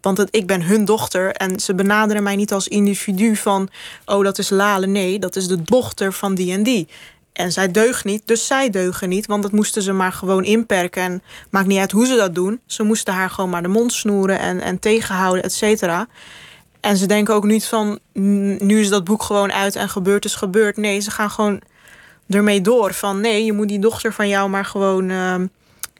Want 0.00 0.26
ik 0.30 0.46
ben 0.46 0.62
hun 0.62 0.84
dochter 0.84 1.32
en 1.32 1.60
ze 1.60 1.74
benaderen 1.74 2.22
mij 2.22 2.36
niet 2.36 2.52
als 2.52 2.68
individu 2.68 3.36
van, 3.36 3.68
oh 4.04 4.24
dat 4.24 4.38
is 4.38 4.50
Lale. 4.50 4.86
Nee, 4.86 5.18
dat 5.18 5.36
is 5.36 5.46
de 5.46 5.62
dochter 5.62 6.12
van 6.12 6.34
die 6.34 6.52
en 6.52 6.62
die. 6.62 6.88
En 7.32 7.52
zij 7.52 7.70
deugt 7.70 8.04
niet, 8.04 8.22
dus 8.24 8.46
zij 8.46 8.70
deugen 8.70 9.08
niet. 9.08 9.26
Want 9.26 9.42
dat 9.42 9.52
moesten 9.52 9.82
ze 9.82 9.92
maar 9.92 10.12
gewoon 10.12 10.44
inperken. 10.44 11.02
En 11.02 11.22
maakt 11.50 11.66
niet 11.66 11.78
uit 11.78 11.92
hoe 11.92 12.06
ze 12.06 12.16
dat 12.16 12.34
doen. 12.34 12.60
Ze 12.66 12.82
moesten 12.82 13.14
haar 13.14 13.30
gewoon 13.30 13.50
maar 13.50 13.62
de 13.62 13.68
mond 13.68 13.92
snoeren 13.92 14.38
en, 14.38 14.60
en 14.60 14.78
tegenhouden, 14.78 15.42
et 15.42 15.52
cetera. 15.52 16.08
En 16.86 16.96
ze 16.96 17.06
denken 17.06 17.34
ook 17.34 17.44
niet 17.44 17.64
van, 17.64 17.98
nu 18.58 18.80
is 18.80 18.88
dat 18.88 19.04
boek 19.04 19.22
gewoon 19.22 19.52
uit 19.52 19.76
en 19.76 19.88
gebeurd 19.88 20.24
is 20.24 20.34
gebeurd. 20.34 20.76
Nee, 20.76 21.00
ze 21.00 21.10
gaan 21.10 21.30
gewoon 21.30 21.60
ermee 22.28 22.60
door. 22.60 22.94
Van 22.94 23.20
nee, 23.20 23.44
je 23.44 23.52
moet 23.52 23.68
die 23.68 23.78
dochter 23.78 24.12
van 24.12 24.28
jou 24.28 24.50
maar 24.50 24.64
gewoon 24.64 25.08
uh, 25.08 25.34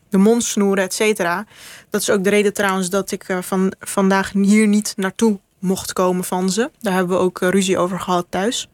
de 0.09 0.19
mond 0.19 0.45
snoeren, 0.45 0.85
et 0.85 0.95
cetera. 0.95 1.47
Dat 1.91 2.01
is 2.01 2.11
ook 2.11 2.25
de 2.25 2.31
reden 2.31 2.53
trouwens 2.53 2.91
dat 2.91 3.11
ik 3.11 3.29
uh, 3.29 3.39
van, 3.41 3.73
vandaag 3.81 4.33
hier 4.33 4.67
niet 4.67 4.93
naartoe 4.97 5.39
mocht 5.59 5.93
komen 5.93 6.25
van 6.25 6.51
ze. 6.51 6.71
Daar 6.81 6.95
hebben 6.95 7.17
we 7.17 7.23
ook 7.23 7.41
uh, 7.41 7.49
ruzie 7.49 7.79
over 7.79 8.01
gehad 8.01 8.27
thuis. 8.29 8.69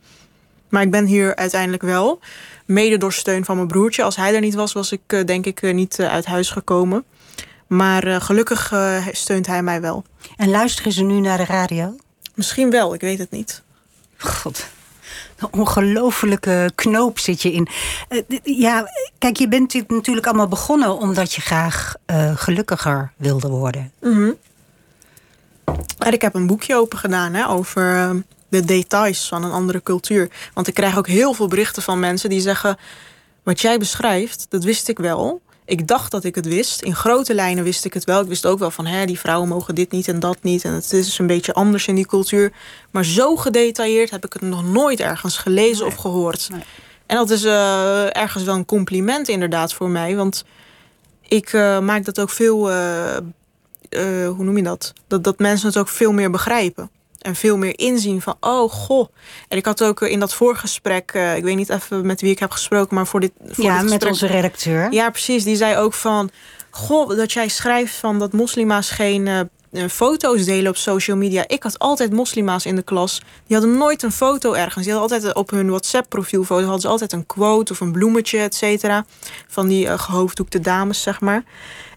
Maar 0.69 0.83
ik 0.83 0.91
ben 0.91 1.05
hier 1.05 1.37
uiteindelijk 1.37 1.83
wel. 1.83 2.21
Mede 2.67 2.99
door 2.99 3.13
steun 3.13 3.45
van 3.45 3.57
mijn 3.57 3.69
broertje. 3.69 4.03
Als 4.03 4.17
hij 4.17 4.35
er 4.35 4.41
niet 4.41 4.55
was, 4.55 4.73
was 4.73 4.93
ik 4.93 5.13
uh, 5.13 5.25
denk 5.25 5.47
ik 5.47 5.73
niet 5.73 6.01
uit 6.01 6.27
huis 6.27 6.51
gekomen. 6.51 7.05
Maar 7.73 8.07
uh, 8.07 8.21
gelukkig 8.21 8.73
uh, 8.73 9.07
steunt 9.13 9.47
hij 9.47 9.63
mij 9.63 9.81
wel. 9.81 10.05
En 10.37 10.51
luisteren 10.51 10.93
ze 10.93 11.03
nu 11.03 11.21
naar 11.21 11.37
de 11.37 11.45
radio? 11.45 11.97
Misschien 12.35 12.71
wel, 12.71 12.95
ik 12.95 13.01
weet 13.01 13.19
het 13.19 13.31
niet. 13.31 13.63
God, 14.17 14.67
een 15.37 15.49
ongelofelijke 15.51 16.71
knoop 16.75 17.19
zit 17.19 17.43
je 17.43 17.53
in. 17.53 17.69
Uh, 18.09 18.39
ja, 18.43 18.91
kijk, 19.19 19.37
je 19.37 19.49
bent 19.49 19.89
natuurlijk 19.89 20.27
allemaal 20.27 20.49
begonnen 20.49 20.99
omdat 20.99 21.33
je 21.33 21.41
graag 21.41 21.95
gelukkiger 22.35 23.13
wilde 23.17 23.49
worden. 23.49 23.93
Mm 24.01 24.13
-hmm. 24.13 24.37
En 25.99 26.13
ik 26.13 26.23
heb 26.23 26.35
een 26.35 26.47
boekje 26.47 26.77
open 26.77 26.99
gedaan 26.99 27.35
hè, 27.35 27.49
over 27.49 28.17
de 28.49 28.65
details 28.65 29.29
van 29.29 29.45
een 29.45 29.53
andere 29.53 29.83
cultuur. 29.83 30.31
Want 30.55 30.69
ik 30.69 30.75
krijg 30.75 30.99
ook 30.99 31.09
heel 31.09 31.35
veel 31.35 31.49
berichten 31.49 31.83
van 31.83 32.01
mensen 32.01 32.31
die 32.31 32.41
zeggen: 32.41 32.77
Wat 33.43 33.61
jij 33.61 33.79
beschrijft, 33.79 34.47
dat 34.49 34.65
wist 34.65 34.89
ik 34.89 34.99
wel. 34.99 35.43
Ik 35.65 35.89
dacht 35.89 36.11
dat 36.11 36.25
ik 36.25 36.35
het 36.35 36.47
wist. 36.47 36.83
In 36.83 36.95
grote 36.95 37.35
lijnen 37.35 37.65
wist 37.65 37.85
ik 37.85 37.95
het 37.95 38.05
wel. 38.05 38.21
Ik 38.21 38.29
wist 38.29 38.47
ook 38.47 38.59
wel 38.59 38.71
van, 38.71 38.87
hè, 38.87 39.07
die 39.07 39.19
vrouwen 39.19 39.49
mogen 39.49 39.75
dit 39.75 39.91
niet 39.91 40.09
en 40.09 40.21
dat 40.21 40.43
niet. 40.43 40.65
En 40.65 40.73
het 40.73 40.93
is 40.93 41.05
dus 41.05 41.19
een 41.19 41.27
beetje 41.27 41.53
anders 41.53 41.87
in 41.87 41.95
die 41.95 42.07
cultuur. 42.07 42.53
Maar 42.91 43.05
zo 43.05 43.37
gedetailleerd 43.37 44.11
heb 44.11 44.25
ik 44.25 44.33
het 44.33 44.43
nog 44.43 44.65
nooit 44.65 45.01
ergens 45.01 45.39
gelezen 45.39 45.85
nee. 45.85 45.95
of 45.95 46.01
gehoord. 46.01 46.49
Nee. 46.51 46.63
En 47.07 47.17
dat 47.17 47.31
is 47.31 47.45
uh, 47.45 48.17
ergens 48.17 48.45
wel 48.45 48.55
een 48.55 48.65
compliment 48.65 49.29
inderdaad 49.29 49.75
voor 49.75 49.89
mij. 49.89 50.17
Want 50.17 50.45
ik 51.29 51.53
uh, 51.53 51.79
maak 51.79 52.05
dat 52.05 52.21
ook 52.21 52.31
veel... 52.31 52.71
Uh, 52.71 53.17
hoe 54.29 54.45
noem 54.45 54.57
je 54.57 54.63
dat? 54.63 54.93
dat? 55.07 55.25
Dat 55.25 55.39
mensen 55.39 55.67
het 55.67 55.77
ook 55.77 55.89
veel 55.89 56.13
meer 56.13 56.31
begrijpen. 56.31 56.91
En 57.23 57.35
veel 57.35 57.57
meer 57.57 57.79
inzien 57.79 58.23
van, 58.23 58.37
oh 58.41 58.71
goh. 58.71 59.09
En 59.49 59.57
ik 59.59 59.65
had 59.65 59.83
ook 59.83 60.01
in 60.01 60.21
dat 60.21 60.35
voorgesprek, 60.35 61.13
uh, 61.15 61.37
ik 61.37 61.43
weet 61.43 61.57
niet 61.57 61.69
even 61.69 62.07
met 62.07 62.21
wie 62.21 62.31
ik 62.31 62.39
heb 62.39 62.51
gesproken, 62.51 62.95
maar 62.95 63.07
voor 63.07 63.21
dit. 63.21 63.33
Voor 63.39 63.65
ja, 63.65 63.71
dit 63.71 63.81
gesprek, 63.81 64.01
met 64.01 64.11
onze 64.11 64.27
redacteur. 64.27 64.93
Ja, 64.93 65.11
precies. 65.11 65.45
Die 65.45 65.57
zei 65.57 65.77
ook 65.77 65.95
van, 65.95 66.31
goh, 66.71 67.17
dat 67.17 67.33
jij 67.33 67.49
schrijft 67.49 67.95
van 67.95 68.19
dat 68.19 68.33
moslima's 68.33 68.91
geen 68.91 69.27
uh, 69.27 69.89
foto's 69.89 70.45
delen 70.45 70.71
op 70.71 70.77
social 70.77 71.17
media. 71.17 71.45
Ik 71.47 71.63
had 71.63 71.79
altijd 71.79 72.13
moslima's 72.13 72.67
in 72.67 72.77
de 72.77 72.83
klas. 72.83 73.21
Die 73.47 73.57
hadden 73.57 73.77
nooit 73.77 74.03
een 74.03 74.13
foto 74.13 74.53
ergens. 74.53 74.85
Die 74.85 74.95
hadden 74.95 75.11
altijd 75.11 75.35
op 75.35 75.51
hun 75.51 75.69
WhatsApp-profielfoto 75.69 76.63
hadden 76.63 76.81
ze 76.81 76.89
altijd 76.89 77.13
een 77.13 77.27
quote 77.27 77.73
of 77.73 77.81
een 77.81 77.93
bloemetje, 77.93 78.39
et 78.39 78.55
cetera. 78.55 79.05
Van 79.49 79.69
die 79.69 79.87
uh, 79.87 79.99
gehoofddoekte 79.99 80.61
dames, 80.61 81.03
zeg 81.03 81.21
maar. 81.21 81.45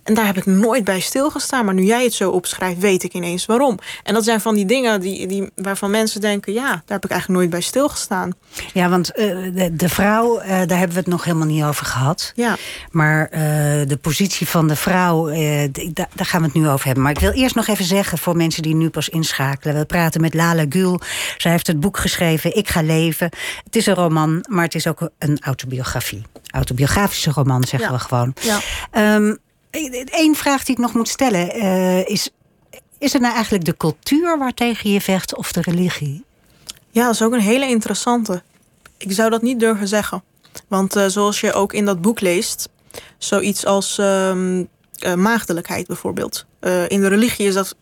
En 0.06 0.14
daar 0.14 0.26
heb 0.26 0.38
ik 0.38 0.46
nooit 0.46 0.84
bij 0.84 1.00
stilgestaan. 1.00 1.66
Maar 1.66 1.74
nu 1.74 1.84
jij 1.84 2.04
het 2.04 2.14
zo 2.14 2.30
opschrijft, 2.30 2.80
weet 2.80 3.04
ik 3.04 3.14
ineens 3.14 3.46
waarom. 3.46 3.80
En 4.04 4.14
dat 4.14 4.24
zijn 4.24 4.42
van 4.42 4.56
die 4.56 4.66
dingen 4.66 5.02
die, 5.02 5.28
die, 5.28 5.50
waarvan 5.56 5.92
mensen 5.92 6.22
denken... 6.22 6.54
ja, 6.54 6.68
daar 6.68 6.82
heb 6.86 7.06
ik 7.06 7.12
eigenlijk 7.12 7.40
nooit 7.40 7.50
bij 7.50 7.62
stilgestaan. 7.62 8.34
Ja, 8.74 8.90
want 8.90 9.12
uh, 9.16 9.26
de, 9.54 9.76
de, 9.76 9.90
vrouw, 9.90 10.42
uh, 10.42 10.48
daar 10.48 10.78
hebben 10.78 10.90
we 10.90 11.00
het 11.00 11.08
nog 11.08 11.24
helemaal 11.24 11.48
niet 11.48 11.64
over 11.64 11.86
gehad. 11.86 12.32
Ja. 12.36 12.56
Maar 12.92 13.30
uh, 13.32 13.40
de 13.88 13.98
positie 14.02 14.48
van 14.48 14.68
de 14.68 14.76
vrouw, 14.76 15.26
daar, 15.72 16.08
daar 16.14 16.26
gaan 16.26 16.40
we 16.40 16.46
het 16.46 16.56
nu 16.56 16.70
over 16.70 16.86
hebben. 16.86 17.04
Maar 17.04 17.12
ik 17.12 17.20
wil 17.20 17.32
eerst 17.32 17.56
nog 17.56 17.68
even 17.68 17.86
zeggen 17.86 18.18
voor 18.18 18.36
mensen 18.36 18.64
die 18.64 18.76
nu 18.76 18.90
pas 18.90 19.10
inschakelen. 19.10 19.76
We 19.76 19.86
praten 19.86 20.22
met 20.22 20.34
Lala 20.34 20.66
Gül. 20.70 21.00
Zij 21.38 21.52
heeft 21.52 21.68
het 21.68 21.80
boek 21.80 21.98
geschreven, 21.98 22.56
Ik 22.56 22.70
ga 22.70 22.82
leven. 22.82 23.30
Het 23.64 23.76
is 23.76 23.86
een 23.86 23.96
roman, 23.96 24.46
maar 24.50 24.64
het 24.64 24.76
is 24.76 24.88
ook 24.88 25.10
een 25.20 25.40
autobiografie. 25.42 26.22
Autobiografische 26.50 27.32
roman, 27.32 27.64
zeggen 27.64 27.90
ja. 27.90 27.96
we 27.96 28.02
gewoon. 28.02 28.34
Ja. 28.42 29.16
Um, 29.16 29.44
Eén 30.06 30.36
vraag 30.36 30.64
die 30.64 30.76
ik 30.76 30.82
nog 30.82 30.94
moet 30.94 31.08
stellen 31.08 31.58
uh, 31.58 32.08
is: 32.08 32.30
is 32.98 33.14
het 33.14 33.22
nou 33.22 33.34
eigenlijk 33.34 33.66
de 33.66 33.78
cultuur 33.78 34.38
waartegen 34.38 34.92
je 34.92 35.02
vecht 35.02 35.36
of 35.36 35.52
de 35.52 35.62
religie? 35.62 36.24
Ja, 36.92 37.06
dat 37.06 37.14
is 37.14 37.22
ook 37.22 37.34
een 37.34 37.40
hele 37.40 37.68
interessante. 37.68 38.44
Ik 38.98 39.12
zou 39.12 39.30
dat 39.30 39.42
niet 39.42 39.60
durven 39.60 39.88
zeggen. 39.88 40.24
Want 40.68 40.96
uh, 40.96 41.06
zoals 41.06 41.40
je 41.40 41.54
ook 41.54 41.74
in 41.74 41.86
dat 41.86 42.02
boek 42.02 42.20
leest, 42.20 42.70
zoiets 43.18 43.66
als 43.66 43.98
uh, 44.00 44.34
maagdelijkheid 45.16 45.88
bijvoorbeeld. 45.88 46.46
In 46.88 47.02
de 47.02 47.08
religie 47.08 47.48
is 47.48 47.54
dat 47.54 47.76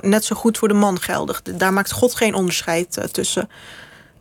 net 0.00 0.24
zo 0.24 0.36
goed 0.36 0.58
voor 0.58 0.68
de 0.68 0.74
man 0.74 1.00
geldig. 1.00 1.42
Daar 1.42 1.72
maakt 1.72 1.92
God 1.92 2.14
geen 2.14 2.34
onderscheid 2.34 3.12
tussen. 3.12 3.48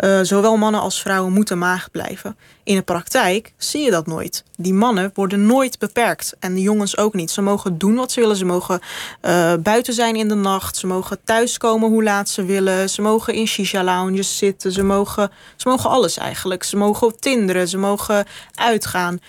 Uh, 0.04 0.20
zowel 0.22 0.58
mannen 0.58 0.82
als 0.82 1.02
vrouwen 1.02 1.34
moeten 1.34 1.58
maagd 1.58 1.92
blijven. 1.92 2.38
In 2.64 2.76
de 2.76 2.82
praktijk 2.82 3.54
zie 3.58 3.84
je 3.84 3.92
dat 3.92 4.08
nooit. 4.08 4.44
Die 4.58 4.74
mannen 4.74 5.12
worden 5.14 5.46
nooit 5.46 5.80
beperkt. 5.80 6.36
En 6.40 6.54
de 6.54 6.62
jongens 6.62 6.98
ook 6.98 7.14
niet. 7.14 7.32
Ze 7.32 7.42
mogen 7.42 7.78
doen 7.78 7.96
wat 7.96 8.12
ze 8.12 8.20
willen. 8.20 8.36
Ze 8.36 8.46
mogen 8.46 8.80
uh, 9.22 9.54
buiten 9.56 9.94
zijn 9.94 10.16
in 10.16 10.28
de 10.28 10.36
nacht. 10.36 10.78
Ze 10.78 10.88
mogen 10.88 11.24
thuiskomen 11.24 11.90
hoe 11.90 12.04
laat 12.04 12.30
ze 12.30 12.46
willen. 12.46 12.90
Ze 12.90 13.02
mogen 13.02 13.34
in 13.34 13.48
shisha-lounges 13.48 14.38
zitten. 14.38 14.72
Ze 14.72 14.84
mogen, 14.84 15.32
ze 15.56 15.70
mogen 15.70 15.90
alles 15.90 16.18
eigenlijk. 16.18 16.64
Ze 16.64 16.78
mogen 16.78 17.20
tinderen. 17.20 17.68
Ze 17.68 17.78
mogen 17.78 18.26
uitgaan. 18.56 19.20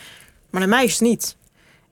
Maar 0.51 0.61
de 0.61 0.67
meisjes 0.67 1.01
niet. 1.01 1.37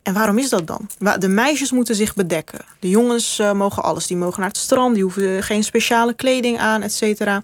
En 0.02 0.14
waarom 0.14 0.38
is 0.38 0.48
dat 0.48 0.66
dan? 0.66 0.88
De 1.18 1.28
meisjes 1.28 1.72
moeten 1.72 1.94
zich 1.94 2.14
bedekken. 2.14 2.60
De 2.80 2.88
jongens 2.88 3.38
uh, 3.38 3.52
mogen 3.52 3.82
alles. 3.82 4.06
Die 4.06 4.16
mogen 4.16 4.40
naar 4.40 4.48
het 4.48 4.58
strand. 4.58 4.94
Die 4.94 5.02
hoeven 5.02 5.42
geen 5.42 5.64
speciale 5.64 6.14
kleding 6.14 6.58
aan, 6.58 6.82
et 6.82 6.92
cetera. 6.92 7.42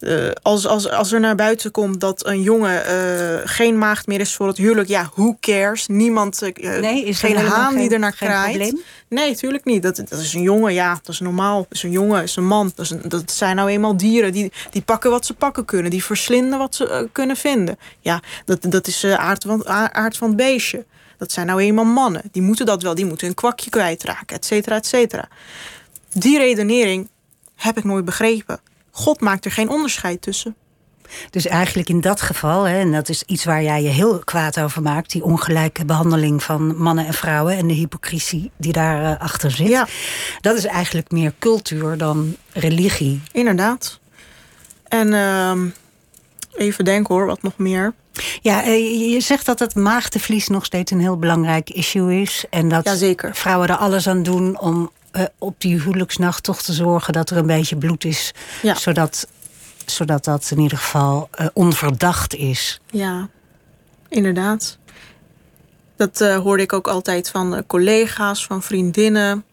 Uh, 0.00 0.30
als, 0.42 0.66
als, 0.66 0.90
als 0.90 1.12
er 1.12 1.20
naar 1.20 1.34
buiten 1.34 1.70
komt 1.70 2.00
dat 2.00 2.26
een 2.26 2.42
jongen 2.42 2.82
uh, 2.86 3.40
geen 3.44 3.78
maagd 3.78 4.06
meer 4.06 4.20
is 4.20 4.34
voor 4.34 4.46
het 4.46 4.56
huwelijk, 4.56 4.88
ja, 4.88 5.10
who 5.14 5.36
cares? 5.40 5.86
Niemand, 5.86 6.42
uh, 6.42 6.78
nee, 6.78 7.04
is 7.04 7.18
geen 7.18 7.36
haan 7.36 7.76
die 7.76 7.90
er 7.90 7.98
naar 7.98 8.12
geen 8.12 8.28
kraait. 8.28 8.56
Probleem? 8.56 8.80
Nee, 9.08 9.30
natuurlijk 9.30 9.64
niet. 9.64 9.82
Dat, 9.82 9.96
dat 9.96 10.18
is 10.18 10.34
een 10.34 10.42
jongen, 10.42 10.74
ja, 10.74 10.94
dat 10.94 11.08
is 11.08 11.20
normaal. 11.20 11.58
Dat 11.62 11.72
is 11.72 11.82
een 11.82 11.90
jongen, 11.90 12.14
dat 12.14 12.28
is 12.28 12.36
een 12.36 12.46
man. 12.46 12.72
Dat, 12.74 12.84
is 12.84 12.90
een, 12.90 13.02
dat 13.08 13.30
zijn 13.30 13.56
nou 13.56 13.68
eenmaal 13.68 13.96
dieren. 13.96 14.32
Die, 14.32 14.52
die 14.70 14.82
pakken 14.82 15.10
wat 15.10 15.26
ze 15.26 15.34
pakken 15.34 15.64
kunnen. 15.64 15.90
Die 15.90 16.04
verslinden 16.04 16.58
wat 16.58 16.74
ze 16.74 17.08
kunnen 17.12 17.36
vinden. 17.36 17.78
Ja, 18.00 18.22
dat, 18.44 18.58
dat 18.68 18.86
is 18.86 19.04
aard, 19.04 19.44
van, 19.44 19.66
aard 19.68 20.16
van 20.16 20.28
het 20.28 20.36
beestje. 20.36 20.84
Dat 21.18 21.32
zijn 21.32 21.46
nou 21.46 21.60
eenmaal 21.60 21.84
mannen. 21.84 22.22
Die 22.32 22.42
moeten 22.42 22.66
dat 22.66 22.82
wel. 22.82 22.94
Die 22.94 23.06
moeten 23.06 23.28
een 23.28 23.34
kwakje 23.34 23.70
kwijtraken, 23.70 24.36
et 24.36 24.44
cetera, 24.44 24.76
et 24.76 24.86
cetera. 24.86 25.28
Die 26.12 26.38
redenering 26.38 27.08
heb 27.54 27.76
ik 27.76 27.84
nooit 27.84 28.04
begrepen. 28.04 28.60
God 28.96 29.20
maakt 29.20 29.44
er 29.44 29.50
geen 29.50 29.68
onderscheid 29.68 30.22
tussen. 30.22 30.56
Dus 31.30 31.46
eigenlijk 31.46 31.88
in 31.88 32.00
dat 32.00 32.20
geval, 32.20 32.64
hè, 32.64 32.78
en 32.78 32.92
dat 32.92 33.08
is 33.08 33.22
iets 33.22 33.44
waar 33.44 33.62
jij 33.62 33.82
je 33.82 33.88
heel 33.88 34.18
kwaad 34.18 34.60
over 34.60 34.82
maakt, 34.82 35.10
die 35.10 35.24
ongelijke 35.24 35.84
behandeling 35.84 36.42
van 36.42 36.76
mannen 36.76 37.06
en 37.06 37.14
vrouwen 37.14 37.56
en 37.56 37.66
de 37.66 37.74
hypocrisie 37.74 38.50
die 38.56 38.72
daarachter 38.72 39.18
uh, 39.18 39.24
achter 39.24 39.50
zit. 39.50 39.68
Ja. 39.68 39.86
Dat 40.40 40.56
is 40.56 40.64
eigenlijk 40.64 41.10
meer 41.10 41.32
cultuur 41.38 41.96
dan 41.96 42.36
religie. 42.52 43.20
Inderdaad. 43.32 43.98
En 44.84 45.12
uh, 45.12 45.52
even 46.56 46.84
denken 46.84 47.14
hoor, 47.14 47.26
wat 47.26 47.42
nog 47.42 47.56
meer. 47.56 47.94
Ja, 48.40 48.60
je 48.62 49.20
zegt 49.20 49.46
dat 49.46 49.58
het 49.58 49.74
maagdenvlies 49.74 50.48
nog 50.48 50.64
steeds 50.64 50.90
een 50.90 51.00
heel 51.00 51.18
belangrijk 51.18 51.70
issue 51.70 52.20
is. 52.20 52.44
En 52.50 52.68
dat 52.68 52.84
Jazeker. 52.84 53.34
vrouwen 53.34 53.68
er 53.68 53.76
alles 53.76 54.08
aan 54.08 54.22
doen 54.22 54.60
om 54.60 54.90
uh, 55.16 55.24
op 55.38 55.60
die 55.60 55.80
huwelijksnacht 55.80 56.42
toch 56.42 56.62
te 56.62 56.72
zorgen 56.72 57.12
dat 57.12 57.30
er 57.30 57.36
een 57.36 57.46
beetje 57.46 57.76
bloed 57.76 58.04
is. 58.04 58.32
Ja. 58.62 58.74
Zodat, 58.74 59.28
zodat 59.86 60.24
dat 60.24 60.50
in 60.50 60.58
ieder 60.58 60.78
geval 60.78 61.28
uh, 61.40 61.46
onverdacht 61.52 62.34
is. 62.34 62.80
Ja, 62.90 63.28
inderdaad. 64.08 64.78
Dat 65.96 66.20
uh, 66.20 66.38
hoorde 66.38 66.62
ik 66.62 66.72
ook 66.72 66.88
altijd 66.88 67.30
van 67.30 67.64
collega's, 67.66 68.46
van 68.46 68.62
vriendinnen. 68.62 69.44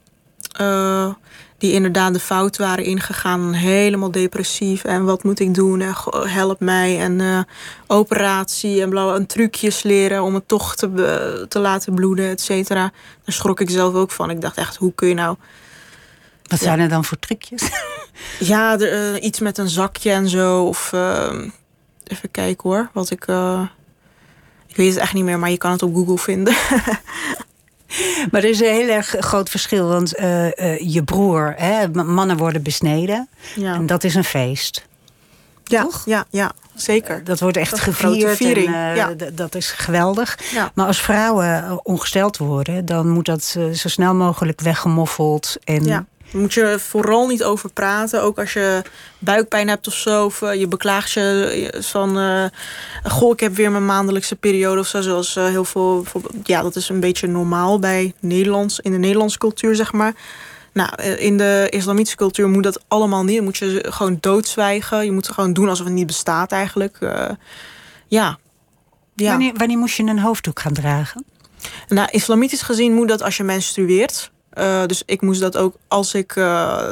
Die 1.57 1.71
inderdaad 1.71 2.13
de 2.13 2.19
fout 2.19 2.57
waren 2.57 2.83
ingegaan. 2.83 3.53
Helemaal 3.53 4.11
depressief. 4.11 4.83
En 4.83 5.03
wat 5.03 5.23
moet 5.23 5.39
ik 5.39 5.53
doen? 5.53 5.81
En 5.81 5.95
help 6.27 6.59
mij. 6.59 6.99
En 6.99 7.45
operatie. 7.87 8.81
En, 8.81 8.89
blauw, 8.89 9.15
en 9.15 9.25
trucjes 9.25 9.83
leren 9.83 10.23
om 10.23 10.33
het 10.33 10.47
toch 10.47 10.75
te, 10.75 11.45
te 11.49 11.59
laten 11.59 11.93
bloeden, 11.93 12.29
et 12.29 12.41
cetera. 12.41 12.91
Daar 13.25 13.35
schrok 13.35 13.59
ik 13.59 13.69
zelf 13.69 13.93
ook 13.93 14.11
van. 14.11 14.29
Ik 14.29 14.41
dacht 14.41 14.57
echt, 14.57 14.75
hoe 14.75 14.93
kun 14.93 15.07
je 15.07 15.13
nou... 15.13 15.37
Wat 16.43 16.59
zijn 16.59 16.79
er 16.79 16.89
dan 16.89 17.05
voor 17.05 17.19
trucjes? 17.19 17.69
Ja, 18.39 18.79
er, 18.79 19.13
uh, 19.13 19.23
iets 19.23 19.39
met 19.39 19.57
een 19.57 19.69
zakje 19.69 20.11
en 20.11 20.29
zo. 20.29 20.63
Of 20.63 20.93
even 22.03 22.31
kijken 22.31 22.69
hoor. 22.69 22.89
Wat 22.93 23.11
ik. 23.11 23.25
Ik 24.67 24.75
weet 24.75 24.93
het 24.93 24.97
echt 24.97 25.13
niet 25.13 25.23
meer, 25.23 25.39
maar 25.39 25.49
je 25.49 25.57
kan 25.57 25.71
het 25.71 25.83
op 25.83 25.95
Google 25.95 26.17
vinden. 26.17 26.55
maar 28.31 28.43
er 28.43 28.49
is 28.49 28.59
een 28.59 28.73
heel 28.73 28.89
erg 28.89 29.15
groot 29.19 29.49
verschil. 29.49 29.87
Want 29.87 30.09
je 30.77 31.01
broer, 31.05 31.53
hè, 31.57 31.87
mannen 32.03 32.37
worden 32.37 32.61
besneden. 32.63 33.27
Ja. 33.55 33.73
En 33.73 33.85
dat 33.85 34.03
is 34.03 34.15
een 34.15 34.23
feest. 34.23 34.85
Ja, 35.63 35.81
Toch? 35.81 36.01
ja, 36.05 36.25
ja 36.29 36.51
zeker. 36.75 37.23
Dat 37.23 37.39
wordt 37.39 37.57
echt 37.57 37.71
Dat 37.71 37.79
gevierd. 37.79 38.37
viering, 38.37 38.73
En, 38.73 38.95
ja. 38.95 39.13
Dat 39.33 39.55
is 39.55 39.71
geweldig. 39.71 40.39
Ja. 40.51 40.71
Maar 40.75 40.87
als 40.87 41.01
vrouwen 41.01 41.85
ongesteld 41.85 42.37
worden, 42.37 42.85
dan 42.85 43.09
moet 43.09 43.25
dat 43.25 43.43
zo 43.73 43.89
snel 43.89 44.15
mogelijk 44.15 44.61
weggemoffeld. 44.61 45.55
En 45.63 45.85
Ja. 45.85 46.05
Daar 46.33 46.41
moet 46.41 46.53
je 46.53 46.75
vooral 46.79 47.27
niet 47.27 47.43
over 47.43 47.71
praten. 47.71 48.21
Ook 48.21 48.39
als 48.39 48.53
je 48.53 48.81
buikpijn 49.19 49.67
hebt 49.67 49.87
of 49.87 49.93
zo. 49.93 50.25
Of 50.25 50.41
uh, 50.41 50.53
je 50.53 50.67
beklaagt 50.67 51.11
je 51.11 51.73
van... 51.79 52.17
Uh, 52.17 52.45
goh, 53.03 53.31
ik 53.31 53.39
heb 53.39 53.55
weer 53.55 53.71
mijn 53.71 53.85
maandelijkse 53.85 54.35
periode 54.35 54.79
of 54.79 54.87
zo. 54.87 55.01
Zoals 55.01 55.35
uh, 55.35 55.45
heel 55.45 55.65
veel... 55.65 56.05
Ja, 56.43 56.61
dat 56.61 56.75
is 56.75 56.89
een 56.89 56.99
beetje 56.99 57.27
normaal 57.27 57.79
bij 57.79 58.13
Nederlands... 58.19 58.79
In 58.79 58.91
de 58.91 58.97
Nederlandse 58.97 59.37
cultuur, 59.37 59.75
zeg 59.75 59.91
maar. 59.91 60.13
Nou, 60.71 61.01
in 61.03 61.37
de 61.37 61.67
islamitische 61.69 62.17
cultuur 62.17 62.49
moet 62.49 62.63
dat 62.63 62.83
allemaal 62.87 63.23
niet. 63.23 63.35
Dan 63.35 63.43
moet 63.43 63.57
je 63.57 63.85
gewoon 63.89 64.17
doodzwijgen. 64.19 65.05
Je 65.05 65.11
moet 65.11 65.29
gewoon 65.29 65.53
doen 65.53 65.69
alsof 65.69 65.85
het 65.85 65.95
niet 65.95 66.07
bestaat 66.07 66.51
eigenlijk. 66.51 66.97
Uh, 66.99 67.29
ja. 68.07 68.37
ja. 69.15 69.29
Wanneer, 69.29 69.53
wanneer 69.53 69.77
moest 69.77 69.95
je 69.95 70.03
een 70.03 70.19
hoofddoek 70.19 70.59
gaan 70.59 70.73
dragen? 70.73 71.25
Nou, 71.87 72.07
islamitisch 72.11 72.61
gezien 72.61 72.93
moet 72.93 73.07
dat 73.07 73.21
als 73.21 73.37
je 73.37 73.43
menstrueert. 73.43 74.31
Uh, 74.57 74.85
dus 74.85 75.03
ik 75.05 75.21
moest 75.21 75.41
dat 75.41 75.57
ook 75.57 75.75
als 75.87 76.13
ik 76.13 76.35
uh, 76.35 76.89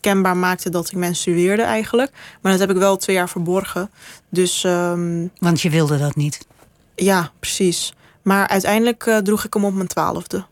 kenbaar 0.00 0.36
maakte 0.36 0.70
dat 0.70 0.86
ik 0.86 0.96
menstrueerde 0.96 1.62
eigenlijk. 1.62 2.12
Maar 2.40 2.52
dat 2.52 2.60
heb 2.60 2.70
ik 2.70 2.76
wel 2.76 2.96
twee 2.96 3.16
jaar 3.16 3.28
verborgen. 3.28 3.90
Dus, 4.28 4.64
um, 4.64 5.30
Want 5.38 5.60
je 5.60 5.70
wilde 5.70 5.98
dat 5.98 6.14
niet? 6.14 6.46
Ja, 6.94 7.30
precies. 7.38 7.94
Maar 8.22 8.48
uiteindelijk 8.48 9.06
uh, 9.06 9.16
droeg 9.16 9.44
ik 9.44 9.54
hem 9.54 9.64
op 9.64 9.74
mijn 9.74 9.88
twaalfde. 9.88 10.44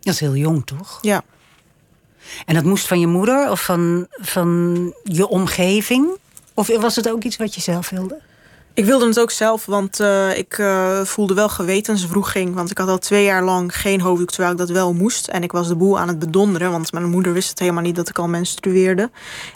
Dat 0.00 0.14
is 0.14 0.20
heel 0.20 0.36
jong, 0.36 0.66
toch? 0.66 0.98
Ja. 1.02 1.22
En 2.44 2.54
dat 2.54 2.64
moest 2.64 2.86
van 2.86 3.00
je 3.00 3.06
moeder 3.06 3.50
of 3.50 3.64
van, 3.64 4.06
van 4.10 4.94
je 5.02 5.28
omgeving? 5.28 6.18
Of 6.54 6.66
was 6.66 6.96
het 6.96 7.10
ook 7.10 7.22
iets 7.22 7.36
wat 7.36 7.54
je 7.54 7.60
zelf 7.60 7.90
wilde? 7.90 8.20
Ik 8.76 8.84
wilde 8.84 9.06
het 9.06 9.20
ook 9.20 9.30
zelf, 9.30 9.66
want 9.66 10.00
uh, 10.00 10.38
ik 10.38 10.58
uh, 10.58 11.00
voelde 11.00 11.34
wel 11.34 11.48
gewetenswroeging. 11.48 12.54
Want 12.54 12.70
ik 12.70 12.78
had 12.78 12.88
al 12.88 12.98
twee 12.98 13.24
jaar 13.24 13.44
lang 13.44 13.76
geen 13.76 14.00
hoofddoek, 14.00 14.30
terwijl 14.30 14.52
ik 14.52 14.58
dat 14.58 14.68
wel 14.68 14.92
moest. 14.92 15.28
En 15.28 15.42
ik 15.42 15.52
was 15.52 15.68
de 15.68 15.76
boel 15.76 15.98
aan 15.98 16.08
het 16.08 16.18
bedonderen, 16.18 16.70
want 16.70 16.92
mijn 16.92 17.10
moeder 17.10 17.32
wist 17.32 17.48
het 17.48 17.58
helemaal 17.58 17.82
niet 17.82 17.96
dat 17.96 18.08
ik 18.08 18.18
al 18.18 18.28
menstrueerde. 18.28 19.10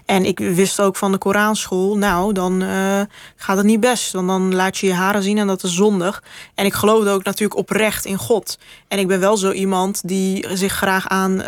En 0.04 0.24
ik 0.24 0.38
wist 0.38 0.80
ook 0.80 0.96
van 0.96 1.12
de 1.12 1.18
Koranschool, 1.18 1.96
nou, 1.96 2.32
dan 2.32 2.62
uh, 2.62 3.00
gaat 3.36 3.56
het 3.56 3.66
niet 3.66 3.80
best. 3.80 4.12
Want 4.12 4.28
dan 4.28 4.54
laat 4.54 4.78
je 4.78 4.86
je 4.86 4.94
haren 4.94 5.22
zien 5.22 5.38
en 5.38 5.46
dat 5.46 5.62
is 5.62 5.74
zondig. 5.74 6.22
En 6.54 6.64
ik 6.64 6.74
geloofde 6.74 7.10
ook 7.10 7.24
natuurlijk 7.24 7.60
oprecht 7.60 8.04
in 8.04 8.18
God. 8.18 8.58
En 8.88 8.98
ik 8.98 9.06
ben 9.06 9.20
wel 9.20 9.36
zo 9.36 9.50
iemand 9.50 10.08
die 10.08 10.46
zich 10.52 10.72
graag 10.72 11.08
aan, 11.08 11.42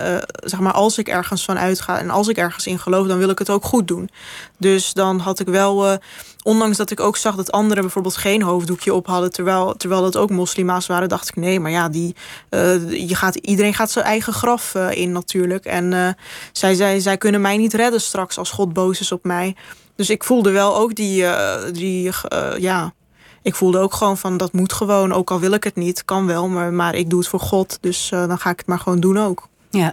zeg 0.45 0.61
maar, 0.61 0.73
als 0.73 0.99
ik 0.99 1.09
ergens 1.09 1.45
van 1.45 1.59
uitga 1.59 1.99
en 1.99 2.11
als 2.11 2.29
ik 2.29 2.37
ergens 2.37 2.67
in 2.67 2.79
geloof, 2.79 3.07
dan 3.07 3.19
wil 3.19 3.31
ik 3.31 3.39
het 3.39 3.51
ook 3.51 3.65
goed 3.65 3.89
doen. 3.89 4.09
Dus 4.59 4.93
dan 4.93 5.19
had 5.19 5.41
ik 5.41 5.47
wel 5.47 5.99
ondanks 6.43 6.77
dat 6.77 6.91
ik 6.91 7.01
ook 7.01 7.17
zag 7.17 7.35
dat 7.35 7.53
anderen 7.53 7.83
bijvoorbeeld 7.83 8.17
geen 8.17 8.43
hoofddoekje 8.43 8.95
op 8.95 9.07
hadden, 9.07 9.33
terwijl, 9.33 9.75
terwijl 9.77 10.03
dat 10.03 10.17
ook 10.17 10.31
moslima's 10.31 10.87
waren, 10.87 11.09
dacht 11.09 11.29
ik 11.29 11.37
nee, 11.37 11.61
maar 11.61 11.71
ja, 11.71 11.89
die, 11.89 12.15
uh, 12.51 13.09
je 13.09 13.15
gaat, 13.15 13.35
iedereen 13.35 13.75
gaat 13.75 13.91
zijn 13.91 14.05
eigen 14.05 14.33
graf 14.33 14.75
uh, 14.75 14.91
in 14.91 15.13
natuurlijk. 15.13 15.65
En 15.65 15.93
uh, 15.93 16.09
zij, 16.53 16.75
zij, 16.75 17.01
zij 17.01 17.17
kunnen 17.17 17.41
mij 17.41 17.57
niet 17.57 17.75
redden 17.75 18.01
straks 18.01 18.39
als 18.39 18.51
God 18.51 18.73
boos 18.73 19.01
is 19.01 19.13
op 19.13 19.25
mij. 19.25 19.57
Dus 19.97 20.11
ik 20.11 20.25
voelde 20.25 20.51
wel 20.51 20.77
ook 20.77 20.95
die, 20.95 21.25
die 21.73 22.11
ja, 22.59 22.93
ik 23.43 23.55
voelde 23.55 23.79
ook 23.79 23.95
gewoon 23.95 24.19
van 24.19 24.37
dat 24.37 24.53
moet 24.53 24.73
gewoon, 24.73 25.13
ook 25.13 25.31
al 25.31 25.41
wil 25.41 25.53
ik 25.53 25.65
het 25.65 25.77
niet, 25.77 26.05
kan 26.05 26.27
wel, 26.27 26.49
maar, 26.49 26.73
maar 26.73 26.95
ik 26.95 27.11
doe 27.11 27.19
het 27.19 27.29
voor 27.29 27.41
God, 27.41 27.79
dus 27.81 28.09
dan 28.09 28.39
ga 28.39 28.51
ik 28.51 28.59
het 28.59 28.67
maar 28.67 28.79
gewoon 28.79 29.01
doen 29.01 29.19
ook. 29.19 29.49
Ja, 29.73 29.93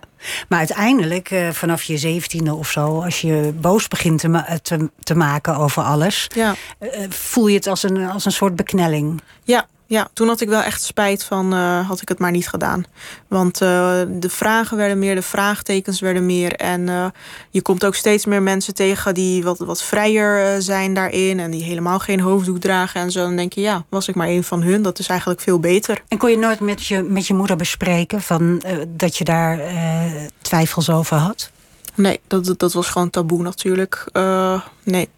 maar 0.50 0.60
uiteindelijk, 0.60 1.32
uh, 1.32 1.50
vanaf 1.50 1.84
je 1.84 1.98
zeventiende 1.98 2.54
of 2.54 2.70
zo, 2.70 3.02
als 3.02 3.22
je 3.22 3.54
boos 3.56 3.88
begint 3.88 4.20
te, 4.20 4.60
te, 4.62 4.90
te 5.04 5.16
maken 5.16 5.56
over 5.56 5.84
alles, 5.84 6.28
ja. 6.36 6.56
uh, 6.80 6.90
voel 7.10 7.48
je 7.48 7.56
het 7.56 7.68
als 7.68 7.84
een, 7.84 8.10
als 8.10 8.26
een 8.26 8.32
soort 8.32 8.56
beknelling. 8.56 9.22
Ja, 9.44 9.68
ja, 9.90 10.08
toen 10.14 10.28
had 10.28 10.42
ik 10.42 10.50
wel 10.50 10.62
echt 10.62 10.84
spijt 10.84 11.24
van, 11.24 11.54
uh, 11.54 11.88
had 11.88 12.02
ik 12.02 12.10
het 12.10 12.20
maar 12.20 12.32
niet 12.32 12.48
gedaan. 12.48 12.84
Want 13.28 13.62
uh, 13.62 14.02
de 14.08 14.30
vragen 14.30 14.78
werden 14.78 15.00
meer, 15.00 15.16
de 15.16 15.22
vraagtekens 15.22 16.00
werden 16.00 16.26
meer. 16.26 16.54
En 16.54 16.88
uh, 16.88 17.06
je 17.50 17.62
komt 17.62 17.86
ook 17.86 17.96
steeds 17.96 18.26
meer 18.26 18.42
mensen 18.42 18.74
tegen 18.74 19.14
die 19.14 19.44
wat, 19.44 19.58
wat 19.58 19.84
vrijer 19.84 20.62
zijn 20.62 20.94
daarin. 20.94 21.40
En 21.40 21.52
die 21.52 21.64
helemaal 21.64 22.00
geen 22.00 22.20
hoofddoek 22.20 22.58
dragen 22.60 23.02
en 23.02 23.12
zo. 23.12 23.22
Dan 23.22 23.36
denk 23.36 23.54
je, 23.54 23.62
ja, 23.62 23.86
was 23.90 24.08
ik 24.08 24.16
maar 24.16 24.28
een 24.28 24.44
van 24.44 24.62
hun. 24.62 24.82
Dat 24.82 25.00
is 25.00 25.08
eigenlijk 25.08 25.42
veel 25.42 25.60
beter. 25.60 26.02
En 26.08 26.18
kon 26.18 26.30
je 26.30 26.38
nooit 26.38 26.60
met 26.60 26.86
je, 26.86 27.04
met 27.04 27.28
je 27.28 27.34
moeder 27.34 27.56
bespreken 27.56 28.22
van, 28.22 28.64
dat 28.88 29.18
je 29.18 29.24
daar 29.24 29.60
twijfels 30.42 30.90
over 30.90 31.18
had? 31.18 31.52
Nee, 31.96 32.20
dat, 32.28 32.54
dat 32.58 32.74
was 32.74 32.88
gewoon 32.88 33.10
taboe 33.10 33.42
natuurlijk. 33.42 34.06
nee, 34.84 35.10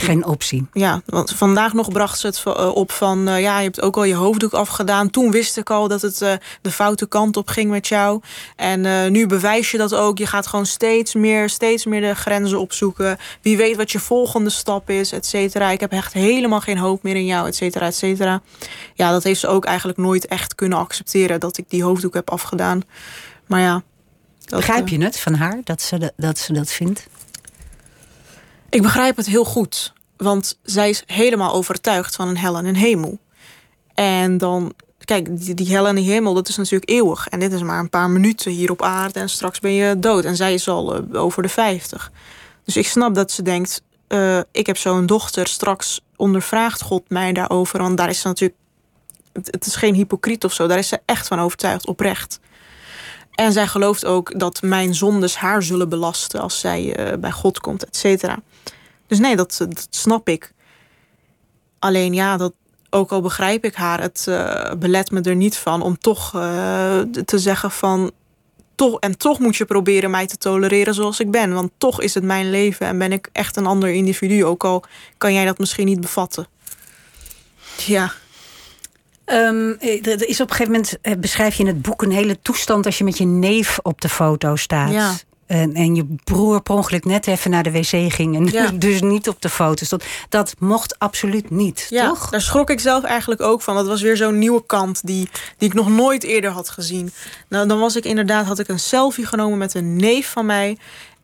geen 0.00 0.24
optie. 0.24 0.66
Ja, 0.72 1.02
want 1.06 1.30
vandaag 1.30 1.72
nog 1.72 1.88
bracht 1.88 2.18
ze 2.18 2.26
het 2.26 2.42
eh, 2.44 2.74
op 2.74 2.92
van... 2.92 3.28
Uh, 3.28 3.40
ja, 3.40 3.58
je 3.58 3.64
hebt 3.64 3.80
ook 3.80 3.96
al 3.96 4.04
je 4.04 4.14
hoofddoek 4.14 4.52
afgedaan. 4.52 5.10
Toen 5.10 5.30
wist 5.30 5.56
ik 5.56 5.70
al 5.70 5.88
dat 5.88 6.02
het 6.02 6.20
uh, 6.20 6.32
de 6.60 6.70
foute 6.70 7.06
kant 7.06 7.36
op 7.36 7.48
ging 7.48 7.70
met 7.70 7.88
jou. 7.88 8.20
En 8.56 8.84
uh, 8.84 9.06
nu 9.06 9.26
bewijs 9.26 9.70
je 9.70 9.78
dat 9.78 9.94
ook. 9.94 10.18
Je 10.18 10.26
gaat 10.26 10.46
gewoon 10.46 10.66
steeds 10.66 11.14
meer, 11.14 11.48
steeds 11.48 11.84
meer 11.84 12.00
de 12.00 12.14
grenzen 12.14 12.60
opzoeken. 12.60 13.18
Wie 13.42 13.56
weet 13.56 13.76
wat 13.76 13.92
je 13.92 13.98
volgende 13.98 14.50
stap 14.50 14.90
is, 14.90 15.12
et 15.12 15.26
cetera. 15.26 15.70
Ik 15.70 15.80
heb 15.80 15.92
echt 15.92 16.12
helemaal 16.12 16.60
geen 16.60 16.78
hoop 16.78 17.02
meer 17.02 17.16
in 17.16 17.26
jou, 17.26 17.46
et 17.46 17.56
cetera, 17.56 17.86
et 17.86 17.96
cetera. 17.96 18.42
Ja, 18.94 19.10
dat 19.10 19.22
heeft 19.22 19.40
ze 19.40 19.48
ook 19.48 19.64
eigenlijk 19.64 19.98
nooit 19.98 20.26
echt 20.26 20.54
kunnen 20.54 20.78
accepteren... 20.78 21.40
dat 21.40 21.58
ik 21.58 21.64
die 21.68 21.82
hoofddoek 21.82 22.14
heb 22.14 22.30
afgedaan. 22.30 22.82
Maar 23.46 23.60
ja... 23.60 23.82
Dat, 24.44 24.58
Begrijp 24.58 24.88
je 24.88 25.04
het 25.04 25.20
van 25.20 25.34
haar, 25.34 25.60
dat 25.64 25.82
ze, 25.82 26.12
dat, 26.16 26.38
ze 26.38 26.52
dat 26.52 26.70
vindt? 26.70 27.06
Ik 28.74 28.82
begrijp 28.82 29.16
het 29.16 29.26
heel 29.26 29.44
goed, 29.44 29.92
want 30.16 30.58
zij 30.62 30.88
is 30.88 31.02
helemaal 31.06 31.52
overtuigd 31.52 32.14
van 32.14 32.28
een 32.28 32.36
hel 32.36 32.56
en 32.56 32.64
een 32.64 32.76
hemel. 32.76 33.18
En 33.94 34.38
dan, 34.38 34.74
kijk, 35.04 35.40
die, 35.40 35.54
die 35.54 35.72
hel 35.72 35.86
en 35.86 35.94
die 35.94 36.10
hemel, 36.10 36.34
dat 36.34 36.48
is 36.48 36.56
natuurlijk 36.56 36.90
eeuwig. 36.90 37.28
En 37.28 37.40
dit 37.40 37.52
is 37.52 37.62
maar 37.62 37.78
een 37.78 37.90
paar 37.90 38.10
minuten 38.10 38.52
hier 38.52 38.70
op 38.70 38.82
aarde 38.82 39.20
en 39.20 39.28
straks 39.28 39.60
ben 39.60 39.72
je 39.72 39.98
dood. 39.98 40.24
En 40.24 40.36
zij 40.36 40.54
is 40.54 40.68
al 40.68 40.96
uh, 40.96 41.22
over 41.22 41.42
de 41.42 41.48
50. 41.48 42.12
Dus 42.64 42.76
ik 42.76 42.86
snap 42.86 43.14
dat 43.14 43.30
ze 43.30 43.42
denkt, 43.42 43.82
uh, 44.08 44.40
ik 44.52 44.66
heb 44.66 44.76
zo'n 44.76 45.06
dochter, 45.06 45.46
straks 45.46 46.00
ondervraagt 46.16 46.82
God 46.82 47.02
mij 47.08 47.32
daarover. 47.32 47.78
Want 47.78 47.96
daar 47.96 48.08
is 48.08 48.20
ze 48.20 48.26
natuurlijk, 48.26 48.58
het, 49.32 49.46
het 49.50 49.66
is 49.66 49.76
geen 49.76 49.94
hypocriet 49.94 50.44
of 50.44 50.52
zo, 50.52 50.66
daar 50.66 50.78
is 50.78 50.88
ze 50.88 51.00
echt 51.04 51.26
van 51.26 51.40
overtuigd, 51.40 51.86
oprecht. 51.86 52.40
En 53.34 53.52
zij 53.52 53.66
gelooft 53.66 54.04
ook 54.04 54.38
dat 54.38 54.62
mijn 54.62 54.94
zondes 54.94 55.36
haar 55.36 55.62
zullen 55.62 55.88
belasten 55.88 56.40
als 56.40 56.60
zij 56.60 57.12
uh, 57.12 57.18
bij 57.18 57.30
God 57.30 57.60
komt, 57.60 57.84
et 57.84 57.96
cetera. 57.96 58.38
Dus 59.06 59.18
nee, 59.18 59.36
dat, 59.36 59.56
dat, 59.58 59.86
snap 59.90 60.28
ik. 60.28 60.52
Alleen 61.78 62.14
ja, 62.14 62.36
dat, 62.36 62.52
ook 62.90 63.12
al 63.12 63.20
begrijp 63.20 63.64
ik 63.64 63.74
haar, 63.74 64.00
het 64.00 64.26
uh, 64.28 64.70
belet 64.78 65.10
me 65.10 65.20
er 65.20 65.36
niet 65.36 65.56
van 65.56 65.82
om 65.82 65.98
toch 65.98 66.30
te 67.24 67.38
zeggen 67.38 67.70
van. 67.70 68.10
Toch, 68.74 69.00
en 69.00 69.18
toch 69.18 69.38
moet 69.38 69.56
je 69.56 69.64
proberen 69.64 70.10
mij 70.10 70.26
te 70.26 70.36
tolereren 70.36 70.94
zoals 70.94 71.20
ik 71.20 71.30
ben. 71.30 71.52
Want 71.52 71.70
toch 71.78 72.00
is 72.00 72.14
het 72.14 72.24
mijn 72.24 72.50
leven 72.50 72.86
en 72.86 72.98
ben 72.98 73.12
ik 73.12 73.28
echt 73.32 73.56
een 73.56 73.66
ander 73.66 73.88
individu. 73.88 74.44
Ook 74.44 74.64
al 74.64 74.84
kan 75.18 75.32
jij 75.32 75.44
dat 75.44 75.58
misschien 75.58 75.86
niet 75.86 76.00
bevatten. 76.00 76.46
Ja. 77.86 78.12
Um, 79.26 79.76
er 79.80 80.28
is 80.28 80.40
op 80.40 80.50
een 80.50 80.56
gegeven 80.56 80.72
moment, 80.72 80.96
eh, 81.02 81.12
beschrijf 81.18 81.54
je 81.54 81.62
in 81.62 81.68
het 81.68 81.82
boek 81.82 82.02
een 82.02 82.10
hele 82.10 82.38
toestand 82.42 82.86
als 82.86 82.98
je 82.98 83.04
met 83.04 83.18
je 83.18 83.24
neef 83.24 83.78
op 83.82 84.00
de 84.00 84.08
foto 84.08 84.56
staat. 84.56 84.92
Ja. 84.92 85.12
En, 85.46 85.74
en 85.74 85.94
je 85.94 86.06
broer 86.24 86.62
per 86.62 86.74
ongeluk 86.74 87.04
net 87.04 87.26
even 87.26 87.50
naar 87.50 87.62
de 87.62 87.70
wc 87.70 88.12
ging 88.12 88.36
en 88.36 88.46
ja. 88.46 88.70
dus 88.88 89.00
niet 89.00 89.28
op 89.28 89.42
de 89.42 89.48
foto 89.48 89.84
stond. 89.84 90.04
Dat 90.28 90.54
mocht 90.58 90.98
absoluut 90.98 91.50
niet, 91.50 91.86
ja, 91.90 92.08
toch? 92.08 92.30
Daar 92.30 92.40
schrok 92.40 92.70
ik 92.70 92.80
zelf 92.80 93.04
eigenlijk 93.04 93.40
ook 93.40 93.62
van. 93.62 93.74
Dat 93.74 93.86
was 93.86 94.02
weer 94.02 94.16
zo'n 94.16 94.38
nieuwe 94.38 94.66
kant 94.66 95.06
die, 95.06 95.28
die 95.58 95.68
ik 95.68 95.74
nog 95.74 95.88
nooit 95.88 96.22
eerder 96.22 96.50
had 96.50 96.68
gezien. 96.68 97.12
Nou, 97.48 97.68
dan 97.68 97.78
was 97.78 97.96
ik 97.96 98.04
inderdaad, 98.04 98.46
had 98.46 98.58
ik 98.58 98.68
een 98.68 98.80
selfie 98.80 99.26
genomen 99.26 99.58
met 99.58 99.74
een 99.74 99.96
neef 99.96 100.30
van 100.30 100.46
mij. 100.46 100.78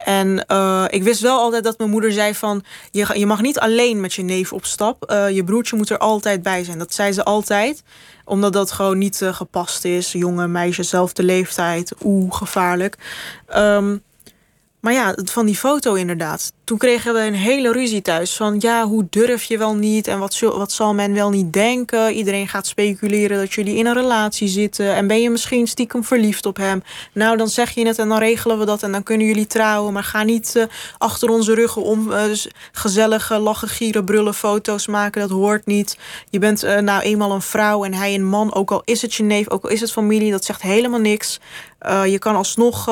En 0.05 0.45
uh, 0.49 0.85
ik 0.89 1.03
wist 1.03 1.21
wel 1.21 1.39
altijd 1.39 1.65
dat 1.65 1.79
mijn 1.79 1.91
moeder 1.91 2.13
zei 2.13 2.35
van... 2.35 2.65
je, 2.91 3.19
je 3.19 3.27
mag 3.27 3.41
niet 3.41 3.59
alleen 3.59 4.01
met 4.01 4.13
je 4.13 4.23
neef 4.23 4.53
op 4.53 4.65
stap. 4.65 5.11
Uh, 5.13 5.31
je 5.31 5.45
broertje 5.45 5.77
moet 5.77 5.91
er 5.91 5.99
altijd 5.99 6.43
bij 6.43 6.65
zijn. 6.65 6.79
Dat 6.79 6.95
zei 6.95 7.13
ze 7.13 7.25
altijd. 7.25 7.83
Omdat 8.25 8.53
dat 8.53 8.73
gewoon 8.73 8.99
niet 8.99 9.21
uh, 9.21 9.35
gepast 9.35 9.85
is. 9.85 10.13
Jonge 10.13 10.47
meisje, 10.49 10.83
zelfde 10.83 11.23
leeftijd. 11.23 11.93
Oeh, 12.05 12.35
gevaarlijk. 12.35 12.97
Um, 13.57 14.03
maar 14.81 14.93
ja, 14.93 15.15
van 15.25 15.47
die 15.47 15.57
foto 15.57 15.95
inderdaad. 15.95 16.53
Toen 16.71 16.79
kregen 16.79 17.15
we 17.15 17.21
een 17.21 17.35
hele 17.35 17.73
ruzie 17.73 18.03
thuis. 18.03 18.37
Van 18.37 18.57
ja, 18.59 18.87
hoe 18.87 19.07
durf 19.11 19.43
je 19.43 19.59
wel 19.59 19.75
niet? 19.75 20.07
En 20.07 20.19
wat, 20.19 20.39
wat 20.39 20.73
zal 20.73 20.95
men 20.95 21.15
wel 21.15 21.31
niet 21.31 21.53
denken? 21.53 22.13
Iedereen 22.13 22.49
gaat 22.49 22.67
speculeren 22.67 23.39
dat 23.39 23.53
jullie 23.53 23.77
in 23.77 23.87
een 23.87 23.95
relatie 23.95 24.49
zitten. 24.49 24.95
En 24.95 25.07
ben 25.07 25.23
je 25.23 25.31
misschien 25.31 25.67
stiekem 25.67 26.05
verliefd 26.05 26.47
op 26.47 26.57
hem? 26.57 26.83
Nou, 27.13 27.37
dan 27.37 27.49
zeg 27.49 27.71
je 27.71 27.87
het 27.87 27.99
en 27.99 28.09
dan 28.09 28.19
regelen 28.19 28.59
we 28.59 28.65
dat. 28.65 28.83
En 28.83 28.93
dan 28.93 29.03
kunnen 29.03 29.27
jullie 29.27 29.47
trouwen. 29.47 29.93
Maar 29.93 30.05
ga 30.05 30.23
niet 30.23 30.55
uh, 30.57 30.65
achter 30.99 31.29
onze 31.29 31.55
ruggen 31.55 31.83
om 31.83 32.09
dus 32.09 32.49
gezellige 32.73 33.39
lachen, 33.39 33.69
gieren, 33.69 34.05
brullen, 34.05 34.35
foto's 34.35 34.87
maken. 34.87 35.21
Dat 35.21 35.31
hoort 35.31 35.67
niet. 35.67 35.99
Je 36.31 36.39
bent 36.39 36.65
uh, 36.65 36.79
nou 36.79 37.03
eenmaal 37.03 37.33
een 37.33 37.43
vrouw 37.43 37.85
en 37.85 37.95
hij 37.95 38.15
een 38.15 38.29
man. 38.29 38.55
Ook 38.55 38.71
al 38.71 38.83
is 38.85 39.03
het 39.03 39.15
je 39.15 39.23
neef, 39.23 39.51
ook 39.51 39.65
al 39.65 39.71
is 39.71 39.81
het 39.81 39.93
familie. 39.93 40.31
Dat 40.31 40.45
zegt 40.45 40.63
helemaal 40.63 41.01
niks. 41.01 41.41
Je 42.05 42.19
kan 42.19 42.37
alsnog, 42.37 42.85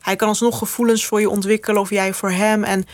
hij 0.00 0.16
kan 0.16 0.28
alsnog 0.28 0.58
gevoelens 0.58 1.06
voor 1.06 1.20
je 1.20 1.30
ontwikkelen 1.30 1.80
of 1.80 1.90
jij 1.90 2.12
voor 2.12 2.30
hem. 2.30 2.64
En 2.64 2.84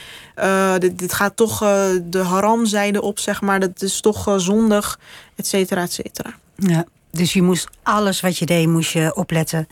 uh, 0.43 0.78
dit, 0.78 0.99
dit, 0.99 1.12
gaat 1.12 1.36
toch 1.36 1.59
de 2.03 2.22
haramzijde 2.22 3.03
op, 3.03 3.18
zeg 3.18 3.41
maar. 3.41 3.61
Dat 3.61 3.82
is 3.82 4.01
toch 4.01 4.34
zondig, 4.36 4.99
et 5.36 5.47
cetera, 5.47 5.82
et 5.82 5.93
cetera. 5.93 6.34
Ja, 6.57 6.84
dus 7.11 7.32
je 7.32 7.43
moest 7.43 7.68
alles 7.82 8.20
wat 8.20 8.38
je 8.38 8.47
deed, 8.47 8.68
moest 8.68 8.93
je 8.93 9.14
opletten. 9.14 9.68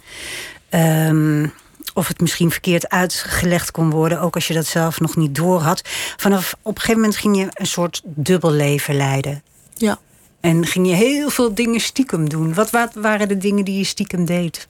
Um, 0.71 1.53
of 1.95 2.09
het 2.09 2.21
misschien 2.21 2.51
verkeerd 2.51 2.89
uitgelegd 2.89 3.71
kon 3.71 3.91
worden, 3.91 4.21
ook 4.21 4.35
als 4.35 4.47
je 4.47 4.55
dat 4.55 4.67
zelf 4.67 5.01
nog 5.01 5.17
niet 5.17 5.35
door 5.35 5.61
had. 5.61 5.83
Vanaf 6.17 6.55
op 6.63 6.75
een 6.75 6.81
gegeven 6.81 7.01
moment 7.01 7.19
ging 7.19 7.37
je 7.37 7.49
een 7.53 7.67
soort 7.67 8.03
dubbel 8.05 8.51
leven 8.51 8.97
leiden. 8.97 9.43
Ja. 9.75 9.99
En 10.41 10.67
ging 10.67 10.89
je 10.89 10.95
heel 10.95 11.31
veel 11.31 11.55
dingen 11.55 11.81
stiekem 11.81 12.29
doen. 12.29 12.55
Wat, 12.55 12.71
wat 12.71 12.95
waren 12.95 13.29
de 13.29 13.39
dingen 13.39 13.65
die 13.65 13.79
je 13.79 13.85
stiekem 13.85 14.25
deed? 14.25 14.69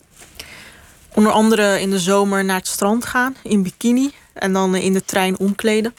Onder 1.14 1.32
andere 1.32 1.80
in 1.80 1.90
de 1.90 1.98
zomer 1.98 2.44
naar 2.44 2.56
het 2.56 2.66
strand 2.66 3.04
gaan 3.04 3.36
in 3.42 3.62
bikini. 3.62 4.10
En 4.38 4.52
dan 4.52 4.74
in 4.74 4.92
de 4.92 5.04
trein 5.04 5.38
omkleden. 5.38 5.94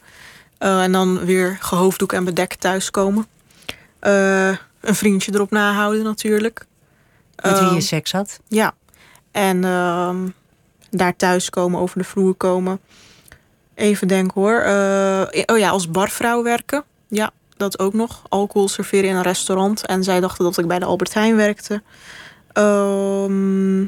Uh, 0.59 0.83
en 0.83 0.91
dan 0.91 1.25
weer 1.25 1.57
gehoofddoek 1.59 2.13
en 2.13 2.23
bedekt 2.23 2.59
thuiskomen. 2.59 3.27
Uh, 4.03 4.47
een 4.81 4.95
vriendje 4.95 5.33
erop 5.33 5.51
nahouden 5.51 6.03
natuurlijk. 6.03 6.65
Met 7.35 7.59
wie 7.59 7.67
je 7.67 7.69
ehm, 7.69 7.79
seks 7.79 8.11
had? 8.11 8.39
Ja. 8.47 8.73
En 9.31 9.63
uh, 9.63 10.15
daar 10.89 11.15
thuiskomen, 11.15 11.79
over 11.79 11.97
de 11.97 12.03
vloer 12.03 12.33
komen. 12.33 12.79
Even 13.75 14.07
denken 14.07 14.41
hoor. 14.41 14.59
Oh 15.45 15.57
ja, 15.57 15.69
als 15.69 15.91
barvrouw 15.91 16.43
werken. 16.43 16.83
Ja, 17.07 17.31
dat 17.57 17.79
ook 17.79 17.93
nog. 17.93 18.21
Alcohol 18.29 18.67
serveren 18.67 19.09
in 19.09 19.15
een 19.15 19.21
restaurant. 19.21 19.85
En 19.85 20.03
zij 20.03 20.19
dachten 20.19 20.43
dat 20.43 20.57
ik 20.57 20.67
bij 20.67 20.79
de 20.79 20.85
Albert 20.85 21.13
Heijn 21.13 21.35
werkte. 21.35 21.81
Ehm 22.53 23.85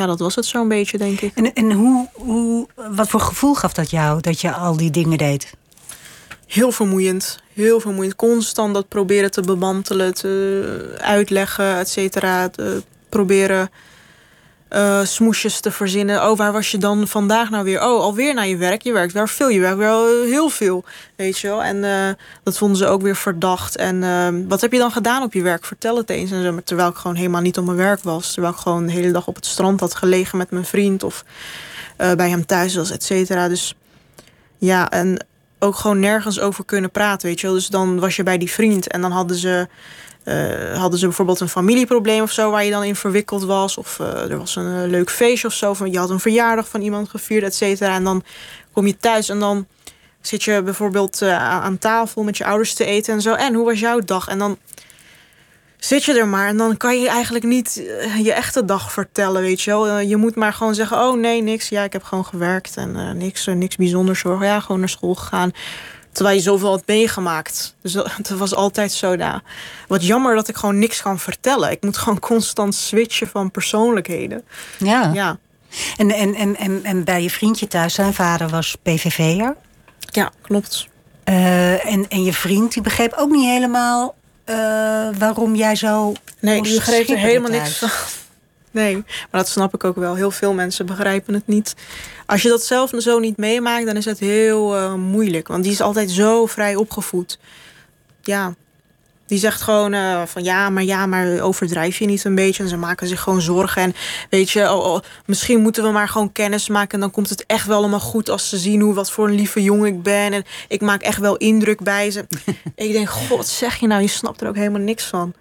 ja, 0.00 0.06
dat 0.06 0.18
was 0.18 0.34
het 0.34 0.44
zo'n 0.44 0.68
beetje, 0.68 0.98
denk 0.98 1.20
ik. 1.20 1.32
En, 1.34 1.52
en 1.52 1.72
hoe, 1.72 2.08
hoe, 2.12 2.66
wat 2.90 3.08
voor 3.08 3.20
gevoel 3.20 3.54
gaf 3.54 3.72
dat 3.72 3.90
jou, 3.90 4.20
dat 4.20 4.40
je 4.40 4.52
al 4.52 4.76
die 4.76 4.90
dingen 4.90 5.18
deed? 5.18 5.54
heel 6.50 6.72
vermoeiend. 6.72 7.38
Heel 7.52 7.80
vermoeiend. 7.80 8.16
Constant 8.16 8.74
dat 8.74 8.88
proberen 8.88 9.30
te 9.30 9.40
bemantelen, 9.40 10.14
te 10.14 10.96
uitleggen, 11.00 11.76
et 11.78 11.88
cetera. 11.88 12.48
Te 12.48 12.82
proberen 13.08 13.70
uh, 14.70 15.04
smoesjes 15.04 15.60
te 15.60 15.70
verzinnen. 15.70 16.30
Oh, 16.30 16.36
waar 16.36 16.52
was 16.52 16.70
je 16.70 16.78
dan 16.78 17.08
vandaag 17.08 17.50
nou 17.50 17.64
weer? 17.64 17.82
Oh, 17.82 18.00
alweer 18.00 18.34
naar 18.34 18.46
je 18.46 18.56
werk. 18.56 18.82
Je 18.82 18.92
werkt 18.92 19.12
wel 19.12 19.26
veel. 19.26 19.48
Je 19.48 19.60
werkt 19.60 19.78
wel 19.78 20.06
heel 20.24 20.48
veel. 20.48 20.84
Weet 21.16 21.38
je 21.38 21.48
wel. 21.48 21.62
En 21.62 21.76
uh, 21.76 22.08
dat 22.42 22.58
vonden 22.58 22.76
ze 22.76 22.86
ook 22.86 23.02
weer 23.02 23.16
verdacht. 23.16 23.76
En 23.76 24.02
uh, 24.02 24.28
wat 24.48 24.60
heb 24.60 24.72
je 24.72 24.78
dan 24.78 24.92
gedaan 24.92 25.22
op 25.22 25.32
je 25.32 25.42
werk? 25.42 25.64
Vertel 25.64 25.96
het 25.96 26.10
eens. 26.10 26.30
En 26.30 26.42
zo, 26.42 26.60
terwijl 26.64 26.88
ik 26.88 26.96
gewoon 26.96 27.16
helemaal 27.16 27.40
niet 27.40 27.58
op 27.58 27.64
mijn 27.64 27.76
werk 27.76 28.02
was. 28.02 28.32
Terwijl 28.32 28.54
ik 28.54 28.60
gewoon 28.60 28.86
de 28.86 28.92
hele 28.92 29.12
dag 29.12 29.26
op 29.26 29.34
het 29.34 29.46
strand 29.46 29.80
had 29.80 29.94
gelegen 29.94 30.38
met 30.38 30.50
mijn 30.50 30.64
vriend. 30.64 31.02
Of 31.02 31.24
bij 31.96 32.28
hem 32.30 32.46
thuis 32.46 32.74
was, 32.74 32.90
et 32.90 33.04
cetera. 33.04 33.48
Dus 33.48 33.74
ja, 34.58 34.90
en 34.90 35.24
ook 35.58 35.76
gewoon 35.76 36.00
nergens 36.00 36.40
over 36.40 36.64
kunnen 36.64 36.90
praten, 36.90 37.28
weet 37.28 37.40
je 37.40 37.46
wel. 37.46 37.56
Dus 37.56 37.66
dan 37.66 37.98
was 37.98 38.16
je 38.16 38.22
bij 38.22 38.38
die 38.38 38.50
vriend 38.50 38.86
en 38.86 39.00
dan 39.00 39.10
hadden 39.10 39.36
ze 39.36 39.68
uh, 40.24 40.78
hadden 40.78 40.98
ze 40.98 41.06
bijvoorbeeld 41.06 41.40
een 41.40 41.48
familieprobleem 41.48 42.22
of 42.22 42.30
zo 42.30 42.50
waar 42.50 42.64
je 42.64 42.70
dan 42.70 42.84
in 42.84 42.96
verwikkeld 42.96 43.44
was. 43.44 43.76
Of 43.76 43.98
uh, 44.00 44.30
er 44.30 44.38
was 44.38 44.56
een 44.56 44.84
uh, 44.84 44.90
leuk 44.90 45.10
feestje 45.10 45.46
of 45.46 45.54
zo. 45.54 45.74
Van, 45.74 45.90
je 45.90 45.98
had 45.98 46.10
een 46.10 46.20
verjaardag 46.20 46.68
van 46.68 46.80
iemand 46.80 47.08
gevierd, 47.08 47.44
et 47.44 47.54
cetera. 47.54 47.94
En 47.94 48.04
dan 48.04 48.22
kom 48.72 48.86
je 48.86 48.96
thuis 48.96 49.28
en 49.28 49.38
dan 49.38 49.66
zit 50.20 50.42
je 50.42 50.62
bijvoorbeeld 50.62 51.22
aan 51.22 51.78
tafel 51.78 52.22
met 52.22 52.36
je 52.36 52.44
ouders 52.44 52.74
te 52.74 52.84
eten 52.84 53.14
en 53.14 53.20
zo. 53.20 53.34
En 53.34 53.54
hoe 53.54 53.64
was 53.64 53.80
jouw 53.80 53.98
dag? 53.98 54.28
En 54.28 54.38
dan 54.38 54.58
zit 55.76 56.04
je 56.04 56.18
er 56.18 56.28
maar 56.28 56.48
en 56.48 56.56
dan 56.56 56.76
kan 56.76 57.00
je 57.00 57.08
eigenlijk 57.08 57.44
niet 57.44 57.82
je 58.22 58.32
echte 58.32 58.64
dag 58.64 58.92
vertellen, 58.92 59.42
weet 59.42 59.62
je 59.62 59.70
wel. 59.70 59.98
je 59.98 60.16
moet 60.16 60.34
maar 60.34 60.52
gewoon 60.52 60.74
zeggen, 60.74 60.98
oh 60.98 61.18
nee, 61.18 61.42
niks. 61.42 61.68
Ja, 61.68 61.82
ik 61.82 61.92
heb 61.92 62.02
gewoon 62.02 62.24
gewerkt 62.24 62.76
en 62.76 63.16
niks, 63.16 63.46
niks 63.46 63.76
bijzonders 63.76 64.22
hoor. 64.22 64.44
Ja, 64.44 64.60
gewoon 64.60 64.80
naar 64.80 64.88
school 64.88 65.14
gegaan. 65.14 65.52
Terwijl 66.12 66.36
je 66.36 66.42
zoveel 66.42 66.68
had 66.68 66.82
meegemaakt. 66.86 67.74
Dus 67.82 67.92
dat, 67.92 68.28
was 68.28 68.54
altijd 68.54 68.92
zo 68.92 69.16
daar. 69.16 69.42
Wat 69.88 70.06
jammer 70.06 70.34
dat 70.34 70.48
ik 70.48 70.56
gewoon 70.56 70.78
niks 70.78 71.02
kan 71.02 71.18
vertellen. 71.18 71.70
Ik 71.70 71.82
moet 71.82 71.98
gewoon 71.98 72.18
constant 72.18 72.74
switchen 72.74 73.28
van 73.28 73.50
persoonlijkheden. 73.50 74.42
Ja. 74.78 75.10
ja. 75.14 75.38
En, 75.96 76.10
en, 76.10 76.34
en, 76.34 76.56
en, 76.56 76.84
en 76.84 77.04
bij 77.04 77.22
je 77.22 77.30
vriendje 77.30 77.66
thuis, 77.66 77.94
zijn 77.94 78.14
vader 78.14 78.48
was 78.48 78.76
PVV'er. 78.82 79.56
Ja, 80.10 80.30
klopt. 80.40 80.88
Uh, 81.24 81.86
en, 81.86 82.08
en 82.08 82.24
je 82.24 82.32
vriend, 82.32 82.72
die 82.72 82.82
begreep 82.82 83.14
ook 83.16 83.30
niet 83.30 83.48
helemaal 83.48 84.14
uh, 84.46 84.56
waarom 85.18 85.54
jij 85.54 85.76
zo. 85.76 86.12
Nee, 86.40 86.62
die 86.62 86.74
begreep 86.74 87.08
er 87.08 87.18
helemaal 87.18 87.50
niks 87.50 87.78
van. 87.78 87.90
Nee, 88.70 88.94
maar 88.94 89.40
dat 89.40 89.48
snap 89.48 89.74
ik 89.74 89.84
ook 89.84 89.96
wel. 89.96 90.14
Heel 90.14 90.30
veel 90.30 90.52
mensen 90.52 90.86
begrijpen 90.86 91.34
het 91.34 91.46
niet. 91.46 91.74
Als 92.26 92.42
je 92.42 92.48
dat 92.48 92.64
zelf 92.64 92.92
zo 92.96 93.18
niet 93.18 93.36
meemaakt, 93.36 93.86
dan 93.86 93.96
is 93.96 94.04
het 94.04 94.18
heel 94.18 94.76
uh, 94.76 94.94
moeilijk. 94.94 95.48
Want 95.48 95.62
die 95.62 95.72
is 95.72 95.80
altijd 95.80 96.10
zo 96.10 96.46
vrij 96.46 96.74
opgevoed. 96.74 97.38
Ja, 98.22 98.54
die 99.30 99.38
zegt 99.38 99.60
gewoon 99.60 99.92
uh, 99.94 100.22
van 100.26 100.44
ja, 100.44 100.70
maar 100.70 100.82
ja, 100.82 101.06
maar 101.06 101.40
overdrijf 101.40 101.98
je 101.98 102.06
niet 102.06 102.24
een 102.24 102.34
beetje. 102.34 102.62
En 102.62 102.68
ze 102.68 102.76
maken 102.76 103.06
zich 103.06 103.20
gewoon 103.20 103.40
zorgen. 103.40 103.82
En 103.82 103.94
weet 104.30 104.50
je, 104.50 104.72
oh, 104.72 104.92
oh, 104.92 105.00
misschien 105.26 105.60
moeten 105.60 105.82
we 105.82 105.90
maar 105.90 106.08
gewoon 106.08 106.32
kennis 106.32 106.68
maken. 106.68 106.90
En 106.90 107.00
dan 107.00 107.10
komt 107.10 107.28
het 107.28 107.46
echt 107.46 107.66
wel 107.66 107.76
allemaal 107.76 108.00
goed 108.00 108.30
als 108.30 108.48
ze 108.48 108.58
zien 108.58 108.80
hoe 108.80 108.94
wat 108.94 109.10
voor 109.10 109.28
een 109.28 109.34
lieve 109.34 109.62
jongen 109.62 109.86
ik 109.86 110.02
ben. 110.02 110.32
En 110.32 110.44
ik 110.68 110.80
maak 110.80 111.02
echt 111.02 111.18
wel 111.18 111.36
indruk 111.36 111.82
bij 111.82 112.10
ze. 112.10 112.26
ik 112.74 112.92
denk, 112.92 113.10
god, 113.10 113.46
zeg 113.46 113.76
je 113.76 113.86
nou? 113.86 114.02
Je 114.02 114.08
snapt 114.08 114.40
er 114.40 114.48
ook 114.48 114.56
helemaal 114.56 114.80
niks 114.80 115.04
van. 115.04 115.34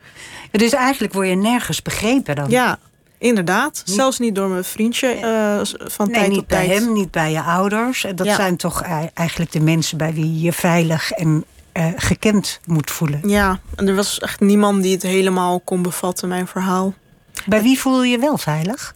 Dus 0.51 0.73
eigenlijk 0.73 1.13
word 1.13 1.27
je 1.27 1.35
nergens 1.35 1.81
begrepen 1.81 2.35
dan? 2.35 2.49
Ja, 2.49 2.79
Inderdaad, 3.19 3.83
niet, 3.85 3.95
zelfs 3.95 4.19
niet 4.19 4.35
door 4.35 4.49
mijn 4.49 4.63
vriendje 4.63 5.15
uh, 5.15 5.79
van 5.89 6.05
nee, 6.05 6.15
tijd 6.15 6.27
niet 6.29 6.37
tot 6.37 6.47
bij 6.47 6.65
tijd. 6.67 6.79
hem, 6.79 6.93
niet 6.93 7.11
bij 7.11 7.31
je 7.31 7.41
ouders. 7.41 8.05
Dat 8.15 8.25
Ja. 8.27 8.35
zijn 8.35 8.57
toch 8.57 8.81
eigenlijk 9.13 9.51
de 9.51 9.59
mensen 9.59 9.97
bij 9.97 10.13
wie 10.13 10.33
je 10.33 10.39
je 10.41 10.53
veilig 10.53 11.11
en 11.11 11.45
uh, 11.73 11.85
gekend 11.95 12.59
moet 12.65 12.91
voelen. 12.91 13.29
Ja, 13.29 13.59
en 13.75 13.87
er 13.87 13.95
was 13.95 14.19
echt 14.19 14.39
niemand 14.39 14.83
die 14.83 14.93
het 14.93 15.03
helemaal 15.03 15.59
kon 15.59 15.81
bevatten, 15.81 16.27
mijn 16.27 16.47
verhaal. 16.47 16.93
Bij 17.45 17.61
wie 17.61 17.79
voel 17.79 18.03
je 18.03 18.11
je 18.11 18.19
wel 18.19 18.37
veilig? 18.37 18.95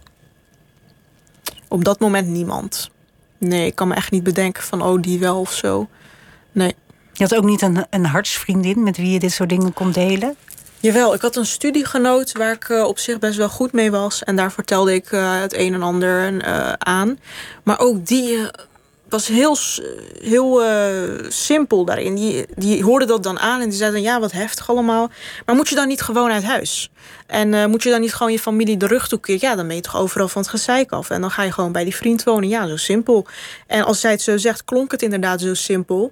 Op 1.68 1.84
dat 1.84 2.00
moment 2.00 2.28
niemand. 2.28 2.90
Nee, 3.38 3.66
ik 3.66 3.76
kan 3.76 3.88
me 3.88 3.94
echt 3.96 4.12
niet 4.12 4.24
bedenken 4.24 4.64
van 4.64 4.82
oh, 4.82 5.02
die 5.02 5.20
wel 5.20 5.40
of 5.40 5.52
zo. 5.54 5.88
Nee. 6.52 6.76
Je 7.14 7.24
had 7.24 7.36
ook 7.36 7.44
niet 7.44 7.62
een, 7.62 7.86
een 7.90 8.06
hartsvriendin 8.06 8.84
met 8.84 8.98
wie 8.98 9.12
je 9.12 9.20
dit 9.20 9.32
soort 9.32 9.50
dingen 9.50 9.74
kon 9.74 9.92
delen? 9.92 10.36
Jawel, 10.84 11.14
ik 11.14 11.22
had 11.22 11.36
een 11.36 11.46
studiegenoot 11.46 12.32
waar 12.32 12.52
ik 12.52 12.70
uh, 12.70 12.84
op 12.84 13.00
zich 13.00 13.20
best 13.20 13.38
wel 13.38 13.50
goed 13.50 13.72
mee 13.72 13.92
was. 13.92 14.24
En 14.24 14.36
daar 14.36 14.52
vertelde 14.52 14.94
ik 14.94 15.12
uh, 15.12 15.40
het 15.40 15.54
een 15.54 15.74
en 15.74 15.82
ander 15.82 16.32
uh, 16.32 16.74
aan. 16.74 17.20
Maar 17.64 17.80
ook 17.80 18.06
die 18.06 18.40
was 19.10 19.28
heel, 19.28 19.58
heel 20.22 20.62
simpel 21.28 21.86
daarin. 21.86 22.16
Die, 22.16 22.46
die 22.56 22.84
hoorde 22.84 23.06
dat 23.06 23.24
dan 23.24 23.40
aan 23.40 23.62
en 23.62 23.70
die 23.70 23.78
zei 23.78 23.92
dan... 23.92 24.02
ja, 24.02 24.20
wat 24.20 24.32
heftig 24.32 24.70
allemaal. 24.70 25.10
Maar 25.46 25.56
moet 25.56 25.70
je 25.70 25.76
dan 25.76 25.88
niet 25.88 26.02
gewoon 26.02 26.32
uit 26.32 26.44
huis? 26.44 26.92
En 27.28 27.70
moet 27.70 27.84
je 27.84 27.90
dan 27.90 28.02
niet 28.02 28.14
gewoon 28.14 28.32
je 28.32 28.40
familie 28.40 28.78
de 28.78 28.88
rug 28.88 29.08
toekeren? 29.08 29.40
Ja, 29.42 29.56
dan 29.56 29.68
ben 29.68 29.76
je 29.76 29.82
toch 29.82 29.98
overal 29.98 30.28
van 30.28 30.42
het 30.42 30.52
gezeik 30.52 30.92
af. 30.92 31.10
En 31.10 31.22
dan 31.22 31.32
ga 31.32 31.44
je 31.44 31.52
gewoon 31.52 31.72
bij 31.72 31.84
die 31.84 31.96
vriend 31.96 32.24
wonen. 32.24 32.50
Ja, 32.50 32.68
zo 32.68 32.78
simpel. 32.78 33.26
En 33.68 33.84
als 33.84 34.00
zij 34.00 34.12
het 34.12 34.22
zo 34.22 34.38
zegt, 34.38 34.66
klonk 34.66 34.92
het 34.92 35.02
inderdaad 35.02 35.42
zo 35.42 35.54
simpel. 35.54 36.12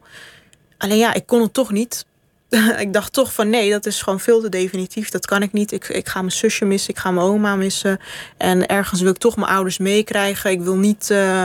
Alleen 0.77 0.97
ja, 0.97 1.13
ik 1.13 1.25
kon 1.25 1.41
het 1.41 1.53
toch 1.53 1.71
niet 1.71 2.05
ik 2.85 2.93
dacht 2.93 3.13
toch 3.13 3.33
van 3.33 3.49
nee, 3.49 3.69
dat 3.69 3.85
is 3.85 4.01
gewoon 4.01 4.19
veel 4.19 4.41
te 4.41 4.49
definitief. 4.49 5.09
Dat 5.09 5.25
kan 5.25 5.41
ik 5.41 5.53
niet. 5.53 5.71
Ik, 5.71 5.87
ik 5.87 6.09
ga 6.09 6.19
mijn 6.19 6.31
zusje 6.31 6.65
missen, 6.65 6.89
ik 6.89 6.99
ga 6.99 7.11
mijn 7.11 7.25
oma 7.25 7.55
missen. 7.55 7.99
En 8.37 8.67
ergens 8.67 9.01
wil 9.01 9.11
ik 9.11 9.17
toch 9.17 9.35
mijn 9.35 9.51
ouders 9.51 9.77
meekrijgen. 9.77 10.51
Ik 10.51 10.61
wil 10.61 10.75
niet 10.75 11.09
uh, 11.11 11.43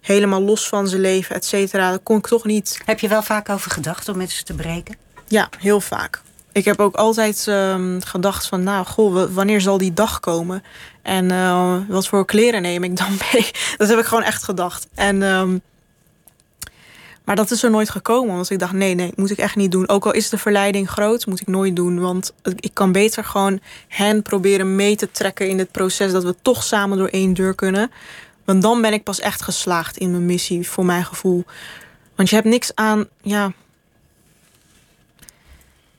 helemaal 0.00 0.42
los 0.42 0.68
van 0.68 0.88
ze 0.88 0.98
leven, 0.98 1.34
et 1.34 1.44
cetera. 1.44 1.90
Dat 1.90 2.00
kon 2.02 2.16
ik 2.18 2.26
toch 2.26 2.44
niet. 2.44 2.80
Heb 2.84 3.00
je 3.00 3.08
wel 3.08 3.22
vaak 3.22 3.48
over 3.48 3.70
gedacht 3.70 4.08
om 4.08 4.16
met 4.16 4.30
ze 4.30 4.42
te 4.42 4.54
breken? 4.54 4.96
Ja, 5.26 5.48
heel 5.58 5.80
vaak. 5.80 6.20
Ik 6.52 6.64
heb 6.64 6.80
ook 6.80 6.96
altijd 6.96 7.46
um, 7.48 8.02
gedacht 8.04 8.46
van, 8.46 8.62
nou, 8.62 8.86
goh, 8.86 9.24
wanneer 9.30 9.60
zal 9.60 9.78
die 9.78 9.94
dag 9.94 10.20
komen? 10.20 10.62
En 11.02 11.32
uh, 11.32 11.76
wat 11.88 12.08
voor 12.08 12.24
kleren 12.24 12.62
neem 12.62 12.84
ik 12.84 12.96
dan 12.96 13.18
mee? 13.32 13.50
Dat 13.76 13.88
heb 13.88 13.98
ik 13.98 14.04
gewoon 14.04 14.24
echt 14.24 14.42
gedacht. 14.42 14.86
En... 14.94 15.22
Um, 15.22 15.62
maar 17.28 17.36
dat 17.36 17.50
is 17.50 17.62
er 17.62 17.70
nooit 17.70 17.90
gekomen. 17.90 18.34
Want 18.34 18.50
ik 18.50 18.58
dacht, 18.58 18.72
nee, 18.72 18.94
nee, 18.94 19.12
moet 19.16 19.30
ik 19.30 19.38
echt 19.38 19.56
niet 19.56 19.70
doen. 19.70 19.88
Ook 19.88 20.06
al 20.06 20.12
is 20.12 20.28
de 20.28 20.38
verleiding 20.38 20.90
groot, 20.90 21.26
moet 21.26 21.40
ik 21.40 21.46
nooit 21.46 21.76
doen. 21.76 22.00
Want 22.00 22.32
ik 22.42 22.74
kan 22.74 22.92
beter 22.92 23.24
gewoon 23.24 23.60
hen 23.88 24.22
proberen 24.22 24.76
mee 24.76 24.96
te 24.96 25.10
trekken 25.10 25.48
in 25.48 25.58
het 25.58 25.70
proces... 25.70 26.12
dat 26.12 26.24
we 26.24 26.34
toch 26.42 26.62
samen 26.62 26.98
door 26.98 27.08
één 27.08 27.34
deur 27.34 27.54
kunnen. 27.54 27.90
Want 28.44 28.62
dan 28.62 28.80
ben 28.80 28.92
ik 28.92 29.02
pas 29.02 29.20
echt 29.20 29.42
geslaagd 29.42 29.96
in 29.96 30.10
mijn 30.10 30.26
missie, 30.26 30.68
voor 30.68 30.84
mijn 30.84 31.04
gevoel. 31.04 31.44
Want 32.14 32.28
je 32.28 32.34
hebt 32.34 32.48
niks 32.48 32.74
aan, 32.74 33.08
ja... 33.22 33.52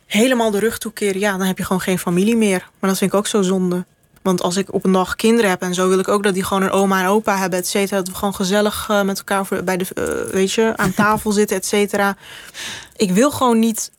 helemaal 0.05 0.51
de 0.51 0.59
rug 0.59 0.77
toekeren. 0.77 1.19
Ja, 1.19 1.37
dan 1.37 1.47
heb 1.47 1.57
je 1.57 1.63
gewoon 1.63 1.81
geen 1.81 1.99
familie 1.99 2.35
meer. 2.35 2.69
Maar 2.79 2.89
dat 2.89 2.99
vind 2.99 3.11
ik 3.11 3.17
ook 3.17 3.27
zo 3.27 3.41
zonde. 3.41 3.85
Want 4.21 4.41
als 4.41 4.57
ik 4.57 4.73
op 4.73 4.85
een 4.85 4.91
dag 4.91 5.15
kinderen 5.15 5.49
heb 5.49 5.61
en 5.61 5.73
zo, 5.73 5.89
wil 5.89 5.99
ik 5.99 6.07
ook 6.07 6.23
dat 6.23 6.33
die 6.33 6.43
gewoon 6.43 6.63
een 6.63 6.71
oma 6.71 7.01
en 7.01 7.07
opa 7.07 7.37
hebben, 7.37 7.59
et 7.59 7.67
cetera. 7.67 7.97
Dat 7.97 8.07
we 8.07 8.15
gewoon 8.15 8.35
gezellig 8.35 8.87
uh, 8.91 9.01
met 9.01 9.17
elkaar 9.17 9.63
bij 9.63 9.77
de, 9.77 9.85
uh, 9.95 10.33
weet 10.33 10.51
je, 10.51 10.73
aan 10.75 10.93
tafel 10.93 11.31
zitten, 11.39 11.57
et 11.57 11.65
cetera. 11.65 12.17
Ik 12.95 13.11
wil 13.11 13.31
gewoon 13.31 13.59
niet 13.59 13.91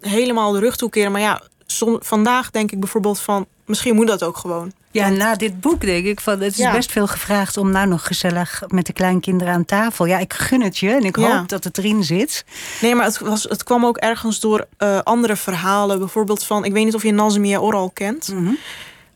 helemaal 0.00 0.52
de 0.52 0.58
rug 0.58 0.76
toekeren. 0.76 1.12
Maar 1.12 1.20
ja, 1.20 1.42
som, 1.66 1.98
vandaag 2.00 2.50
denk 2.50 2.72
ik 2.72 2.80
bijvoorbeeld 2.80 3.20
van, 3.20 3.46
misschien 3.66 3.94
moet 3.94 4.06
dat 4.06 4.22
ook 4.22 4.36
gewoon. 4.36 4.72
Ja, 4.90 5.08
na 5.08 5.34
dit 5.34 5.60
boek 5.60 5.80
denk 5.80 6.06
ik 6.06 6.20
van, 6.20 6.40
het 6.40 6.52
is 6.52 6.58
ja. 6.58 6.72
best 6.72 6.92
veel 6.92 7.06
gevraagd 7.06 7.56
om 7.56 7.70
nou 7.70 7.86
nog 7.88 8.06
gezellig 8.06 8.62
met 8.66 8.86
de 8.86 8.92
kleinkinderen 8.92 9.54
aan 9.54 9.64
tafel. 9.64 10.04
Ja, 10.06 10.18
ik 10.18 10.32
gun 10.32 10.62
het 10.62 10.78
je 10.78 10.90
en 10.90 11.04
ik 11.04 11.16
Ja. 11.16 11.38
hoop 11.38 11.48
dat 11.48 11.64
het 11.64 11.78
erin 11.78 12.04
zit. 12.04 12.44
Nee, 12.80 12.94
maar 12.94 13.04
het, 13.04 13.18
was, 13.18 13.42
het 13.42 13.62
kwam 13.62 13.86
ook 13.86 13.96
ergens 13.96 14.40
door 14.40 14.66
uh, 14.78 14.98
andere 15.02 15.36
verhalen. 15.36 15.98
Bijvoorbeeld 15.98 16.44
van, 16.44 16.64
ik 16.64 16.72
weet 16.72 16.84
niet 16.84 16.94
of 16.94 17.02
je 17.02 17.12
Nazimia 17.12 17.58
Oral 17.58 17.90
kent. 17.90 18.28
Mhm. 18.32 18.52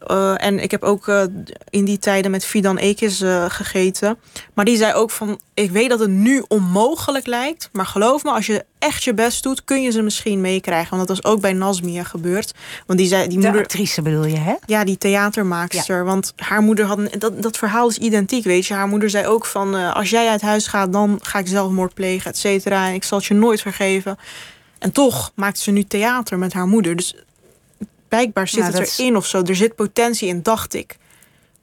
Uh, 0.09 0.44
en 0.44 0.59
ik 0.59 0.70
heb 0.70 0.82
ook 0.82 1.07
uh, 1.07 1.22
in 1.70 1.84
die 1.84 1.98
tijden 1.98 2.30
met 2.30 2.44
Fidan 2.44 2.76
Ekis 2.76 3.20
uh, 3.20 3.44
gegeten. 3.48 4.18
Maar 4.55 4.64
die 4.64 4.76
zei 4.76 4.94
ook 4.94 5.11
van, 5.11 5.40
ik 5.55 5.70
weet 5.70 5.90
dat 5.90 5.98
het 5.98 6.11
nu 6.11 6.44
onmogelijk 6.48 7.26
lijkt. 7.26 7.68
Maar 7.72 7.86
geloof 7.86 8.24
me, 8.24 8.30
als 8.30 8.46
je 8.46 8.64
echt 8.78 9.05
je 9.05 9.14
best 9.14 9.42
doet, 9.42 9.64
kun 9.64 9.82
je 9.82 9.90
ze 9.90 10.03
misschien 10.03 10.40
meekrijgen. 10.40 10.96
Want 10.96 11.09
dat 11.09 11.16
was 11.16 11.32
ook 11.32 11.40
bij 11.40 11.53
Nazmia 11.53 12.03
gebeurd. 12.03 12.55
Want 12.86 12.98
die 12.98 13.09
zei, 13.09 13.28
die 13.28 13.38
De 13.38 13.44
moeder, 13.44 13.62
actrice 13.62 14.03
bedoel 14.03 14.24
je, 14.24 14.36
hè? 14.36 14.55
ja, 14.66 14.84
die 14.84 14.98
theatermaakster. 14.98 15.96
Ja. 15.96 16.05
Want 16.05 16.32
haar 16.36 16.62
moeder 16.62 16.84
had, 16.84 17.00
dat, 17.18 17.42
dat 17.42 17.57
verhaal 17.57 17.88
is 17.88 17.98
identiek, 17.98 18.44
weet 18.44 18.66
je. 18.66 18.74
Haar 18.74 18.88
moeder 18.88 19.11
zei 19.11 19.26
ook 19.26 19.46
van, 19.46 19.74
als 19.94 20.11
jij 20.11 20.28
uit 20.28 20.40
huis 20.40 20.66
gaat, 20.66 20.92
dan 20.92 21.18
ga 21.22 21.38
ik 21.38 21.48
zelfmoord 21.48 21.94
plegen, 21.94 22.30
et 22.30 22.38
cetera. 22.38 22.88
En 22.88 22.94
ik 22.94 23.05
zal 23.05 23.18
het 23.18 23.26
je 23.26 23.34
nooit 23.34 23.61
vergeven. 23.61 24.18
En 24.78 24.92
toch 24.92 25.32
maakt 25.34 25.59
ze 25.59 25.70
nu 25.70 25.84
theater 25.84 26.38
met 26.38 26.53
haar 26.53 26.66
moeder. 26.66 26.96
Dus 26.96 27.14
blijkbaar 28.16 28.48
zit 28.48 28.58
Ja, 28.58 28.70
het 28.70 28.78
is- 28.88 28.98
erin 28.98 29.16
of 29.16 29.26
zo. 29.26 29.42
Er 29.42 29.56
zit 29.56 29.74
potentie 29.74 30.28
in, 30.28 30.42
dacht 30.42 30.74
ik. 30.74 30.96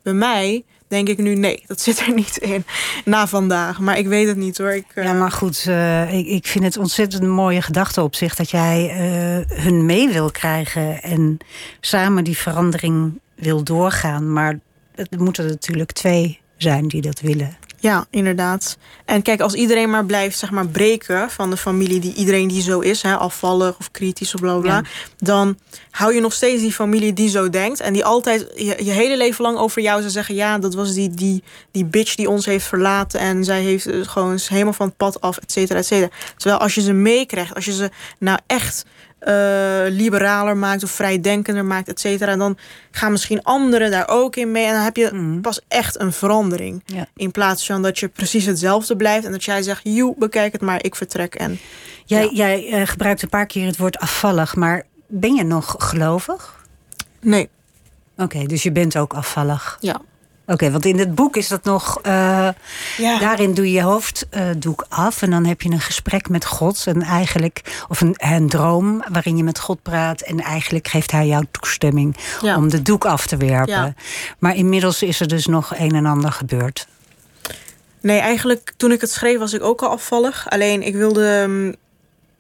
Bij 0.04 0.14
mij 0.14 0.64
denk 0.88 1.08
ik 1.10 1.18
nu, 1.18 1.36
nee, 1.36 1.64
dat 1.68 1.82
zit 1.88 2.00
er 2.00 2.14
niet 2.14 2.38
in. 2.38 2.64
Na 3.06 3.28
vandaag. 3.28 3.80
Maar 3.80 3.98
ik 3.98 4.08
weet 4.08 4.28
het 4.28 4.38
niet 4.38 4.58
hoor. 4.58 4.72
Ik, 4.72 4.86
uh, 4.96 5.04
Ja, 5.04 5.14
maar 5.14 5.32
goed, 5.32 5.66
uh, 5.68 6.14
ik, 6.14 6.28
ik 6.28 6.48
vind 6.48 6.64
het 6.64 6.78
ontzettend 6.78 7.24
mooie 7.24 7.62
gedachte 7.62 8.02
op 8.02 8.16
zich... 8.16 8.36
dat 8.36 8.50
jij 8.50 8.86
uh, 8.90 9.58
hun 9.64 9.86
mee 9.86 10.10
wil 10.10 10.32
krijgen 10.32 11.02
en 11.02 11.38
samen 11.82 12.24
die 12.24 12.38
verandering 12.38 13.20
wil 13.36 13.64
doorgaan. 13.64 14.34
Maar 14.34 14.60
het 14.96 15.20
moeten 15.20 15.46
natuurlijk 15.48 15.92
twee 15.92 16.40
zijn 16.58 16.88
die 16.88 17.02
dat 17.02 17.20
willen. 17.20 17.58
Ja, 17.82 18.06
inderdaad. 18.10 18.78
En 19.06 19.22
kijk, 19.22 19.42
als 19.42 19.54
iedereen 19.54 19.90
maar 19.90 20.06
blijft 20.06 20.38
zeg 20.38 20.52
maar, 20.52 20.68
breken 20.68 21.30
van 21.30 21.50
de 21.50 21.58
familie, 21.58 22.00
die 22.00 22.14
iedereen 22.14 22.48
die 22.48 22.62
zo 22.62 22.80
is, 22.80 23.02
hè, 23.02 23.16
afvallig 23.16 23.78
of 23.80 23.92
kritisch 23.92 24.34
of 24.34 24.42
bla 24.42 24.58
bla, 24.58 24.74
Ja. 24.76 24.84
dan 25.18 25.58
hou 25.92 26.14
je 26.14 26.22
nog 26.22 26.34
steeds 26.34 26.62
die 26.62 26.72
familie 26.74 27.14
die 27.14 27.30
zo 27.30 27.50
denkt. 27.50 27.80
En 27.80 27.94
die 27.94 28.06
altijd 28.06 28.46
je, 28.56 28.84
je 28.84 28.92
hele 28.92 29.18
leven 29.18 29.44
lang 29.44 29.58
over 29.58 29.82
jou 29.82 30.00
zou 30.00 30.12
zeggen: 30.12 30.36
ja, 30.36 30.58
dat 30.58 30.74
was 30.74 30.94
die, 30.94 31.10
die, 31.10 31.44
die 31.72 31.86
bitch 31.86 32.16
die 32.16 32.30
ons 32.30 32.46
heeft 32.46 32.66
verlaten. 32.66 33.20
En 33.20 33.44
zij 33.44 33.62
heeft 33.62 33.86
eh, 33.86 34.00
gewoon 34.02 34.40
helemaal 34.48 34.74
van 34.74 34.88
het 34.88 34.98
pad 34.98 35.22
af, 35.22 35.38
et 35.38 35.52
cetera, 35.52 35.80
et 35.80 35.86
cetera. 35.86 36.10
Terwijl 36.38 36.62
als 36.62 36.76
je 36.76 36.82
ze 36.82 36.94
meekrijgt, 36.94 37.56
als 37.56 37.66
je 37.66 37.74
ze 37.74 37.90
nou 38.18 38.40
echt 38.48 38.86
eh, 39.20 39.34
liberaler 39.90 40.58
maakt 40.58 40.84
of 40.84 40.92
vrijdenkender 40.92 41.66
maakt, 41.66 41.88
et 41.88 42.00
cetera, 42.00 42.36
dan 42.36 42.58
gaan 42.92 43.12
misschien 43.12 43.44
anderen 43.44 43.92
daar 43.92 44.08
ook 44.08 44.36
in 44.36 44.52
mee. 44.52 44.66
En 44.66 44.74
dan 44.74 44.84
heb 44.84 44.96
je 44.96 45.10
Mhm. 45.14 45.42
pas 45.42 45.62
echt 45.68 46.00
een 46.00 46.14
verandering. 46.14 46.82
Ja. 46.86 47.08
In 47.16 47.32
plaats 47.32 47.66
van 47.66 47.82
dat 47.82 48.00
je 48.00 48.08
precies 48.08 48.46
hetzelfde 48.46 48.96
blijft 48.96 49.26
en 49.26 49.32
dat 49.32 49.44
jij 49.44 49.62
zegt: 49.62 49.82
joe, 49.84 50.14
bekijk 50.18 50.52
het 50.52 50.62
maar, 50.62 50.84
ik 50.84 50.96
vertrek. 50.96 51.36
En 51.36 51.60
Jij, 52.06 52.24
Ja. 52.24 52.30
jij 52.34 52.68
eh, 52.72 52.88
gebruikt 52.88 53.22
een 53.22 53.30
paar 53.30 53.46
keer 53.46 53.66
het 53.66 53.78
woord 53.78 53.98
afvallig, 54.00 54.56
maar 54.56 54.84
ben 55.08 55.36
je 55.36 55.44
nog 55.44 55.76
gelovig? 55.78 56.66
nee, 57.22 57.50
Oké, 58.18 58.44
dus 58.46 58.64
je 58.64 58.72
bent 58.72 58.98
ook 58.98 59.14
afvallig. 59.14 59.78
ja. 59.80 60.02
Oké, 60.50 60.72
want 60.72 60.86
in 60.86 61.00
het 61.00 61.16
boek 61.16 61.36
is 61.38 61.48
dat 61.48 61.64
nog. 61.64 62.00
eh, 62.02 62.50
Ja. 62.98 63.20
Daarin 63.20 63.54
doe 63.54 63.66
je 63.66 63.72
je 63.72 63.82
hoofddoek 63.82 64.86
af 64.90 65.22
en 65.22 65.30
dan 65.30 65.46
heb 65.46 65.62
je 65.62 65.70
een 65.70 65.80
gesprek 65.82 66.30
met 66.30 66.46
God. 66.46 66.84
En 66.88 67.02
eigenlijk, 67.02 67.84
of 67.90 68.02
een, 68.02 68.16
een 68.18 68.50
droom 68.50 69.04
waarin 69.12 69.38
je 69.38 69.44
met 69.44 69.60
God 69.60 69.82
praat. 69.82 70.22
En 70.22 70.40
eigenlijk 70.40 70.88
geeft 70.88 71.12
hij 71.12 71.28
jou 71.28 71.46
toestemming 71.52 72.16
Ja. 72.42 72.56
om 72.58 72.70
de 72.70 72.82
doek 72.82 73.06
af 73.06 73.28
te 73.28 73.38
werpen. 73.38 73.74
Ja. 73.74 73.94
Maar 74.40 74.56
inmiddels 74.56 75.02
is 75.04 75.20
er 75.20 75.28
dus 75.28 75.46
nog 75.46 75.74
een 75.78 75.96
en 75.96 76.06
ander 76.06 76.32
gebeurd. 76.32 76.88
Nee, 78.02 78.20
eigenlijk 78.20 78.74
toen 78.78 78.92
ik 78.92 79.02
het 79.02 79.12
schreef 79.12 79.38
was 79.40 79.54
ik 79.54 79.64
ook 79.64 79.82
al 79.82 79.90
afvallig. 79.90 80.50
Alleen 80.50 80.82
ik 80.84 80.96
wilde 80.96 81.46
mm, 81.48 81.76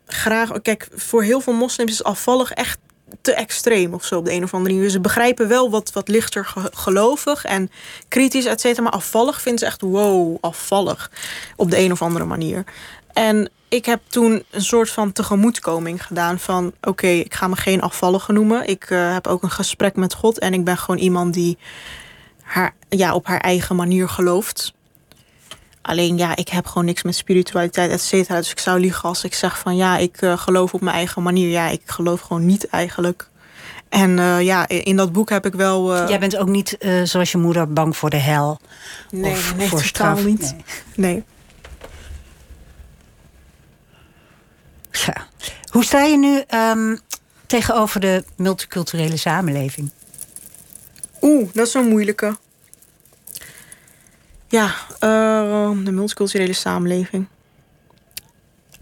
graag... 0.07 0.61
Kijk, 0.61 0.87
voor 0.95 1.23
heel 1.23 1.41
veel 1.41 1.53
moslims 1.53 1.91
is 1.91 2.03
afvallig 2.03 2.51
echt 2.51 2.77
te 3.21 3.33
extreem 3.33 3.93
of 3.93 4.05
zo 4.05 4.17
op 4.17 4.25
de 4.25 4.31
een 4.31 4.43
of 4.43 4.53
andere 4.53 4.73
manier. 4.73 4.89
Ze 4.89 4.99
begrijpen 4.99 5.47
wel 5.47 5.69
wat, 5.69 5.91
wat 5.91 6.07
lichter 6.07 6.45
ge- 6.45 6.71
gelovig 6.73 7.45
en 7.45 7.71
kritisch, 8.07 8.45
et 8.45 8.61
cetera. 8.61 8.83
Maar 8.83 8.91
afvallig 8.91 9.41
vinden 9.41 9.59
ze 9.59 9.65
echt 9.65 9.81
wow, 9.81 10.37
afvallig. 10.41 11.11
Op 11.55 11.71
de 11.71 11.79
een 11.79 11.91
of 11.91 12.01
andere 12.01 12.25
manier. 12.25 12.63
En 13.13 13.49
ik 13.69 13.85
heb 13.85 14.01
toen 14.07 14.43
een 14.49 14.61
soort 14.61 14.89
van 14.89 15.11
tegemoetkoming 15.11 16.05
gedaan 16.05 16.39
van... 16.39 16.73
oké, 16.81 17.07
ik 17.07 17.33
ga 17.33 17.47
me 17.47 17.55
geen 17.55 17.81
afvallige 17.81 18.31
noemen. 18.31 18.67
Ik 18.67 18.83
eh, 18.89 19.13
heb 19.13 19.27
ook 19.27 19.43
een 19.43 19.51
gesprek 19.51 19.95
met 19.95 20.13
God 20.13 20.39
en 20.39 20.53
ik 20.53 20.63
ben 20.63 20.77
gewoon 20.77 20.99
iemand 20.99 21.33
die 21.33 21.57
haar, 22.41 22.75
ja, 22.89 23.13
op 23.13 23.25
haar 23.27 23.39
eigen 23.39 23.75
manier 23.75 24.09
gelooft. 24.09 24.73
Alleen 25.89 26.17
ja, 26.17 26.35
ik 26.35 26.49
heb 26.49 26.65
gewoon 26.65 26.85
niks 26.85 27.03
met 27.03 27.15
spiritualiteit, 27.15 27.91
et 27.91 28.01
cetera. 28.01 28.37
Dus 28.37 28.51
ik 28.51 28.59
zou 28.59 28.79
liegen 28.79 29.09
als 29.09 29.23
ik 29.23 29.33
zeg 29.33 29.59
van 29.59 29.75
ja, 29.75 29.97
ik 29.97 30.21
eh, 30.21 30.37
geloof 30.37 30.73
op 30.73 30.81
mijn 30.81 30.95
eigen 30.95 31.23
manier. 31.23 31.49
Ja, 31.49 31.67
ik 31.67 31.81
geloof 31.85 32.21
gewoon 32.21 32.45
niet 32.45 32.67
eigenlijk. 32.67 33.29
En 33.89 34.19
eh, 34.19 34.41
ja, 34.41 34.67
in 34.67 34.95
dat 34.95 35.11
boek 35.11 35.29
heb 35.29 35.45
ik 35.45 35.53
wel. 35.53 35.95
eh, 35.95 36.09
Jij 36.09 36.19
bent 36.19 36.37
ook 36.37 36.47
niet, 36.47 36.77
zoals 37.03 37.31
je 37.31 37.37
moeder, 37.37 37.73
bang 37.73 37.97
voor 37.97 38.09
de 38.09 38.17
hel. 38.17 38.59
nee, 39.09 39.31
of 39.31 39.55
nee, 39.55 39.67
voor 39.67 39.81
straf. 39.83 40.25
niet. 40.25 40.55
Nee. 40.95 41.13
Nee. 41.13 41.23
Ja. 44.91 45.27
Hoe 45.71 45.83
sta 45.83 46.03
je 46.03 46.17
nu 46.17 46.43
ehm, 46.47 46.95
tegenover 47.45 47.99
de 47.99 48.23
multiculturele 48.35 49.17
samenleving? 49.17 49.91
Oeh, 51.21 51.49
dat 51.53 51.67
is 51.67 51.73
een 51.73 51.87
moeilijke. 51.87 52.37
Ja, 54.49 54.73
eh, 54.99 55.71
de 55.83 55.91
multiculturele 55.91 56.53
samenleving. 56.53 57.27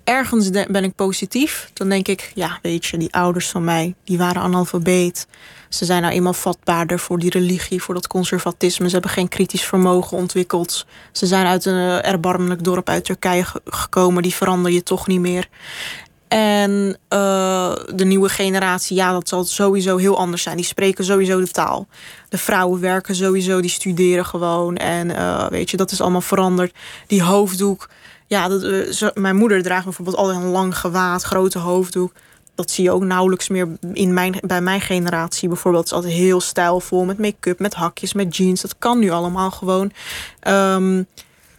Ergens 0.03 0.49
ben 0.49 0.83
ik 0.83 0.95
positief. 0.95 1.69
Dan 1.73 1.89
denk 1.89 2.07
ik, 2.07 2.31
ja, 2.35 2.59
weet 2.61 2.85
je, 2.85 2.97
die 2.97 3.13
ouders 3.13 3.49
van 3.49 3.63
mij, 3.63 3.95
die 4.03 4.17
waren 4.17 4.41
analfabeet. 4.41 5.27
Ze 5.69 5.85
zijn 5.85 6.01
nou 6.01 6.13
eenmaal 6.13 6.33
vatbaarder 6.33 6.99
voor 6.99 7.19
die 7.19 7.29
religie, 7.29 7.81
voor 7.81 7.93
dat 7.93 8.07
conservatisme. 8.07 8.85
Ze 8.87 8.93
hebben 8.93 9.11
geen 9.11 9.27
kritisch 9.27 9.63
vermogen 9.63 10.17
ontwikkeld. 10.17 10.85
Ze 11.11 11.25
zijn 11.25 11.45
uit 11.45 11.65
een 11.65 11.73
eh, 12.01 12.11
erbarmelijk 12.11 12.63
dorp 12.63 12.89
uit 12.89 13.05
Turkije 13.05 13.43
ge- 13.45 13.61
gekomen. 13.65 14.23
Die 14.23 14.33
verander 14.35 14.71
je 14.71 14.83
toch 14.83 15.07
niet 15.07 15.19
meer. 15.19 15.47
En 16.27 16.97
eh, 17.07 17.75
de 17.95 18.05
nieuwe 18.05 18.29
generatie, 18.29 18.95
ja, 18.95 19.11
dat 19.11 19.29
zal 19.29 19.45
sowieso 19.45 19.97
heel 19.97 20.17
anders 20.17 20.43
zijn. 20.43 20.55
Die 20.55 20.65
spreken 20.65 21.05
sowieso 21.05 21.39
de 21.39 21.47
taal. 21.47 21.87
De 22.29 22.37
vrouwen 22.37 22.81
werken 22.81 23.15
sowieso, 23.15 23.61
die 23.61 23.69
studeren 23.69 24.25
gewoon. 24.25 24.77
En 24.77 25.15
eh, 25.15 25.47
weet 25.47 25.69
je, 25.69 25.77
dat 25.77 25.91
is 25.91 26.01
allemaal 26.01 26.21
veranderd. 26.21 26.75
Die 27.07 27.23
hoofddoek. 27.23 27.89
Ja, 28.27 28.47
dat, 28.47 28.63
eh, 28.63 29.07
mijn 29.13 29.35
moeder 29.35 29.63
draagt 29.63 29.83
bijvoorbeeld 29.83 30.17
altijd 30.17 30.37
een 30.37 30.49
lang 30.49 30.77
gewaad, 30.77 31.23
grote 31.23 31.59
hoofddoek. 31.59 32.11
Dat 32.55 32.71
zie 32.71 32.83
je 32.83 32.91
ook 32.91 33.03
nauwelijks 33.03 33.47
meer 33.47 33.67
in 33.93 34.13
mijn, 34.13 34.35
bij 34.41 34.61
mijn 34.61 34.81
generatie. 34.81 35.47
Bijvoorbeeld 35.47 35.83
het 35.83 35.93
is 35.93 35.97
altijd 35.97 36.19
heel 36.19 36.41
stijlvol 36.41 37.05
met 37.05 37.19
make-up, 37.19 37.59
met 37.59 37.73
hakjes, 37.73 38.13
met 38.13 38.35
jeans. 38.35 38.61
Dat 38.61 38.75
kan 38.79 38.99
nu 38.99 39.09
allemaal 39.09 39.51
gewoon. 39.51 39.91
Ehm, 40.39 41.03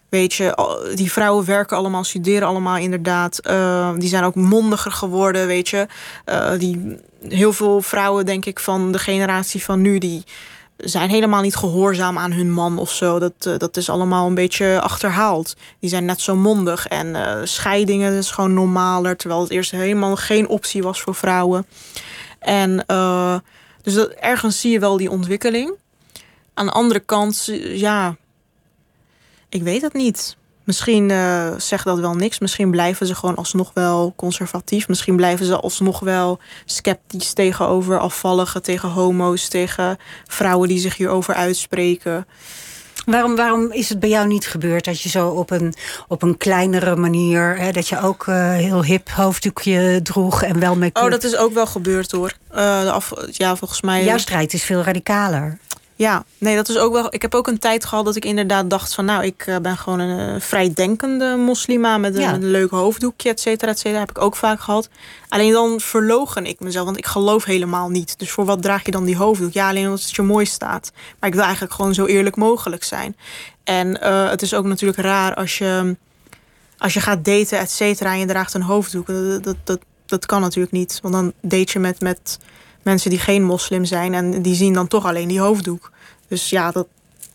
Weet 0.08 0.34
je, 0.34 0.58
die 0.94 1.12
vrouwen 1.12 1.44
werken 1.44 1.76
allemaal, 1.76 2.04
studeren 2.04 2.48
allemaal 2.48 2.76
inderdaad. 2.76 3.38
Eh, 3.38 3.92
die 3.96 4.08
zijn 4.08 4.24
ook 4.24 4.34
mondiger 4.34 4.92
geworden, 4.92 5.46
weet 5.46 5.68
je. 5.68 5.86
Eh, 6.24 6.50
die, 6.58 6.96
heel 7.28 7.52
veel 7.52 7.82
vrouwen, 7.82 8.26
denk 8.26 8.44
ik, 8.44 8.58
van 8.58 8.92
de 8.92 8.98
generatie 8.98 9.64
van 9.64 9.80
nu... 9.80 9.98
die 9.98 10.24
zijn 10.76 11.10
helemaal 11.10 11.42
niet 11.42 11.56
gehoorzaam 11.56 12.18
aan 12.18 12.32
hun 12.32 12.52
man 12.52 12.78
of 12.78 12.90
zo. 12.90 13.18
Dat, 13.18 13.32
eh, 13.38 13.58
dat 13.58 13.76
is 13.76 13.90
allemaal 13.90 14.26
een 14.26 14.34
beetje 14.34 14.80
achterhaald. 14.80 15.56
Die 15.80 15.90
zijn 15.90 16.04
net 16.04 16.20
zo 16.20 16.36
mondig. 16.36 16.86
En 16.86 17.16
scheidingen 17.48 18.12
is 18.12 18.30
gewoon 18.30 18.54
normaler... 18.54 19.16
terwijl 19.16 19.40
het 19.40 19.50
eerst 19.50 19.70
helemaal 19.70 20.16
geen 20.16 20.48
optie 20.48 20.82
was 20.82 21.00
voor 21.00 21.14
vrouwen. 21.14 21.66
En 22.38 22.84
dus 23.82 23.94
dat, 23.94 24.08
ergens 24.08 24.60
zie 24.60 24.72
je 24.72 24.78
wel 24.78 24.96
die 24.96 25.10
ontwikkeling. 25.10 25.72
Aan 26.54 26.66
de 26.66 26.72
andere 26.72 27.00
kant, 27.00 27.48
ja 27.62 28.16
ik 29.48 29.62
weet 29.62 29.82
het 29.82 29.92
niet. 29.92 30.36
Misschien 30.64 31.08
uh, 31.10 31.48
zegt 31.56 31.84
dat 31.84 31.98
wel 31.98 32.14
niks. 32.14 32.38
Misschien 32.38 32.70
blijven 32.70 33.06
ze 33.06 33.14
gewoon 33.14 33.36
alsnog 33.36 33.70
wel 33.74 34.12
conservatief. 34.16 34.88
Misschien 34.88 35.16
blijven 35.16 35.46
ze 35.46 35.60
alsnog 35.60 36.00
wel 36.00 36.38
sceptisch 36.64 37.32
tegenover 37.32 37.98
afvalligen, 37.98 38.62
tegen 38.62 38.88
homo's, 38.88 39.48
tegen 39.48 39.98
vrouwen 40.26 40.68
die 40.68 40.78
zich 40.78 40.96
hierover 40.96 41.34
uitspreken. 41.34 42.26
Waarom, 43.06 43.36
waarom 43.36 43.72
is 43.72 43.88
het 43.88 44.00
bij 44.00 44.08
jou 44.08 44.26
niet 44.26 44.46
gebeurd 44.46 44.84
dat 44.84 45.00
je 45.00 45.08
zo 45.08 45.28
op 45.28 45.50
een, 45.50 45.74
op 46.08 46.22
een 46.22 46.36
kleinere 46.36 46.96
manier, 46.96 47.58
hè, 47.58 47.72
dat 47.72 47.88
je 47.88 48.00
ook 48.00 48.26
uh, 48.26 48.52
heel 48.52 48.84
hip 48.84 49.08
hoofddoekje 49.10 50.00
droeg 50.02 50.42
en 50.42 50.60
wel 50.60 50.76
met. 50.76 50.98
Oh, 50.98 51.10
dat 51.10 51.24
is 51.24 51.36
ook 51.36 51.52
wel 51.52 51.66
gebeurd 51.66 52.10
hoor. 52.10 52.32
Uh, 52.50 52.82
de 52.82 52.90
af, 52.90 53.12
ja, 53.30 53.56
volgens 53.56 53.80
mij. 53.80 54.04
Jouw 54.04 54.18
strijd 54.18 54.52
is 54.52 54.64
veel 54.64 54.82
radicaler. 54.82 55.58
Ja, 55.98 56.24
nee, 56.38 56.56
dat 56.56 56.68
is 56.68 56.76
ook 56.78 56.92
wel. 56.92 57.14
Ik 57.14 57.22
heb 57.22 57.34
ook 57.34 57.46
een 57.46 57.58
tijd 57.58 57.84
gehad 57.84 58.04
dat 58.04 58.16
ik 58.16 58.24
inderdaad 58.24 58.70
dacht 58.70 58.94
van, 58.94 59.04
nou, 59.04 59.24
ik 59.24 59.58
ben 59.62 59.76
gewoon 59.76 59.98
een 59.98 60.34
uh, 60.34 60.40
vrijdenkende 60.40 61.36
moslima 61.36 61.98
met 61.98 62.14
een, 62.14 62.20
ja. 62.20 62.30
met 62.30 62.42
een 62.42 62.50
leuk 62.50 62.70
hoofddoekje, 62.70 63.28
et 63.28 63.40
cetera, 63.40 63.70
et 63.70 63.78
cetera. 63.78 64.00
Heb 64.00 64.10
ik 64.10 64.20
ook 64.20 64.36
vaak 64.36 64.60
gehad. 64.60 64.88
Alleen 65.28 65.52
dan 65.52 65.80
verlogen 65.80 66.46
ik 66.46 66.60
mezelf, 66.60 66.84
want 66.84 66.96
ik 66.96 67.06
geloof 67.06 67.44
helemaal 67.44 67.88
niet. 67.88 68.18
Dus 68.18 68.30
voor 68.30 68.44
wat 68.44 68.62
draag 68.62 68.84
je 68.84 68.90
dan 68.90 69.04
die 69.04 69.16
hoofddoek? 69.16 69.52
Ja, 69.52 69.68
alleen 69.68 69.84
omdat 69.84 70.02
het 70.02 70.16
je 70.16 70.22
mooi 70.22 70.46
staat. 70.46 70.92
Maar 71.18 71.28
ik 71.28 71.34
wil 71.34 71.44
eigenlijk 71.44 71.74
gewoon 71.74 71.94
zo 71.94 72.04
eerlijk 72.04 72.36
mogelijk 72.36 72.84
zijn. 72.84 73.16
En 73.64 73.98
uh, 74.02 74.30
het 74.30 74.42
is 74.42 74.54
ook 74.54 74.64
natuurlijk 74.64 75.00
raar 75.00 75.34
als 75.34 75.58
je, 75.58 75.96
als 76.78 76.94
je 76.94 77.00
gaat 77.00 77.24
daten, 77.24 77.58
et 77.58 77.70
cetera, 77.70 78.12
en 78.12 78.18
je 78.18 78.26
draagt 78.26 78.54
een 78.54 78.62
hoofddoek. 78.62 79.06
Dat, 79.06 79.44
dat, 79.44 79.56
dat, 79.64 79.78
dat 80.06 80.26
kan 80.26 80.40
natuurlijk 80.40 80.72
niet, 80.72 80.98
want 81.02 81.14
dan 81.14 81.32
date 81.40 81.72
je 81.72 81.78
met. 81.78 82.00
met 82.00 82.38
mensen 82.82 83.10
die 83.10 83.18
geen 83.18 83.44
moslim 83.44 83.84
zijn 83.84 84.14
en 84.14 84.42
die 84.42 84.54
zien 84.54 84.72
dan 84.72 84.88
toch 84.88 85.06
alleen 85.06 85.28
die 85.28 85.40
hoofddoek. 85.40 85.90
Dus 86.28 86.50
ja, 86.50 86.70
dat, 86.70 86.86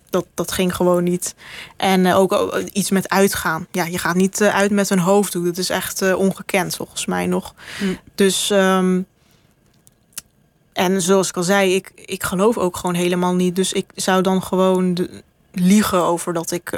dat, 0.09 0.25
dat 0.33 0.51
ging 0.51 0.75
gewoon 0.75 1.03
niet. 1.03 1.35
En 1.77 2.05
uh, 2.05 2.17
ook 2.17 2.31
uh, 2.31 2.65
iets 2.73 2.89
met 2.89 3.09
uitgaan. 3.09 3.67
Ja, 3.71 3.85
je 3.85 3.97
gaat 3.97 4.15
niet 4.15 4.41
uh, 4.41 4.55
uit 4.55 4.71
met 4.71 4.89
een 4.89 4.99
hoofddoek. 4.99 5.45
Dat 5.45 5.57
is 5.57 5.69
echt 5.69 6.13
ongekend 6.13 6.75
volgens 6.75 7.05
mij 7.05 7.25
nog. 7.25 7.53
Mm. 7.81 7.97
Dus 8.15 8.49
um, 8.49 9.05
en 10.73 11.01
zoals 11.01 11.29
ik 11.29 11.37
al 11.37 11.43
zei, 11.43 11.75
ik, 11.75 11.91
ik 11.95 12.23
geloof 12.23 12.57
ook 12.57 12.77
gewoon 12.77 12.95
helemaal 12.95 13.35
niet. 13.35 13.55
Dus 13.55 13.73
ik 13.73 13.85
zou 13.95 14.21
dan 14.21 14.43
gewoon 14.43 14.93
de, 14.93 15.23
liegen 15.51 16.03
over 16.03 16.33
dat 16.33 16.51
ik 16.51 16.71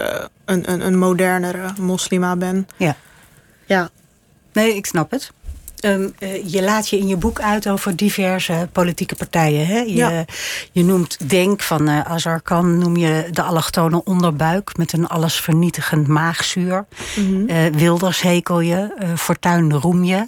een, 0.45 0.72
een, 0.72 0.86
een 0.86 0.97
modernere 0.97 1.74
moslima 1.80 2.36
ben. 2.36 2.68
Ja. 2.78 2.95
Ja. 3.66 3.89
Nee, 4.51 4.76
ik 4.76 4.86
snap 4.86 5.11
het. 5.11 5.32
Um, 5.82 6.14
uh, 6.20 6.50
je 6.52 6.64
laat 6.64 6.90
je 6.90 6.98
in 6.98 7.08
je 7.08 7.18
boek 7.18 7.40
uit 7.40 7.70
over 7.70 7.96
diverse 7.96 8.70
politieke 8.72 9.16
partijen. 9.16 9.68
Hè? 9.68 9.80
Je, 9.80 9.96
ja. 9.96 10.26
je 10.72 10.84
noemt 10.84 11.30
Denk 11.30 11.62
van 11.62 11.90
uh, 11.90 12.02
Azarkan, 12.02 12.78
noem 12.78 12.98
je 12.98 13.28
de 13.32 13.42
allochtone 13.42 14.04
onderbuik 14.04 14.78
met 14.78 14.94
een 14.94 15.08
allesvernietigend 15.08 16.08
maagzuur. 16.08 16.86
Mhm. 17.16 17.26
Mm 17.26 17.34
-hmm. 17.34 17.50
uh, 17.50 17.66
Wilders 17.66 18.22
hekel 18.22 18.60
je, 18.60 19.14
Fortuin 19.18 19.74
roem 19.74 20.04
je. 20.04 20.28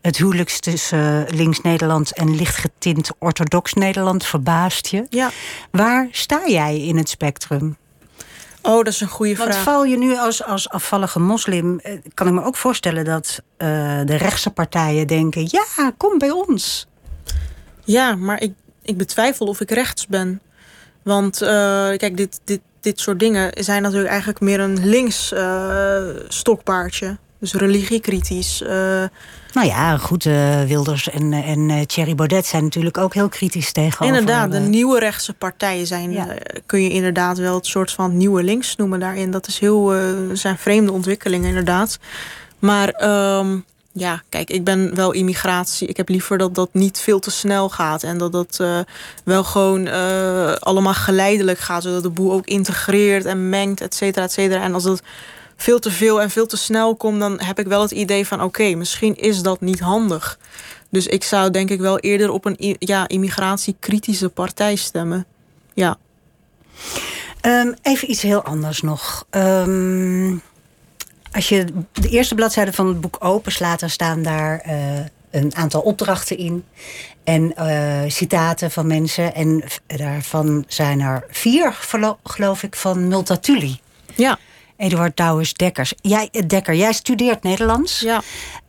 Het 0.00 0.16
huwelijks 0.16 0.60
tussen 0.60 1.26
links-Nederland 1.30 2.12
en 2.12 2.34
lichtgetint 2.36 3.10
orthodox 3.18 3.72
Nederland 3.72 4.26
verbaast 4.26 4.86
je. 4.86 5.06
Ja. 5.08 5.30
Waar 5.70 6.08
sta 6.10 6.40
jij 6.46 6.80
in 6.80 6.96
het 6.96 7.08
spectrum? 7.08 7.76
Oh, 8.62 8.76
dat 8.76 8.86
is 8.86 9.00
een 9.00 9.08
goede 9.08 9.36
Want 9.36 9.50
vraag. 9.50 9.62
val 9.62 9.84
je 9.84 9.98
nu 9.98 10.16
als, 10.16 10.44
als 10.44 10.68
afvallige 10.68 11.20
moslim, 11.20 11.78
eh, 11.78 11.98
kan 12.14 12.26
ik 12.26 12.32
me 12.32 12.44
ook 12.44 12.56
voorstellen 12.56 13.04
dat 13.04 13.42
eh, 13.56 13.68
de 14.04 14.16
rechtse 14.16 14.50
partijen 14.50 15.06
denken: 15.06 15.48
ja, 15.50 15.92
kom 15.96 16.18
bij 16.18 16.30
ons. 16.30 16.86
Ja, 17.84 18.14
maar 18.14 18.42
ik, 18.42 18.52
ik 18.82 18.96
betwijfel 18.96 19.46
of 19.46 19.60
ik 19.60 19.70
rechts 19.70 20.06
ben. 20.06 20.40
Want 21.02 21.42
eh, 21.42 21.48
kijk, 21.96 22.16
dit, 22.16 22.40
dit, 22.44 22.60
dit 22.80 23.00
soort 23.00 23.18
dingen 23.18 23.64
zijn 23.64 23.82
natuurlijk 23.82 24.10
eigenlijk 24.10 24.40
meer 24.40 24.60
een 24.60 24.86
links 24.86 25.34
stokpaardje. 26.28 27.18
Dus 27.40 27.52
religiekritisch. 27.54 28.62
eh, 28.62 29.04
Nou 29.52 29.66
ja, 29.66 29.96
goed, 29.96 30.26
eh, 30.26 30.62
Wilders 30.64 31.10
en, 31.10 31.32
en 31.32 31.70
eh, 31.70 31.80
Thierry 31.86 32.14
Baudet 32.14 32.46
zijn 32.46 32.62
natuurlijk 32.62 32.98
ook 32.98 33.14
heel 33.14 33.28
kritisch 33.28 33.72
tegenover. 33.72 34.18
inderdaad, 34.18 34.52
de 34.52 34.58
nieuwe 34.58 34.98
rechtse 34.98 35.32
partijen 35.32 35.86
zijn, 35.86 36.12
Ja. 36.12 36.26
kun 36.66 36.82
je 36.82 36.90
inderdaad 36.90 37.38
wel 37.38 37.54
het 37.54 37.66
soort 37.66 37.92
van 37.92 38.16
nieuwe 38.16 38.42
links 38.42 38.76
noemen 38.76 39.00
daarin. 39.00 39.30
Dat 39.30 39.46
is 39.46 39.58
heel, 39.58 39.92
zijn 40.32 40.58
vreemde 40.58 40.92
ontwikkelingen 40.92 41.48
inderdaad. 41.48 41.98
Maar 42.58 42.88
ehm, 42.88 43.58
ja, 43.92 44.22
kijk, 44.28 44.50
ik 44.50 44.64
ben 44.64 44.94
wel 44.94 45.12
immigratie. 45.12 45.88
Ik 45.88 45.96
heb 45.96 46.08
liever 46.08 46.38
dat 46.38 46.54
dat 46.54 46.68
niet 46.72 47.00
veel 47.00 47.18
te 47.18 47.30
snel 47.30 47.68
gaat. 47.68 48.02
En 48.02 48.18
dat 48.18 48.32
dat 48.32 48.62
wel 49.24 49.44
gewoon 49.44 49.88
allemaal 50.60 50.94
geleidelijk 50.94 51.58
gaat. 51.58 51.82
Zodat 51.82 52.02
de 52.02 52.10
boel 52.10 52.32
ook 52.32 52.46
integreert 52.46 53.24
en 53.24 53.48
mengt, 53.48 53.80
et 53.80 53.94
cetera, 53.94 54.24
et 54.24 54.32
cetera. 54.32 54.62
En 54.62 54.74
als 54.74 54.82
dat 54.82 55.02
veel 55.62 55.78
te 55.78 55.90
veel 55.90 56.20
en 56.20 56.30
veel 56.30 56.46
te 56.46 56.56
snel 56.56 56.96
komt... 56.96 57.20
dan 57.20 57.40
heb 57.40 57.58
ik 57.58 57.66
wel 57.66 57.82
het 57.82 57.90
idee 57.90 58.26
van... 58.26 58.42
oké, 58.42 58.74
misschien 58.74 59.16
is 59.16 59.42
dat 59.42 59.60
niet 59.60 59.80
handig. 59.80 60.38
Dus 60.88 61.06
ik 61.06 61.24
zou 61.24 61.50
denk 61.50 61.70
ik 61.70 61.80
wel 61.80 61.98
eerder 61.98 62.30
op 62.30 62.44
een 62.44 62.76
ja, 62.78 63.08
immigratiekritische 63.08 64.28
partij 64.28 64.76
stemmen. 64.76 65.26
Ja. 65.74 65.96
Ehm, 67.40 67.72
even 67.82 68.10
iets 68.10 68.22
heel 68.22 68.42
anders 68.42 68.80
nog. 68.80 69.26
Ehm, 69.30 70.36
als 71.32 71.48
je 71.48 71.64
de 71.92 72.08
eerste 72.08 72.34
bladzijde 72.34 72.72
van 72.72 72.86
het 72.86 73.00
boek 73.00 73.16
openslaat, 73.20 73.80
dan 73.80 73.90
staan 73.90 74.22
daar 74.22 74.60
eh, 74.60 74.98
een 75.30 75.56
aantal 75.56 75.80
opdrachten 75.80 76.38
in. 76.38 76.64
En 77.24 77.56
eh, 77.56 78.10
citaten 78.10 78.70
van 78.70 78.86
mensen. 78.86 79.34
En 79.34 79.62
daarvan 79.86 80.64
zijn 80.68 81.00
er 81.00 81.24
vier, 81.30 81.72
geloof 82.22 82.62
ik, 82.62 82.76
van 82.76 83.08
Multatuli. 83.08 83.80
Ja, 84.14 84.38
Eduard 84.80 85.16
Douwes 85.16 85.54
Dekkers. 85.54 85.94
Jij, 86.00 86.28
eh, 86.32 86.42
Dekker, 86.46 86.74
jij 86.74 86.92
studeert 86.92 87.42
Nederlands. 87.42 88.00
ja. 88.00 88.22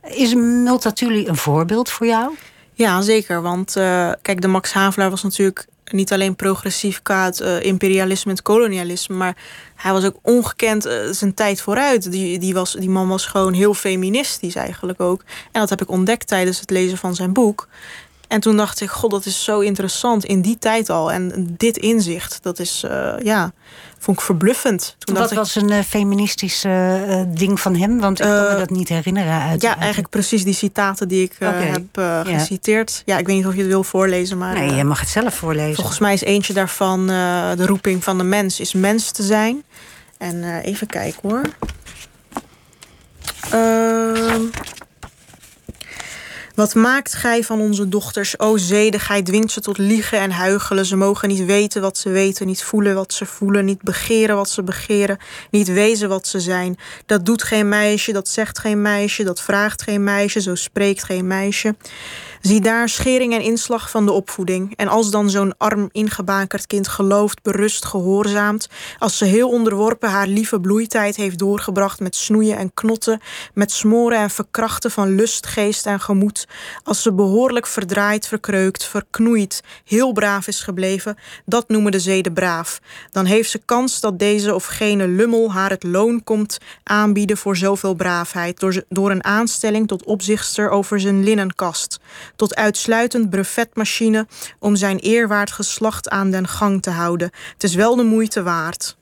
Is 0.03 0.33
Multatuli 0.33 1.27
een 1.27 1.35
voorbeeld 1.35 1.89
voor 1.89 2.07
jou? 2.07 2.35
Ja, 2.73 3.01
zeker. 3.01 3.41
Want 3.41 3.75
eh, 3.75 4.11
kijk, 4.21 4.41
de 4.41 4.47
Max 4.47 4.73
Havelaar 4.73 5.09
was 5.09 5.23
natuurlijk 5.23 5.67
niet 5.85 6.11
alleen 6.13 6.35
progressief 6.35 7.01
qua 7.01 7.25
het 7.25 7.41
eh, 7.41 7.63
imperialisme 7.63 8.29
en 8.31 8.37
het 8.37 8.45
kolonialisme, 8.45 9.15
maar 9.15 9.35
hij 9.75 9.91
was 9.91 10.05
ook 10.05 10.15
ongekend 10.21 10.89
zijn 11.11 11.33
tijd 11.33 11.61
vooruit. 11.61 12.11
Die, 12.11 12.39
die, 12.39 12.53
was, 12.53 12.73
die 12.73 12.89
man 12.89 13.07
was 13.07 13.25
gewoon 13.25 13.53
heel 13.53 13.73
feministisch 13.73 14.55
eigenlijk 14.55 14.99
ook. 14.99 15.23
En 15.51 15.59
dat 15.59 15.69
heb 15.69 15.81
ik 15.81 15.89
ontdekt 15.89 16.27
tijdens 16.27 16.59
het 16.59 16.69
lezen 16.69 16.97
van 16.97 17.15
zijn 17.15 17.33
boek. 17.33 17.67
En 18.31 18.39
toen 18.39 18.57
dacht 18.57 18.81
ik, 18.81 18.89
god, 18.89 19.11
dat 19.11 19.25
is 19.25 19.43
zo 19.43 19.59
interessant 19.59 20.25
in 20.25 20.41
die 20.41 20.57
tijd 20.59 20.89
al. 20.89 21.11
En 21.11 21.53
dit 21.57 21.77
inzicht, 21.77 22.39
dat 22.41 22.59
is, 22.59 22.83
eh, 22.83 23.13
ja, 23.23 23.51
vond 23.99 24.17
ik 24.17 24.23
verbluffend. 24.23 24.95
Toen 24.99 25.15
Wat 25.15 25.17
dacht 25.17 25.31
ik, 25.31 25.37
was 25.37 25.55
een 25.55 25.69
eh, 25.69 25.83
feministisch 25.83 26.63
eh, 26.63 27.21
ding 27.27 27.59
van 27.59 27.75
hem? 27.75 27.99
Want 27.99 28.19
ik 28.19 28.25
kan 28.25 28.35
me 28.53 28.55
dat 28.57 28.69
niet 28.69 28.89
herinneren. 28.89 29.41
Uit, 29.41 29.61
ja, 29.61 29.69
uit- 29.69 29.79
eigenlijk 29.79 30.09
precies 30.09 30.43
die 30.43 30.53
citaten 30.53 31.07
die 31.07 31.23
ik 31.23 31.35
heb 31.39 31.85
Ja. 31.93 32.23
geciteerd. 32.23 33.01
Ja, 33.05 33.17
ik 33.17 33.25
weet 33.27 33.35
niet 33.35 33.45
of 33.45 33.53
je 33.53 33.59
het 33.59 33.67
wil 33.69 33.83
voorlezen, 33.83 34.37
maar... 34.37 34.53
Nee, 34.53 34.71
je 34.73 34.83
mag 34.83 34.99
het 34.99 35.09
zelf 35.09 35.33
voorlezen. 35.35 35.75
Volgens 35.75 35.99
mij 35.99 36.13
is 36.13 36.21
eentje 36.23 36.53
daarvan 36.53 37.07
de 37.07 37.65
roeping 37.65 38.03
van 38.03 38.17
de 38.17 38.23
mens 38.23 38.59
is 38.59 38.73
mens 38.73 39.11
te 39.11 39.23
zijn. 39.23 39.63
En 40.17 40.59
even 40.61 40.87
kijken 40.87 41.29
hoor. 41.29 41.41
Wat 46.55 46.75
maakt 46.75 47.13
gij 47.13 47.43
van 47.43 47.59
onze 47.59 47.89
dochters, 47.89 48.39
o 48.39 48.57
zedigheid, 48.57 49.25
dwingt 49.25 49.51
ze 49.51 49.61
tot 49.61 49.77
liegen 49.77 50.19
en 50.19 50.31
huichelen. 50.31 50.85
Ze 50.85 50.95
mogen 50.95 51.27
niet 51.27 51.45
weten 51.45 51.81
wat 51.81 51.97
ze 51.97 52.09
weten, 52.09 52.47
niet 52.47 52.63
voelen 52.63 52.95
wat 52.95 53.13
ze 53.13 53.25
voelen, 53.25 53.65
niet 53.65 53.81
begeren 53.81 54.35
wat 54.35 54.49
ze 54.49 54.63
begeren, 54.63 55.17
niet 55.49 55.67
wezen 55.67 56.09
wat 56.09 56.27
ze 56.27 56.39
zijn. 56.39 56.77
Dat 57.05 57.25
doet 57.25 57.43
geen 57.43 57.69
meisje, 57.69 58.11
dat 58.11 58.27
zegt 58.27 58.59
geen 58.59 58.81
meisje, 58.81 59.23
dat 59.23 59.41
vraagt 59.41 59.81
geen 59.81 60.03
meisje, 60.03 60.41
zo 60.41 60.55
spreekt 60.55 61.03
geen 61.03 61.27
meisje. 61.27 61.75
Zie 62.41 62.61
daar 62.61 62.89
schering 62.89 63.33
en 63.33 63.41
inslag 63.41 63.89
van 63.89 64.05
de 64.05 64.11
opvoeding. 64.11 64.73
En 64.75 64.87
als 64.87 65.11
dan 65.11 65.29
zo'n 65.29 65.57
arm 65.57 65.89
ingebakerd 65.91 66.67
kind 66.67 66.87
gelooft, 66.87 67.41
berust, 67.41 67.85
gehoorzaamt, 67.85 68.69
als 68.99 69.17
ze 69.17 69.25
heel 69.25 69.49
onderworpen 69.49 70.09
haar 70.09 70.27
lieve 70.27 70.59
bloeitijd 70.59 71.15
heeft 71.15 71.39
doorgebracht 71.39 71.99
met 71.99 72.15
snoeien 72.15 72.57
en 72.57 72.73
knotten, 72.73 73.21
met 73.53 73.71
smoren 73.71 74.17
en 74.17 74.29
verkrachten 74.29 74.91
van 74.91 75.15
lust, 75.15 75.45
geest 75.45 75.85
en 75.85 75.99
gemoed, 75.99 76.47
als 76.83 77.01
ze 77.01 77.13
behoorlijk 77.13 77.67
verdraaid, 77.67 78.27
verkreukt, 78.27 78.83
verknoeid, 78.83 79.63
heel 79.85 80.11
braaf 80.11 80.47
is 80.47 80.61
gebleven, 80.61 81.17
dat 81.45 81.69
noemen 81.69 81.91
de 81.91 81.99
zeden 81.99 82.33
braaf. 82.33 82.79
Dan 83.11 83.25
heeft 83.25 83.49
ze 83.49 83.61
kans 83.65 83.99
dat 83.99 84.19
deze 84.19 84.55
of 84.55 84.65
gene 84.65 85.07
lummel 85.07 85.51
haar 85.51 85.69
het 85.69 85.83
loon 85.83 86.23
komt 86.23 86.57
aanbieden 86.83 87.37
voor 87.37 87.57
zoveel 87.57 87.93
braafheid, 87.93 88.59
door, 88.59 88.83
door 88.89 89.11
een 89.11 89.23
aanstelling 89.23 89.87
tot 89.87 90.03
opzichtster 90.03 90.69
over 90.69 90.99
zijn 90.99 91.23
linnenkast, 91.23 91.99
tot 92.35 92.55
uitsluitend 92.55 93.29
brevetmachine 93.29 94.27
om 94.59 94.75
zijn 94.75 94.99
eerwaard 94.99 95.51
geslacht 95.51 96.09
aan 96.09 96.31
den 96.31 96.47
gang 96.47 96.81
te 96.81 96.89
houden. 96.89 97.29
Het 97.53 97.63
is 97.63 97.75
wel 97.75 97.95
de 97.95 98.03
moeite 98.03 98.43
waard. 98.43 98.95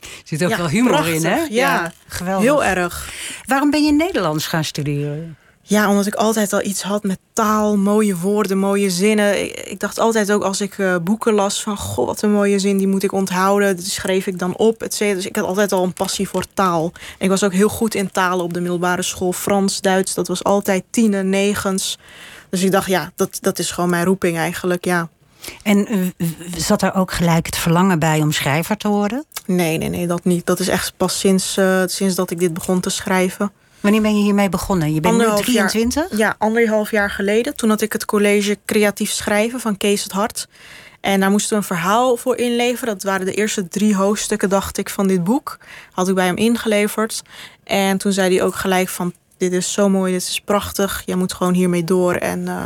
Er 0.00 0.08
zit 0.24 0.42
ook 0.44 0.50
Ja, 0.50 0.56
wel 0.56 0.68
humor 0.68 0.90
prachtig, 0.90 1.14
in, 1.14 1.24
hè? 1.24 1.44
ja. 1.50 1.92
geweldig. 2.06 2.44
Heel 2.44 2.64
erg. 2.64 3.12
Waarom 3.44 3.70
ben 3.70 3.84
je 3.84 3.92
Nederlands 3.92 4.46
gaan 4.46 4.64
studeren? 4.64 5.36
Ja, 5.66 5.88
omdat 5.90 6.06
ik 6.06 6.14
altijd 6.14 6.52
al 6.52 6.62
iets 6.62 6.82
had 6.82 7.02
met 7.02 7.18
taal, 7.32 7.76
mooie 7.76 8.16
woorden, 8.16 8.58
mooie 8.58 8.90
zinnen. 8.90 9.44
Ik, 9.44 9.60
ik 9.60 9.80
dacht 9.80 9.98
altijd 9.98 10.32
ook 10.32 10.42
als 10.42 10.60
ik 10.60 10.78
eh, 10.78 10.96
boeken 11.02 11.32
las 11.32 11.62
van... 11.62 11.76
goh, 11.76 12.06
wat 12.06 12.22
een 12.22 12.32
mooie 12.32 12.58
zin, 12.58 12.76
die 12.76 12.86
moet 12.88 13.02
ik 13.02 13.12
onthouden. 13.12 13.76
Die 13.76 13.84
schreef 13.90 14.26
ik 14.26 14.38
dan 14.38 14.56
op, 14.56 14.82
et 14.82 14.94
cetera. 14.94 15.14
Dus 15.16 15.26
ik 15.26 15.36
had 15.36 15.44
altijd 15.44 15.72
al 15.72 15.84
een 15.84 15.92
passie 15.92 16.28
voor 16.28 16.44
taal. 16.54 16.92
En 16.94 17.24
ik 17.24 17.28
was 17.28 17.42
ook 17.44 17.52
heel 17.52 17.68
goed 17.68 17.94
in 17.94 18.10
talen 18.10 18.44
op 18.44 18.52
de 18.54 18.60
middelbare 18.60 19.02
school. 19.02 19.32
Frans, 19.32 19.80
Duits, 19.80 20.14
dat 20.14 20.28
was 20.28 20.44
altijd 20.44 20.84
tienen, 20.90 21.28
negens. 21.28 21.98
Dus 22.54 22.62
ik 22.62 22.70
dacht, 22.70 22.86
ja, 22.86 23.12
dat, 23.16 23.38
dat 23.40 23.58
is 23.58 23.70
gewoon 23.70 23.90
mijn 23.90 24.04
roeping 24.04 24.36
eigenlijk, 24.36 24.84
ja. 24.84 25.08
En 25.62 26.12
zat 26.56 26.82
er 26.82 26.94
ook 26.94 27.12
gelijk 27.12 27.46
het 27.46 27.56
verlangen 27.56 27.98
bij 27.98 28.20
om 28.20 28.32
schrijver 28.32 28.76
te 28.76 28.88
worden? 28.88 29.24
Nee, 29.46 29.78
nee, 29.78 29.88
nee, 29.88 30.06
dat 30.06 30.24
niet. 30.24 30.46
Dat 30.46 30.60
is 30.60 30.68
echt 30.68 30.92
pas 30.96 31.18
sinds, 31.18 31.56
eh, 31.56 31.82
sinds 31.86 32.14
dat 32.14 32.30
ik 32.30 32.38
dit 32.38 32.54
begon 32.54 32.80
te 32.80 32.90
schrijven. 32.90 33.52
Wanneer 33.80 34.02
ben 34.02 34.16
je 34.16 34.22
hiermee 34.22 34.48
begonnen? 34.48 34.94
Je 34.94 35.00
bent 35.00 35.14
nu 35.14 35.20
Anderhalf 35.20 35.46
jaar. 35.46 35.68
23? 35.68 36.18
Ja, 36.18 36.34
anderhalf 36.38 36.90
jaar 36.90 37.10
geleden. 37.10 37.56
Toen 37.56 37.68
had 37.68 37.80
ik 37.80 37.92
het 37.92 38.04
college 38.04 38.58
Creatief 38.66 39.10
Schrijven 39.10 39.60
van 39.60 39.76
Kees 39.76 40.02
het 40.02 40.12
Hart. 40.12 40.48
En 41.00 41.20
daar 41.20 41.30
moesten 41.30 41.50
we 41.50 41.56
een 41.56 41.76
verhaal 41.76 42.16
voor 42.16 42.36
inleveren. 42.36 42.94
Dat 42.94 43.02
waren 43.02 43.26
de 43.26 43.34
eerste 43.34 43.68
drie 43.68 43.96
hoofdstukken, 43.96 44.48
dacht 44.48 44.78
ik, 44.78 44.88
van 44.90 45.06
dit 45.06 45.24
boek. 45.24 45.58
Had 45.92 46.08
ik 46.08 46.14
bij 46.14 46.26
hem 46.26 46.36
ingeleverd. 46.36 47.22
En 47.64 47.98
toen 47.98 48.12
zei 48.12 48.34
hij 48.36 48.44
ook 48.44 48.54
gelijk 48.54 48.88
van... 48.88 49.12
dit 49.36 49.52
is 49.52 49.72
zo 49.72 49.88
mooi, 49.88 50.12
dit 50.12 50.22
is 50.22 50.40
prachtig. 50.44 51.02
Jij 51.06 51.16
moet 51.16 51.32
gewoon 51.32 51.54
hiermee 51.54 51.84
door. 51.84 52.14
En 52.14 52.48
eh, 52.48 52.64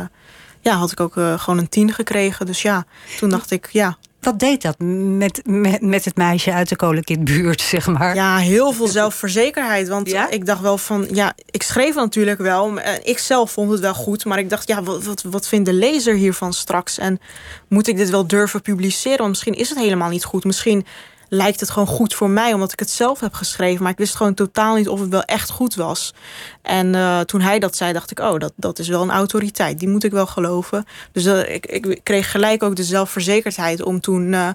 ja, 0.61 0.73
had 0.75 0.91
ik 0.91 0.99
ook 0.99 1.17
eh, 1.17 1.39
gewoon 1.39 1.59
een 1.59 1.69
tien 1.69 1.93
gekregen. 1.93 2.45
Dus 2.45 2.61
ja, 2.61 2.85
toen 3.17 3.29
dacht 3.29 3.51
ik, 3.51 3.69
ja, 3.71 3.97
Wat 4.19 4.39
deed 4.39 4.61
dat 4.61 4.75
met, 4.79 5.41
met, 5.45 5.81
met 5.81 6.05
het 6.05 6.15
meisje 6.15 6.53
uit 6.53 6.69
de 6.69 6.75
kolenkindbuurt, 6.75 7.61
zeg 7.61 7.87
maar? 7.87 8.15
Ja, 8.15 8.37
heel 8.37 8.71
veel 8.71 8.87
zelfverzekerheid. 8.87 9.87
Want 9.87 10.09
Ja? 10.09 10.29
ik 10.29 10.45
dacht 10.45 10.61
wel 10.61 10.77
van, 10.77 11.07
ja, 11.11 11.33
ik 11.51 11.63
schreef 11.63 11.95
natuurlijk 11.95 12.39
wel. 12.39 12.79
En 12.79 13.05
ik 13.05 13.19
zelf 13.19 13.51
vond 13.51 13.71
het 13.71 13.79
wel 13.79 13.93
goed. 13.93 14.25
Maar 14.25 14.39
ik 14.39 14.49
dacht, 14.49 14.67
ja, 14.67 14.83
wat, 14.83 15.03
wat, 15.03 15.21
wat 15.21 15.47
vindt 15.47 15.65
de 15.65 15.73
lezer 15.73 16.15
hiervan 16.15 16.53
straks? 16.53 16.97
En 16.97 17.19
moet 17.67 17.87
ik 17.87 17.97
dit 17.97 18.09
wel 18.09 18.27
durven 18.27 18.61
publiceren? 18.61 19.17
Want 19.17 19.29
misschien 19.29 19.53
is 19.53 19.69
het 19.69 19.77
helemaal 19.77 20.09
niet 20.09 20.23
goed. 20.25 20.43
Misschien 20.43 20.85
lijkt 21.29 21.59
het 21.59 21.69
gewoon 21.69 21.87
goed 21.87 22.13
voor 22.13 22.29
mij, 22.29 22.53
omdat 22.53 22.71
ik 22.71 22.79
het 22.79 22.89
zelf 22.89 23.19
heb 23.19 23.33
geschreven. 23.33 23.83
Maar 23.83 23.91
ik 23.91 23.97
wist 23.97 24.15
gewoon 24.15 24.33
totaal 24.33 24.75
niet 24.75 24.87
of 24.87 24.99
het 24.99 25.09
wel 25.09 25.23
echt 25.23 25.49
goed 25.49 25.75
was. 25.75 26.13
En 26.61 26.95
eh, 26.95 27.19
toen 27.19 27.41
hij 27.41 27.59
dat 27.59 27.75
zei, 27.75 27.93
dacht 27.93 28.11
ik, 28.11 28.19
oh, 28.19 28.39
dat, 28.39 28.53
dat 28.55 28.79
is 28.79 28.87
wel 28.87 29.01
een 29.01 29.11
autoriteit. 29.11 29.79
Die 29.79 29.87
moet 29.87 30.03
ik 30.03 30.11
wel 30.11 30.27
geloven. 30.27 30.85
Dus 31.11 31.25
eh, 31.25 31.53
ik, 31.55 31.65
ik 31.65 31.99
kreeg 32.03 32.31
gelijk 32.31 32.63
ook 32.63 32.75
de 32.75 32.83
zelfverzekerdheid 32.83 33.81
om 33.81 33.99
toen 33.99 34.33
eh 34.33 34.49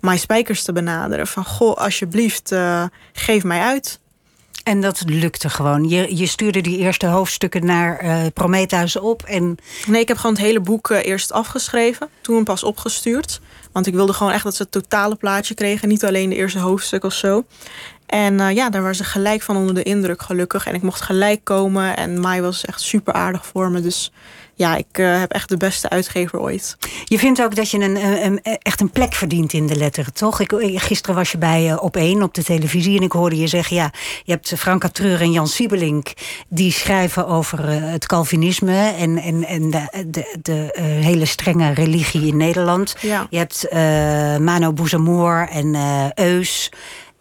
My 0.00 0.16
Spijkers 0.16 0.62
te 0.62 0.72
benaderen. 0.72 1.26
Van, 1.26 1.44
goh, 1.44 1.76
alsjeblieft, 1.76 2.54
geef 3.12 3.44
mij 3.44 3.60
uit. 3.60 3.98
En 4.64 4.80
dat 4.80 5.02
lukte 5.06 5.48
gewoon. 5.48 5.88
Je, 5.88 6.16
je 6.16 6.26
stuurde 6.26 6.60
die 6.60 6.78
eerste 6.78 7.06
hoofdstukken 7.06 7.66
naar 7.66 8.04
Prometheus 8.32 8.96
op. 8.96 9.22
En 9.22 9.56
Nee, 9.86 10.00
ik 10.00 10.08
heb 10.08 10.16
gewoon 10.16 10.32
het 10.32 10.44
hele 10.44 10.60
boek 10.60 10.88
eerst 10.88 11.32
afgeschreven. 11.32 12.08
Toen 12.20 12.44
pas 12.44 12.64
opgestuurd. 12.64 13.40
Want 13.72 13.86
ik 13.86 13.94
wilde 13.94 14.12
gewoon 14.12 14.32
echt 14.32 14.44
dat 14.44 14.56
ze 14.56 14.62
het 14.62 14.72
totale 14.72 15.16
plaatje 15.16 15.54
kregen. 15.54 15.88
Niet 15.88 16.04
alleen 16.04 16.28
de 16.28 16.36
eerste 16.36 16.58
hoofdstuk 16.58 17.04
of 17.04 17.12
zo. 17.12 17.44
En 18.06 18.40
eh, 18.40 18.54
ja, 18.54 18.70
daar 18.70 18.80
waren 18.80 18.96
ze 18.96 19.04
gelijk 19.04 19.42
van 19.42 19.56
onder 19.56 19.74
de 19.74 19.82
indruk, 19.82 20.22
gelukkig. 20.22 20.66
En 20.66 20.74
ik 20.74 20.82
mocht 20.82 21.00
gelijk 21.00 21.44
komen. 21.44 21.96
En 21.96 22.20
Mai 22.20 22.40
was 22.40 22.64
echt 22.64 22.80
super 22.80 23.12
aardig 23.12 23.46
voor 23.46 23.70
me. 23.70 23.80
Dus 23.80 24.12
ja, 24.60 24.76
ik 24.76 24.98
uh, 24.98 25.18
heb 25.18 25.32
echt 25.32 25.48
de 25.48 25.56
beste 25.56 25.88
uitgever 25.88 26.40
ooit. 26.40 26.76
Je 27.04 27.18
vindt 27.18 27.42
ook 27.42 27.54
dat 27.54 27.70
je 27.70 27.78
een, 27.78 28.24
een, 28.24 28.40
echt 28.42 28.80
een 28.80 28.90
plek 28.90 29.14
verdient 29.14 29.52
in 29.52 29.66
de 29.66 29.76
letteren, 29.76 30.12
toch? 30.12 30.40
Ik, 30.40 30.52
gisteren 30.74 31.16
was 31.16 31.32
je 31.32 31.38
bij 31.38 31.70
uh, 31.70 31.82
Op 31.82 31.96
1 31.96 32.22
op 32.22 32.34
de 32.34 32.44
televisie 32.44 32.96
en 32.96 33.02
ik 33.02 33.12
hoorde 33.12 33.36
je 33.36 33.46
zeggen... 33.46 33.76
ja, 33.76 33.92
je 34.24 34.32
hebt 34.32 34.52
Franka 34.56 34.88
Treur 34.88 35.20
en 35.20 35.32
Jan 35.32 35.48
Siebelink... 35.48 36.12
die 36.48 36.72
schrijven 36.72 37.26
over 37.26 37.68
uh, 37.68 37.90
het 37.90 38.06
Calvinisme 38.06 38.94
en, 38.98 39.18
en, 39.18 39.44
en 39.44 39.70
de, 39.70 40.04
de, 40.06 40.38
de 40.42 40.70
hele 40.80 41.24
strenge 41.24 41.72
religie 41.72 42.26
in 42.26 42.36
Nederland. 42.36 42.96
Ja. 43.00 43.26
Je 43.30 43.38
hebt 43.38 43.66
Mano 44.40 44.72
Bouzamour 44.72 45.48
en 45.48 45.76
Eus... 46.14 46.70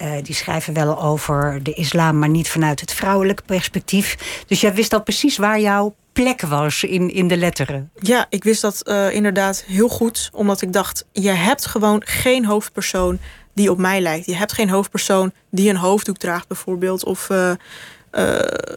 Uh, 0.01 0.11
die 0.23 0.35
schrijven 0.35 0.73
wel 0.73 1.01
over 1.01 1.59
de 1.63 1.73
islam, 1.73 2.19
maar 2.19 2.29
niet 2.29 2.49
vanuit 2.49 2.79
het 2.79 2.93
vrouwelijke 2.93 3.43
perspectief. 3.45 4.17
Dus 4.47 4.61
jij 4.61 4.73
wist 4.73 4.93
al 4.93 5.03
precies 5.03 5.37
waar 5.37 5.59
jouw 5.59 5.95
plek 6.13 6.41
was 6.41 6.83
in, 6.83 7.13
in 7.13 7.27
de 7.27 7.37
letteren. 7.37 7.91
Ja, 7.99 8.25
ik 8.29 8.43
wist 8.43 8.61
dat 8.61 8.81
uh, 8.83 9.13
inderdaad 9.13 9.63
heel 9.67 9.87
goed. 9.87 10.29
Omdat 10.33 10.61
ik 10.61 10.73
dacht, 10.73 11.05
je 11.11 11.29
hebt 11.29 11.65
gewoon 11.65 12.01
geen 12.05 12.45
hoofdpersoon 12.45 13.19
die 13.53 13.71
op 13.71 13.77
mij 13.77 14.01
lijkt. 14.01 14.25
Je 14.25 14.35
hebt 14.35 14.53
geen 14.53 14.69
hoofdpersoon 14.69 15.31
die 15.51 15.69
een 15.69 15.75
hoofddoek 15.75 16.17
draagt 16.17 16.47
bijvoorbeeld. 16.47 17.05
Of 17.05 17.29
uh, 17.29 17.51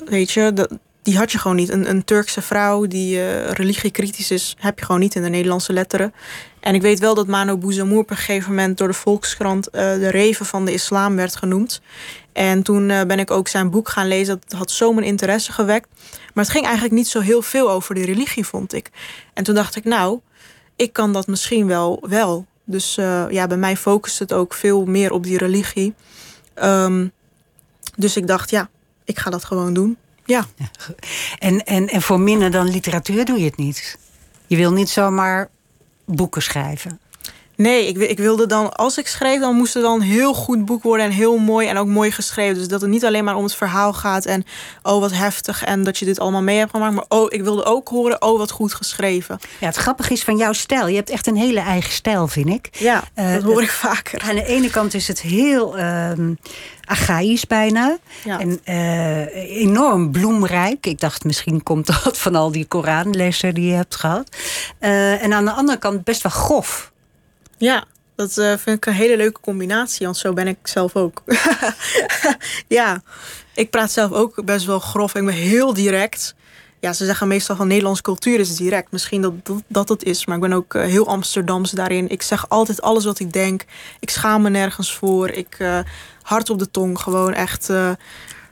weet 0.04 0.30
je, 0.30 0.52
dat, 0.52 0.78
die 1.02 1.16
had 1.16 1.32
je 1.32 1.38
gewoon 1.38 1.56
niet. 1.56 1.70
Een, 1.70 1.88
een 1.88 2.04
Turkse 2.04 2.42
vrouw 2.42 2.86
die 2.86 3.16
uh, 3.16 3.50
religiekritisch 3.50 4.30
is, 4.30 4.56
heb 4.58 4.78
je 4.78 4.84
gewoon 4.84 5.00
niet 5.00 5.14
in 5.14 5.22
de 5.22 5.28
Nederlandse 5.28 5.72
letteren. 5.72 6.14
En 6.60 6.74
ik 6.74 6.82
weet 6.82 6.98
wel 6.98 7.14
dat 7.14 7.26
Mano 7.26 7.56
Bouzamour 7.56 8.00
op 8.00 8.10
een 8.10 8.16
gegeven 8.16 8.50
moment 8.50 8.78
door 8.78 8.88
de 8.88 8.94
Volkskrant 8.94 9.66
uh, 9.66 9.72
de 9.72 10.10
reven 10.10 10.46
van 10.46 10.64
de 10.64 10.72
islam 10.72 11.16
werd 11.16 11.36
genoemd. 11.36 11.80
En 12.32 12.62
toen 12.62 12.88
uh, 12.88 13.00
ben 13.02 13.18
ik 13.18 13.30
ook 13.30 13.48
zijn 13.48 13.70
boek 13.70 13.88
gaan 13.88 14.08
lezen. 14.08 14.40
Dat 14.46 14.58
had 14.58 14.70
zo 14.70 14.92
mijn 14.92 15.06
interesse 15.06 15.52
gewekt. 15.52 15.88
Maar 16.34 16.44
het 16.44 16.52
ging 16.52 16.64
eigenlijk 16.64 16.94
niet 16.94 17.08
zo 17.08 17.20
heel 17.20 17.42
veel 17.42 17.70
over 17.70 17.94
de 17.94 18.04
religie, 18.04 18.46
vond 18.46 18.72
ik. 18.72 18.90
En 19.34 19.44
toen 19.44 19.54
dacht 19.54 19.76
ik, 19.76 19.84
nou, 19.84 20.20
ik 20.76 20.92
kan 20.92 21.12
dat 21.12 21.26
misschien 21.26 21.66
wel 21.66 22.04
wel. 22.08 22.46
Dus 22.64 22.94
ja, 23.28 23.46
bij 23.46 23.56
mij 23.56 23.76
focust 23.76 24.18
het 24.18 24.32
ook 24.32 24.54
veel 24.54 24.84
meer 24.84 25.12
op 25.12 25.24
die 25.24 25.38
religie. 25.38 25.94
Um, 26.62 27.12
dus 27.96 28.16
ik 28.16 28.26
dacht, 28.26 28.50
ja, 28.50 28.68
ik 29.04 29.18
ga 29.18 29.30
dat 29.30 29.44
gewoon 29.44 29.74
doen. 29.74 29.96
Ja. 30.24 30.46
En, 31.38 31.64
en, 31.64 31.88
en 31.88 32.02
voor 32.02 32.20
minder 32.20 32.50
dan 32.50 32.68
literatuur 32.68 33.24
doe 33.24 33.38
je 33.38 33.44
het 33.44 33.56
niet. 33.56 33.98
Je 34.46 34.56
wil 34.56 34.72
niet 34.72 34.88
zomaar 34.88 35.50
boeken 36.04 36.42
schrijven. 36.42 37.00
Nee, 37.56 37.86
ik, 37.86 37.96
ik, 37.96 38.18
wilde 38.18 38.46
dan, 38.46 38.72
als 38.72 38.98
ik 38.98 39.06
schreef, 39.06 39.40
dan 39.40 39.56
moest 39.56 39.74
het 39.74 39.82
dan 39.82 39.94
een 39.94 40.06
heel 40.06 40.34
goed 40.34 40.64
boek 40.64 40.82
worden 40.82 41.06
en 41.06 41.12
heel 41.12 41.38
mooi 41.38 41.68
en 41.68 41.76
ook 41.76 41.86
mooi 41.86 42.10
geschreven. 42.10 42.54
Dus 42.54 42.68
dat 42.68 42.80
het 42.80 42.90
niet 42.90 43.04
alleen 43.04 43.24
maar 43.24 43.36
om 43.36 43.44
het 43.44 43.54
verhaal 43.54 43.92
gaat 43.92 44.26
en 44.26 44.44
oh 44.82 45.00
wat 45.00 45.12
heftig 45.12 45.64
en 45.64 45.84
dat 45.84 45.98
je 45.98 46.04
dit 46.04 46.20
allemaal 46.20 46.42
mee 46.42 46.58
hebt 46.58 46.70
gemaakt. 46.70 46.94
Maar 46.94 47.04
oh, 47.08 47.26
ik 47.28 47.42
wilde 47.42 47.64
ook 47.64 47.88
horen, 47.88 48.22
oh 48.22 48.38
wat 48.38 48.50
goed 48.50 48.74
geschreven. 48.74 49.38
Ja, 49.60 49.66
het 49.66 49.76
grappige 49.76 50.12
is 50.12 50.24
van 50.24 50.36
jouw 50.36 50.52
stijl. 50.52 50.88
Je 50.88 50.96
hebt 50.96 51.10
echt 51.10 51.26
een 51.26 51.36
hele 51.36 51.60
eigen 51.60 51.92
stijl, 51.92 52.28
vind 52.28 52.48
ik. 52.48 52.68
Ja, 52.72 53.02
uh, 53.16 53.32
dat 53.32 53.42
hoor 53.42 53.62
ik 53.62 53.70
vaker. 53.70 54.20
Aan 54.20 54.34
de 54.34 54.44
ene 54.44 54.70
kant 54.70 54.94
is 54.94 55.08
het 55.08 55.20
heel 55.20 55.78
uh, 55.78 56.10
archaïs 56.84 57.46
bijna. 57.46 57.98
Ja. 58.24 58.40
En 58.40 58.60
uh, 58.64 59.60
enorm 59.60 60.10
bloemrijk. 60.10 60.86
Ik 60.86 61.00
dacht, 61.00 61.24
misschien 61.24 61.62
komt 61.62 61.86
dat 62.04 62.18
van 62.18 62.34
al 62.34 62.52
die 62.52 62.66
Koranlessen 62.66 63.54
die 63.54 63.66
je 63.66 63.74
hebt 63.74 63.96
gehad. 63.96 64.36
Uh, 64.80 65.22
en 65.22 65.32
aan 65.32 65.44
de 65.44 65.52
andere 65.52 65.78
kant 65.78 66.04
best 66.04 66.22
wel 66.22 66.32
grof. 66.32 66.91
Ja, 67.62 67.84
dat 68.14 68.36
uh, 68.36 68.56
vind 68.56 68.76
ik 68.76 68.86
een 68.86 68.92
hele 68.92 69.16
leuke 69.16 69.40
combinatie, 69.40 70.06
want 70.06 70.16
zo 70.16 70.32
ben 70.32 70.48
ik 70.48 70.58
zelf 70.62 70.96
ook. 70.96 71.22
ja, 72.68 73.02
ik 73.54 73.70
praat 73.70 73.90
zelf 73.90 74.12
ook 74.12 74.44
best 74.44 74.66
wel 74.66 74.78
grof. 74.78 75.14
Ik 75.14 75.24
ben 75.24 75.34
heel 75.34 75.74
direct. 75.74 76.34
Ja, 76.80 76.92
ze 76.92 77.04
zeggen 77.04 77.28
meestal 77.28 77.56
van 77.56 77.66
Nederlandse 77.66 78.02
cultuur 78.02 78.38
is 78.40 78.56
direct. 78.56 78.90
Misschien 78.90 79.22
dat 79.22 79.46
dat, 79.46 79.62
dat 79.66 79.88
het 79.88 80.02
is, 80.02 80.26
maar 80.26 80.36
ik 80.36 80.42
ben 80.42 80.52
ook 80.52 80.74
uh, 80.74 80.82
heel 80.82 81.06
Amsterdams 81.06 81.70
daarin. 81.70 82.08
Ik 82.08 82.22
zeg 82.22 82.48
altijd 82.48 82.82
alles 82.82 83.04
wat 83.04 83.18
ik 83.18 83.32
denk. 83.32 83.64
Ik 84.00 84.10
schaam 84.10 84.42
me 84.42 84.50
nergens 84.50 84.94
voor. 84.94 85.30
Ik 85.30 85.56
uh, 85.58 85.78
hard 86.22 86.50
op 86.50 86.58
de 86.58 86.70
tong, 86.70 87.00
gewoon 87.00 87.34
echt. 87.34 87.68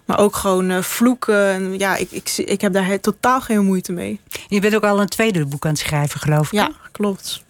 maar 0.04 0.18
ook 0.18 0.36
gewoon 0.36 0.84
vloeken. 0.84 1.46
En 1.46 1.78
ja, 1.78 1.96
ik, 1.96 2.10
ik, 2.10 2.34
ik 2.36 2.60
heb 2.60 2.72
daar 2.72 3.00
totaal 3.00 3.40
geen 3.40 3.64
moeite 3.64 3.92
mee. 3.92 4.20
Je 4.48 4.60
bent 4.60 4.74
ook 4.74 4.84
al 4.84 5.00
een 5.00 5.08
tweede 5.08 5.46
boek 5.46 5.64
aan 5.64 5.70
het 5.70 5.80
schrijven, 5.80 6.20
geloof 6.20 6.46
ik. 6.46 6.52
Ja, 6.52 6.70
klopt. 6.92 7.48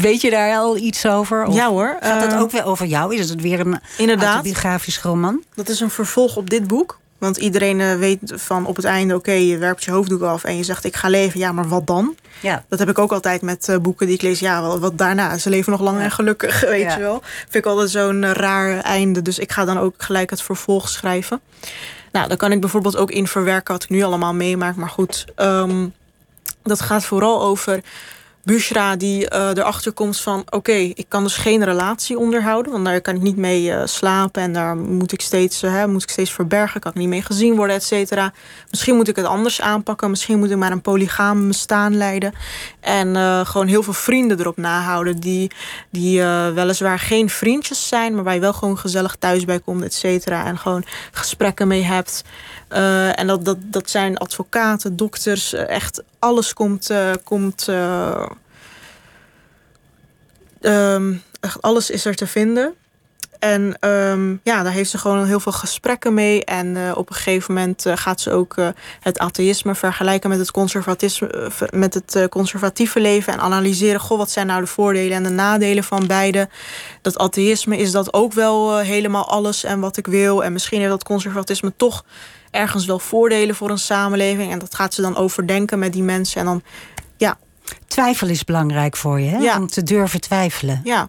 Weet 0.00 0.20
je 0.20 0.30
daar 0.30 0.56
al 0.56 0.76
iets 0.76 1.06
over? 1.06 1.44
Of 1.44 1.54
ja 1.54 1.68
hoor. 1.68 1.96
Gaat 2.00 2.22
het 2.22 2.32
uh, 2.32 2.40
ook 2.40 2.50
weer 2.50 2.64
over 2.64 2.86
jou? 2.86 3.14
Is 3.14 3.30
het 3.30 3.40
weer 3.40 3.60
een 3.60 3.80
inderdaad, 3.98 4.34
autobiografisch 4.34 5.00
roman? 5.00 5.42
Dat 5.54 5.68
is 5.68 5.80
een 5.80 5.90
vervolg 5.90 6.36
op 6.36 6.50
dit 6.50 6.66
boek. 6.66 6.98
Want 7.18 7.36
iedereen 7.36 7.80
uh, 7.80 7.94
weet 7.94 8.18
van 8.24 8.66
op 8.66 8.76
het 8.76 8.84
einde, 8.84 9.14
oké, 9.14 9.30
okay, 9.30 9.42
je 9.42 9.58
werpt 9.58 9.84
je 9.84 9.90
hoofddoek 9.90 10.22
af 10.22 10.44
en 10.44 10.56
je 10.56 10.62
zegt 10.62 10.84
ik 10.84 10.96
ga 10.96 11.08
leven. 11.08 11.40
Ja, 11.40 11.52
maar 11.52 11.68
wat 11.68 11.86
dan? 11.86 12.14
Ja. 12.40 12.64
Dat 12.68 12.78
heb 12.78 12.88
ik 12.88 12.98
ook 12.98 13.12
altijd 13.12 13.42
met 13.42 13.68
uh, 13.68 13.76
boeken 13.76 14.06
die 14.06 14.14
ik 14.14 14.22
lees. 14.22 14.40
Ja, 14.40 14.62
wat, 14.62 14.78
wat 14.78 14.98
daarna? 14.98 15.38
Ze 15.38 15.50
leven 15.50 15.72
nog 15.72 15.80
lang 15.80 15.98
ja. 15.98 16.04
en 16.04 16.10
gelukkig, 16.10 16.60
weet 16.68 16.82
ja. 16.82 16.96
je 16.96 17.00
wel. 17.00 17.22
Vind 17.22 17.54
ik 17.54 17.66
altijd 17.66 17.90
zo'n 17.90 18.32
raar 18.32 18.80
einde. 18.80 19.22
Dus 19.22 19.38
ik 19.38 19.52
ga 19.52 19.64
dan 19.64 19.78
ook 19.78 19.94
gelijk 19.98 20.30
het 20.30 20.42
vervolg 20.42 20.88
schrijven. 20.88 21.40
Nou, 22.12 22.28
dan 22.28 22.36
kan 22.36 22.52
ik 22.52 22.60
bijvoorbeeld 22.60 22.96
ook 22.96 23.10
in 23.10 23.26
verwerken 23.28 23.72
wat 23.72 23.82
ik 23.82 23.88
nu 23.88 24.02
allemaal 24.02 24.34
meemaak. 24.34 24.76
Maar 24.76 24.88
goed, 24.88 25.24
um, 25.36 25.94
dat 26.62 26.80
gaat 26.80 27.04
vooral 27.04 27.42
over 27.42 27.80
Bushra 28.46 28.96
die 28.96 29.30
uh, 29.32 29.48
erachter 29.48 29.92
komt 29.92 30.20
van... 30.20 30.42
oké, 30.50 30.72
ik 30.72 31.04
kan 31.08 31.22
dus 31.22 31.36
geen 31.36 31.64
relatie 31.64 32.18
onderhouden... 32.18 32.72
want 32.72 32.84
daar 32.84 33.00
kan 33.00 33.14
ik 33.14 33.22
niet 33.22 33.36
mee 33.36 33.62
uh, 33.62 33.82
slapen... 33.84 34.42
en 34.42 34.52
daar 34.52 34.76
moet 34.76 35.12
ik, 35.12 35.20
steeds, 35.20 35.62
uh, 35.62 35.84
moet 35.84 36.02
ik 36.02 36.10
steeds 36.10 36.32
verbergen... 36.32 36.80
kan 36.80 36.90
ik 36.90 36.98
niet 36.98 37.08
mee 37.08 37.22
gezien 37.22 37.56
worden, 37.56 37.76
et 37.76 37.84
cetera. 37.84 38.32
Misschien 38.70 38.96
moet 38.96 39.08
ik 39.08 39.16
het 39.16 39.24
anders 39.24 39.60
aanpakken... 39.60 40.10
misschien 40.10 40.38
moet 40.38 40.50
ik 40.50 40.56
maar 40.56 40.72
een 40.72 40.80
polygaam 40.80 41.48
bestaan 41.48 41.96
leiden... 41.96 42.32
en 42.80 43.16
gewoon 43.46 43.66
heel 43.66 43.82
veel 43.82 43.92
vrienden 43.92 44.40
erop 44.40 44.56
nahouden... 44.56 45.20
die, 45.20 45.50
die 45.90 46.22
weliswaar 46.54 46.98
geen 46.98 47.30
vriendjes 47.30 47.88
zijn... 47.88 48.14
maar 48.14 48.24
waar 48.24 48.34
je 48.34 48.40
wel 48.40 48.52
gewoon 48.52 48.78
gezellig 48.78 49.16
thuis 49.16 49.44
bij 49.44 49.60
komt, 49.60 49.82
et 49.82 49.94
cetera... 49.94 50.44
en 50.44 50.58
gewoon 50.58 50.84
gesprekken 51.12 51.68
mee 51.68 51.82
hebt... 51.82 52.24
En 53.14 53.26
dat, 53.26 53.44
dat, 53.44 53.56
dat 53.60 53.90
zijn 53.90 54.18
advocaten, 54.18 54.96
dokters, 54.96 55.52
echt 55.52 56.02
alles 56.18 56.52
komt. 56.52 56.90
Komt 57.24 57.68
echt 61.40 61.62
alles 61.62 61.90
is 61.90 62.04
er 62.04 62.14
te 62.14 62.26
vinden. 62.26 62.74
En 63.38 63.76
um, 63.90 64.40
ja, 64.42 64.62
daar 64.62 64.72
heeft 64.72 64.90
ze 64.90 64.98
gewoon 64.98 65.24
heel 65.24 65.40
veel 65.40 65.52
gesprekken 65.52 66.14
mee. 66.14 66.44
En 66.44 66.66
uh, 66.66 66.92
op 66.96 67.08
een 67.08 67.14
gegeven 67.14 67.54
moment 67.54 67.86
uh, 67.86 67.92
gaat 67.96 68.20
ze 68.20 68.30
ook 68.30 68.56
uh, 68.56 68.68
het 69.00 69.18
atheïsme 69.18 69.74
vergelijken 69.74 70.30
met 70.30 70.38
het, 70.38 70.50
conservatisme, 70.50 71.50
met 71.70 71.94
het 71.94 72.28
conservatieve 72.28 73.00
leven. 73.00 73.32
En 73.32 73.40
analyseren, 73.40 74.00
goh, 74.00 74.18
wat 74.18 74.30
zijn 74.30 74.46
nou 74.46 74.60
de 74.60 74.66
voordelen 74.66 75.16
en 75.16 75.22
de 75.22 75.28
nadelen 75.28 75.84
van 75.84 76.06
beide. 76.06 76.48
Dat 77.02 77.18
atheïsme 77.18 77.76
is 77.76 77.90
dat 77.90 78.12
ook 78.12 78.32
wel 78.32 78.78
helemaal 78.78 79.28
alles 79.28 79.64
en 79.64 79.80
wat 79.80 79.96
ik 79.96 80.06
wil. 80.06 80.44
En 80.44 80.52
misschien 80.52 80.78
heeft 80.78 80.90
dat 80.90 81.04
conservatisme 81.04 81.72
toch 81.76 82.04
ergens 82.50 82.86
wel 82.86 82.98
voordelen 82.98 83.54
voor 83.54 83.70
een 83.70 83.78
samenleving. 83.78 84.52
En 84.52 84.58
dat 84.58 84.74
gaat 84.74 84.94
ze 84.94 85.02
dan 85.02 85.16
overdenken 85.16 85.78
met 85.78 85.92
die 85.92 86.02
mensen. 86.02 86.40
En 86.40 86.46
dan, 86.46 86.62
ja. 87.16 87.38
Twijfel 87.86 88.28
is 88.28 88.44
belangrijk 88.44 88.96
voor 88.96 89.20
je, 89.20 89.28
hè? 89.28 89.38
Ja. 89.38 89.58
om 89.58 89.66
te 89.66 89.82
durven 89.82 90.20
twijfelen. 90.20 90.80
Ja. 90.84 91.08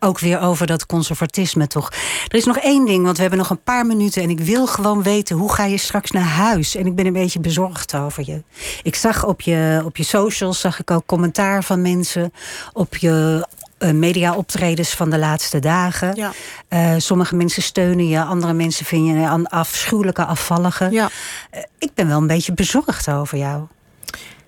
Ook 0.00 0.18
weer 0.18 0.40
over 0.40 0.66
dat 0.66 0.86
conservatisme, 0.86 1.66
toch? 1.66 1.92
Er 2.28 2.34
is 2.36 2.44
nog 2.44 2.58
één 2.58 2.84
ding, 2.86 3.04
want 3.04 3.14
we 3.16 3.20
hebben 3.20 3.38
nog 3.38 3.50
een 3.50 3.62
paar 3.62 3.86
minuten... 3.86 4.22
en 4.22 4.30
ik 4.30 4.40
wil 4.40 4.66
gewoon 4.66 5.02
weten, 5.02 5.36
hoe 5.36 5.52
ga 5.52 5.64
je 5.64 5.78
straks 5.78 6.10
naar 6.10 6.22
huis? 6.22 6.74
En 6.74 6.86
ik 6.86 6.94
ben 6.94 7.06
een 7.06 7.12
beetje 7.12 7.40
bezorgd 7.40 7.94
over 7.94 8.22
je. 8.26 8.42
Ik 8.82 8.94
zag 8.94 9.24
op 9.24 9.40
je, 9.40 9.82
op 9.84 9.96
je 9.96 10.02
socials 10.02 10.60
zag 10.60 10.80
ik 10.80 10.90
ook 10.90 11.06
commentaar 11.06 11.64
van 11.64 11.82
mensen... 11.82 12.32
op 12.72 12.96
je 12.96 13.46
uh, 13.78 13.90
media-optredens 13.90 14.90
van 14.90 15.10
de 15.10 15.18
laatste 15.18 15.58
dagen. 15.58 16.14
Ja. 16.14 16.32
Uh, 16.68 16.94
sommige 16.98 17.36
mensen 17.36 17.62
steunen 17.62 18.08
je, 18.08 18.22
andere 18.22 18.52
mensen 18.52 18.86
vinden 18.86 19.20
je 19.20 19.26
een 19.26 19.46
afschuwelijke 19.46 20.24
afvallige. 20.24 20.88
Ja. 20.90 21.10
Uh, 21.54 21.60
ik 21.78 21.90
ben 21.94 22.08
wel 22.08 22.18
een 22.18 22.26
beetje 22.26 22.52
bezorgd 22.52 23.10
over 23.10 23.38
jou. 23.38 23.66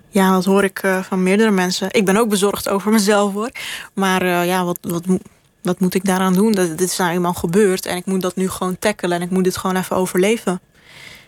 Ja, 0.09 0.32
dat 0.32 0.44
hoor 0.44 0.64
ik 0.64 0.82
uh, 0.82 1.02
van 1.02 1.22
meerdere 1.22 1.50
mensen. 1.50 1.88
Ik 1.90 2.04
ben 2.04 2.16
ook 2.16 2.28
bezorgd 2.28 2.68
over 2.68 2.92
mezelf 2.92 3.32
hoor. 3.32 3.50
Maar 3.94 4.22
uh, 4.22 4.46
ja, 4.46 4.64
wat, 4.64 4.78
wat, 4.80 5.02
wat 5.62 5.80
moet 5.80 5.94
ik 5.94 6.04
daaraan 6.04 6.34
doen? 6.34 6.52
Dat, 6.52 6.78
dit 6.78 6.90
is 6.90 6.96
nou 6.96 7.11
eenmaal 7.11 7.34
gebeurd 7.34 7.86
en 7.86 7.96
ik 7.96 8.06
moet 8.06 8.22
dat 8.22 8.36
nu 8.36 8.48
gewoon 8.48 8.78
tackelen 8.78 9.16
en 9.16 9.22
ik 9.22 9.30
moet 9.30 9.44
dit 9.44 9.56
gewoon 9.56 9.76
even 9.76 9.96
overleven. 9.96 10.61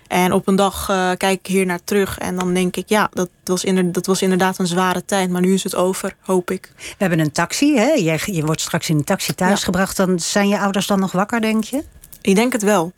En 0.07 0.33
op 0.33 0.49
een 0.49 0.57
dag 0.57 0.89
uh, 0.91 1.11
kijk 1.17 1.39
ik 1.39 1.47
hier 1.47 1.67
naar 1.67 1.85
terug 1.85 2.19
en 2.19 2.37
dan 2.37 2.55
denk 2.55 2.77
ik, 2.77 2.89
ja, 2.89 3.11
dat 3.13 3.29
was, 3.45 3.65
inderdaad, 3.65 3.95
dat 3.95 4.07
was 4.07 4.23
inderdaad 4.23 4.59
een 4.59 4.67
zware 4.67 5.05
tijd, 5.05 5.31
maar 5.31 5.41
nu 5.41 5.53
is 5.53 5.65
het 5.65 5.75
over, 5.75 6.17
hoop 6.21 6.51
ik. 6.51 6.73
We 6.77 6.95
hebben 6.99 7.19
een 7.19 7.33
taxi, 7.33 7.77
hè? 7.77 7.93
Je, 7.93 8.19
je 8.25 8.45
wordt 8.45 8.61
straks 8.61 8.89
in 8.89 8.97
een 8.97 9.05
taxi 9.05 9.35
thuisgebracht. 9.35 9.97
Ja. 9.97 10.07
Dan 10.07 10.21
zijn 10.21 10.49
je 10.49 10.59
ouders 10.59 10.87
dan 10.87 11.01
nog 11.01 11.13
wakker, 11.13 11.41
denk 11.41 11.65
je? 11.65 11.85
Ik 12.21 12.35
denk 12.35 12.53
het 12.53 12.63
wel, 12.63 12.93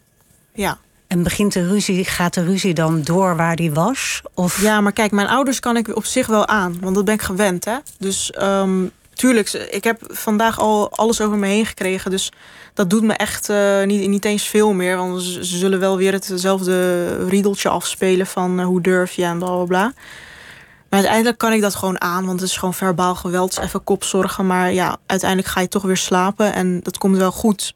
ja. 0.55 0.79
En 1.13 1.23
begint 1.23 1.53
de 1.53 1.67
ruzie, 1.67 2.05
gaat 2.05 2.35
de 2.35 2.45
ruzie 2.45 2.75
dan 2.75 3.03
door 3.03 3.37
waar 3.37 3.57
die 3.57 3.73
was? 3.73 4.23
Of? 4.35 4.63
Ja, 4.63 4.81
maar 4.81 4.93
kijk, 4.93 5.11
mijn 5.11 5.29
ouders 5.29 5.61
kan 5.61 5.77
ik 5.77 5.97
op 5.97 6.05
zich 6.05 6.27
wel 6.27 6.47
aan, 6.47 6.77
want 6.81 6.95
dat 6.95 7.05
ben 7.05 7.15
ik 7.15 7.23
gewend, 7.23 7.65
hè. 7.65 7.77
Dus 7.99 8.35
um, 8.43 8.91
tuurlijk, 9.15 9.53
ik 9.53 9.85
heb 9.85 10.01
vandaag 10.07 10.59
al 10.59 10.91
alles 10.91 11.21
over 11.21 11.39
me 11.39 11.47
heen 11.47 11.67
gekregen. 11.67 12.11
Dus 12.11 12.33
dat 12.75 12.91
doet 12.91 13.03
me 13.03 13.13
echt 13.13 13.49
uh, 13.49 13.83
niet, 13.83 14.09
niet 14.09 14.25
eens 14.25 14.43
veel 14.43 14.73
meer. 14.73 14.97
Want 14.97 15.23
ze, 15.23 15.45
zullen 15.45 15.81
wel 15.81 15.97
weer 15.97 16.13
hetzelfde 16.13 17.07
riedeltje 17.29 17.69
afspelen 17.69 18.27
van 18.27 18.61
uh, 18.61 18.67
hoe 18.67 18.81
durf 18.81 19.13
je 19.13 19.25
en 19.25 19.39
bla 19.39 19.55
bla 19.55 19.65
bla. 19.65 19.93
Maar 20.89 21.01
uiteindelijk 21.01 21.39
kan 21.39 21.53
ik 21.53 21.61
dat 21.61 21.75
gewoon 21.75 22.01
aan, 22.01 22.27
want 22.27 22.41
het 22.41 22.49
is 22.49 22.57
gewoon 22.57 22.75
verbaal 22.75 23.15
geweld. 23.15 23.59
Even 23.59 23.85
kopzorgen, 23.85 24.47
maar 24.47 24.73
ja, 24.73 24.97
uiteindelijk 25.07 25.51
ga 25.51 25.61
je 25.61 25.69
toch 25.69 25.83
weer 25.83 25.97
slapen 25.97 26.55
en 26.55 26.81
dat 26.83 26.99
komt 26.99 27.17
wel 27.17 27.33
goed. 27.33 27.75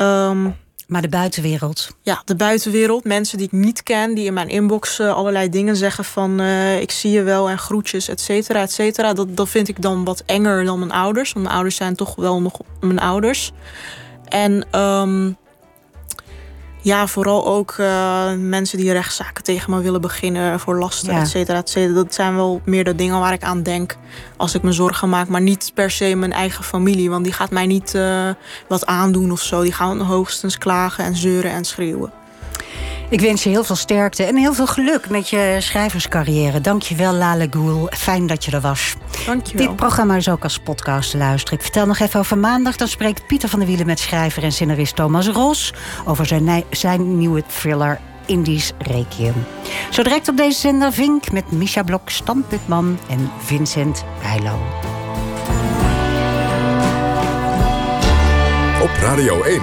Um, 0.00 0.56
maar 0.94 1.02
de 1.02 1.08
buitenwereld? 1.08 1.96
Ja, 2.02 2.22
de 2.24 2.36
buitenwereld. 2.36 3.04
Mensen 3.04 3.38
die 3.38 3.46
ik 3.46 3.52
niet 3.52 3.82
ken, 3.82 4.14
die 4.14 4.24
in 4.24 4.34
mijn 4.34 4.48
inbox 4.48 4.98
uh, 4.98 5.14
allerlei 5.14 5.48
dingen 5.48 5.76
zeggen 5.76 6.04
van 6.04 6.40
uh, 6.40 6.80
ik 6.80 6.90
zie 6.90 7.10
je 7.10 7.22
wel 7.22 7.48
en 7.50 7.58
groetjes, 7.58 8.08
et 8.08 8.20
cetera, 8.20 8.60
et 8.60 8.72
cetera. 8.72 9.12
Dat, 9.12 9.36
dat 9.36 9.48
vind 9.48 9.68
ik 9.68 9.82
dan 9.82 10.04
wat 10.04 10.22
enger 10.26 10.64
dan 10.64 10.78
mijn 10.78 10.92
ouders. 10.92 11.32
Want 11.32 11.44
mijn 11.44 11.56
ouders 11.56 11.76
zijn 11.76 11.94
toch 11.94 12.14
wel 12.14 12.40
nog 12.42 12.60
mijn 12.80 12.98
ouders. 12.98 13.52
En 14.28 14.78
um, 14.80 15.36
ja, 16.84 17.06
vooral 17.06 17.46
ook 17.46 17.74
uh, 17.80 18.32
mensen 18.38 18.78
die 18.78 18.92
rechtszaken 18.92 19.44
tegen 19.44 19.70
me 19.70 19.80
willen 19.80 20.00
beginnen 20.00 20.60
voor 20.60 20.78
lasten, 20.78 21.14
ja. 21.14 21.20
et 21.20 21.28
cetera, 21.28 21.58
et 21.58 21.70
cetera. 21.70 21.94
Dat 21.94 22.14
zijn 22.14 22.34
wel 22.34 22.60
meer 22.64 22.84
de 22.84 22.94
dingen 22.94 23.20
waar 23.20 23.32
ik 23.32 23.42
aan 23.42 23.62
denk 23.62 23.96
als 24.36 24.54
ik 24.54 24.62
me 24.62 24.72
zorgen 24.72 25.08
maak. 25.08 25.28
Maar 25.28 25.40
niet 25.40 25.70
per 25.74 25.90
se 25.90 26.14
mijn 26.14 26.32
eigen 26.32 26.64
familie, 26.64 27.10
want 27.10 27.24
die 27.24 27.32
gaat 27.32 27.50
mij 27.50 27.66
niet 27.66 27.94
uh, 27.94 28.28
wat 28.68 28.86
aandoen 28.86 29.32
of 29.32 29.40
zo. 29.40 29.62
Die 29.62 29.72
gaan 29.72 30.00
hoogstens 30.00 30.58
klagen 30.58 31.04
en 31.04 31.16
zeuren 31.16 31.50
en 31.50 31.64
schreeuwen. 31.64 32.12
Ik 33.08 33.20
wens 33.20 33.42
je 33.42 33.48
heel 33.48 33.64
veel 33.64 33.76
sterkte 33.76 34.24
en 34.24 34.36
heel 34.36 34.54
veel 34.54 34.66
geluk 34.66 35.08
met 35.08 35.28
je 35.28 35.56
schrijverscarrière. 35.58 36.60
Dank 36.60 36.82
je 36.82 36.94
wel, 36.94 37.12
Lale 37.12 37.46
Goel. 37.50 37.86
Fijn 37.90 38.26
dat 38.26 38.44
je 38.44 38.50
er 38.50 38.60
was. 38.60 38.94
Dank 39.26 39.46
je 39.46 39.56
wel. 39.56 39.66
Dit 39.66 39.76
programma 39.76 40.16
is 40.16 40.28
ook 40.28 40.42
als 40.42 40.58
podcast 40.58 41.10
te 41.10 41.16
luisteren. 41.16 41.58
Ik 41.58 41.64
vertel 41.64 41.86
nog 41.86 41.98
even 41.98 42.20
over 42.20 42.38
maandag. 42.38 42.76
Dan 42.76 42.88
spreekt 42.88 43.26
Pieter 43.26 43.48
van 43.48 43.58
der 43.58 43.68
Wielen 43.68 43.86
met 43.86 43.98
schrijver 43.98 44.42
en 44.42 44.52
scenarist 44.52 44.96
Thomas 44.96 45.28
Ros... 45.28 45.72
over 46.04 46.26
zijn, 46.26 46.64
zijn 46.70 47.18
nieuwe 47.18 47.42
thriller 47.46 48.00
Indisch 48.26 48.72
Requiem. 48.78 49.34
Zo 49.90 50.02
direct 50.02 50.28
op 50.28 50.36
deze 50.36 50.58
zender 50.58 50.92
Vink 50.92 51.32
met 51.32 51.52
Misha 51.52 51.82
Blok, 51.82 52.10
Stan 52.10 52.44
Putman 52.48 52.98
en 53.08 53.30
Vincent 53.38 54.04
Bijlo. 54.22 54.58
Op 58.82 58.90
Radio 59.00 59.42
1, 59.42 59.60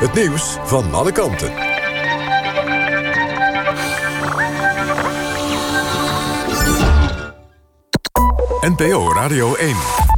het 0.00 0.14
nieuws 0.14 0.56
van 0.64 0.94
alle 0.94 1.12
kanten. 1.12 1.71
NPO 8.62 9.12
Radio 9.12 9.56
1. 9.56 10.11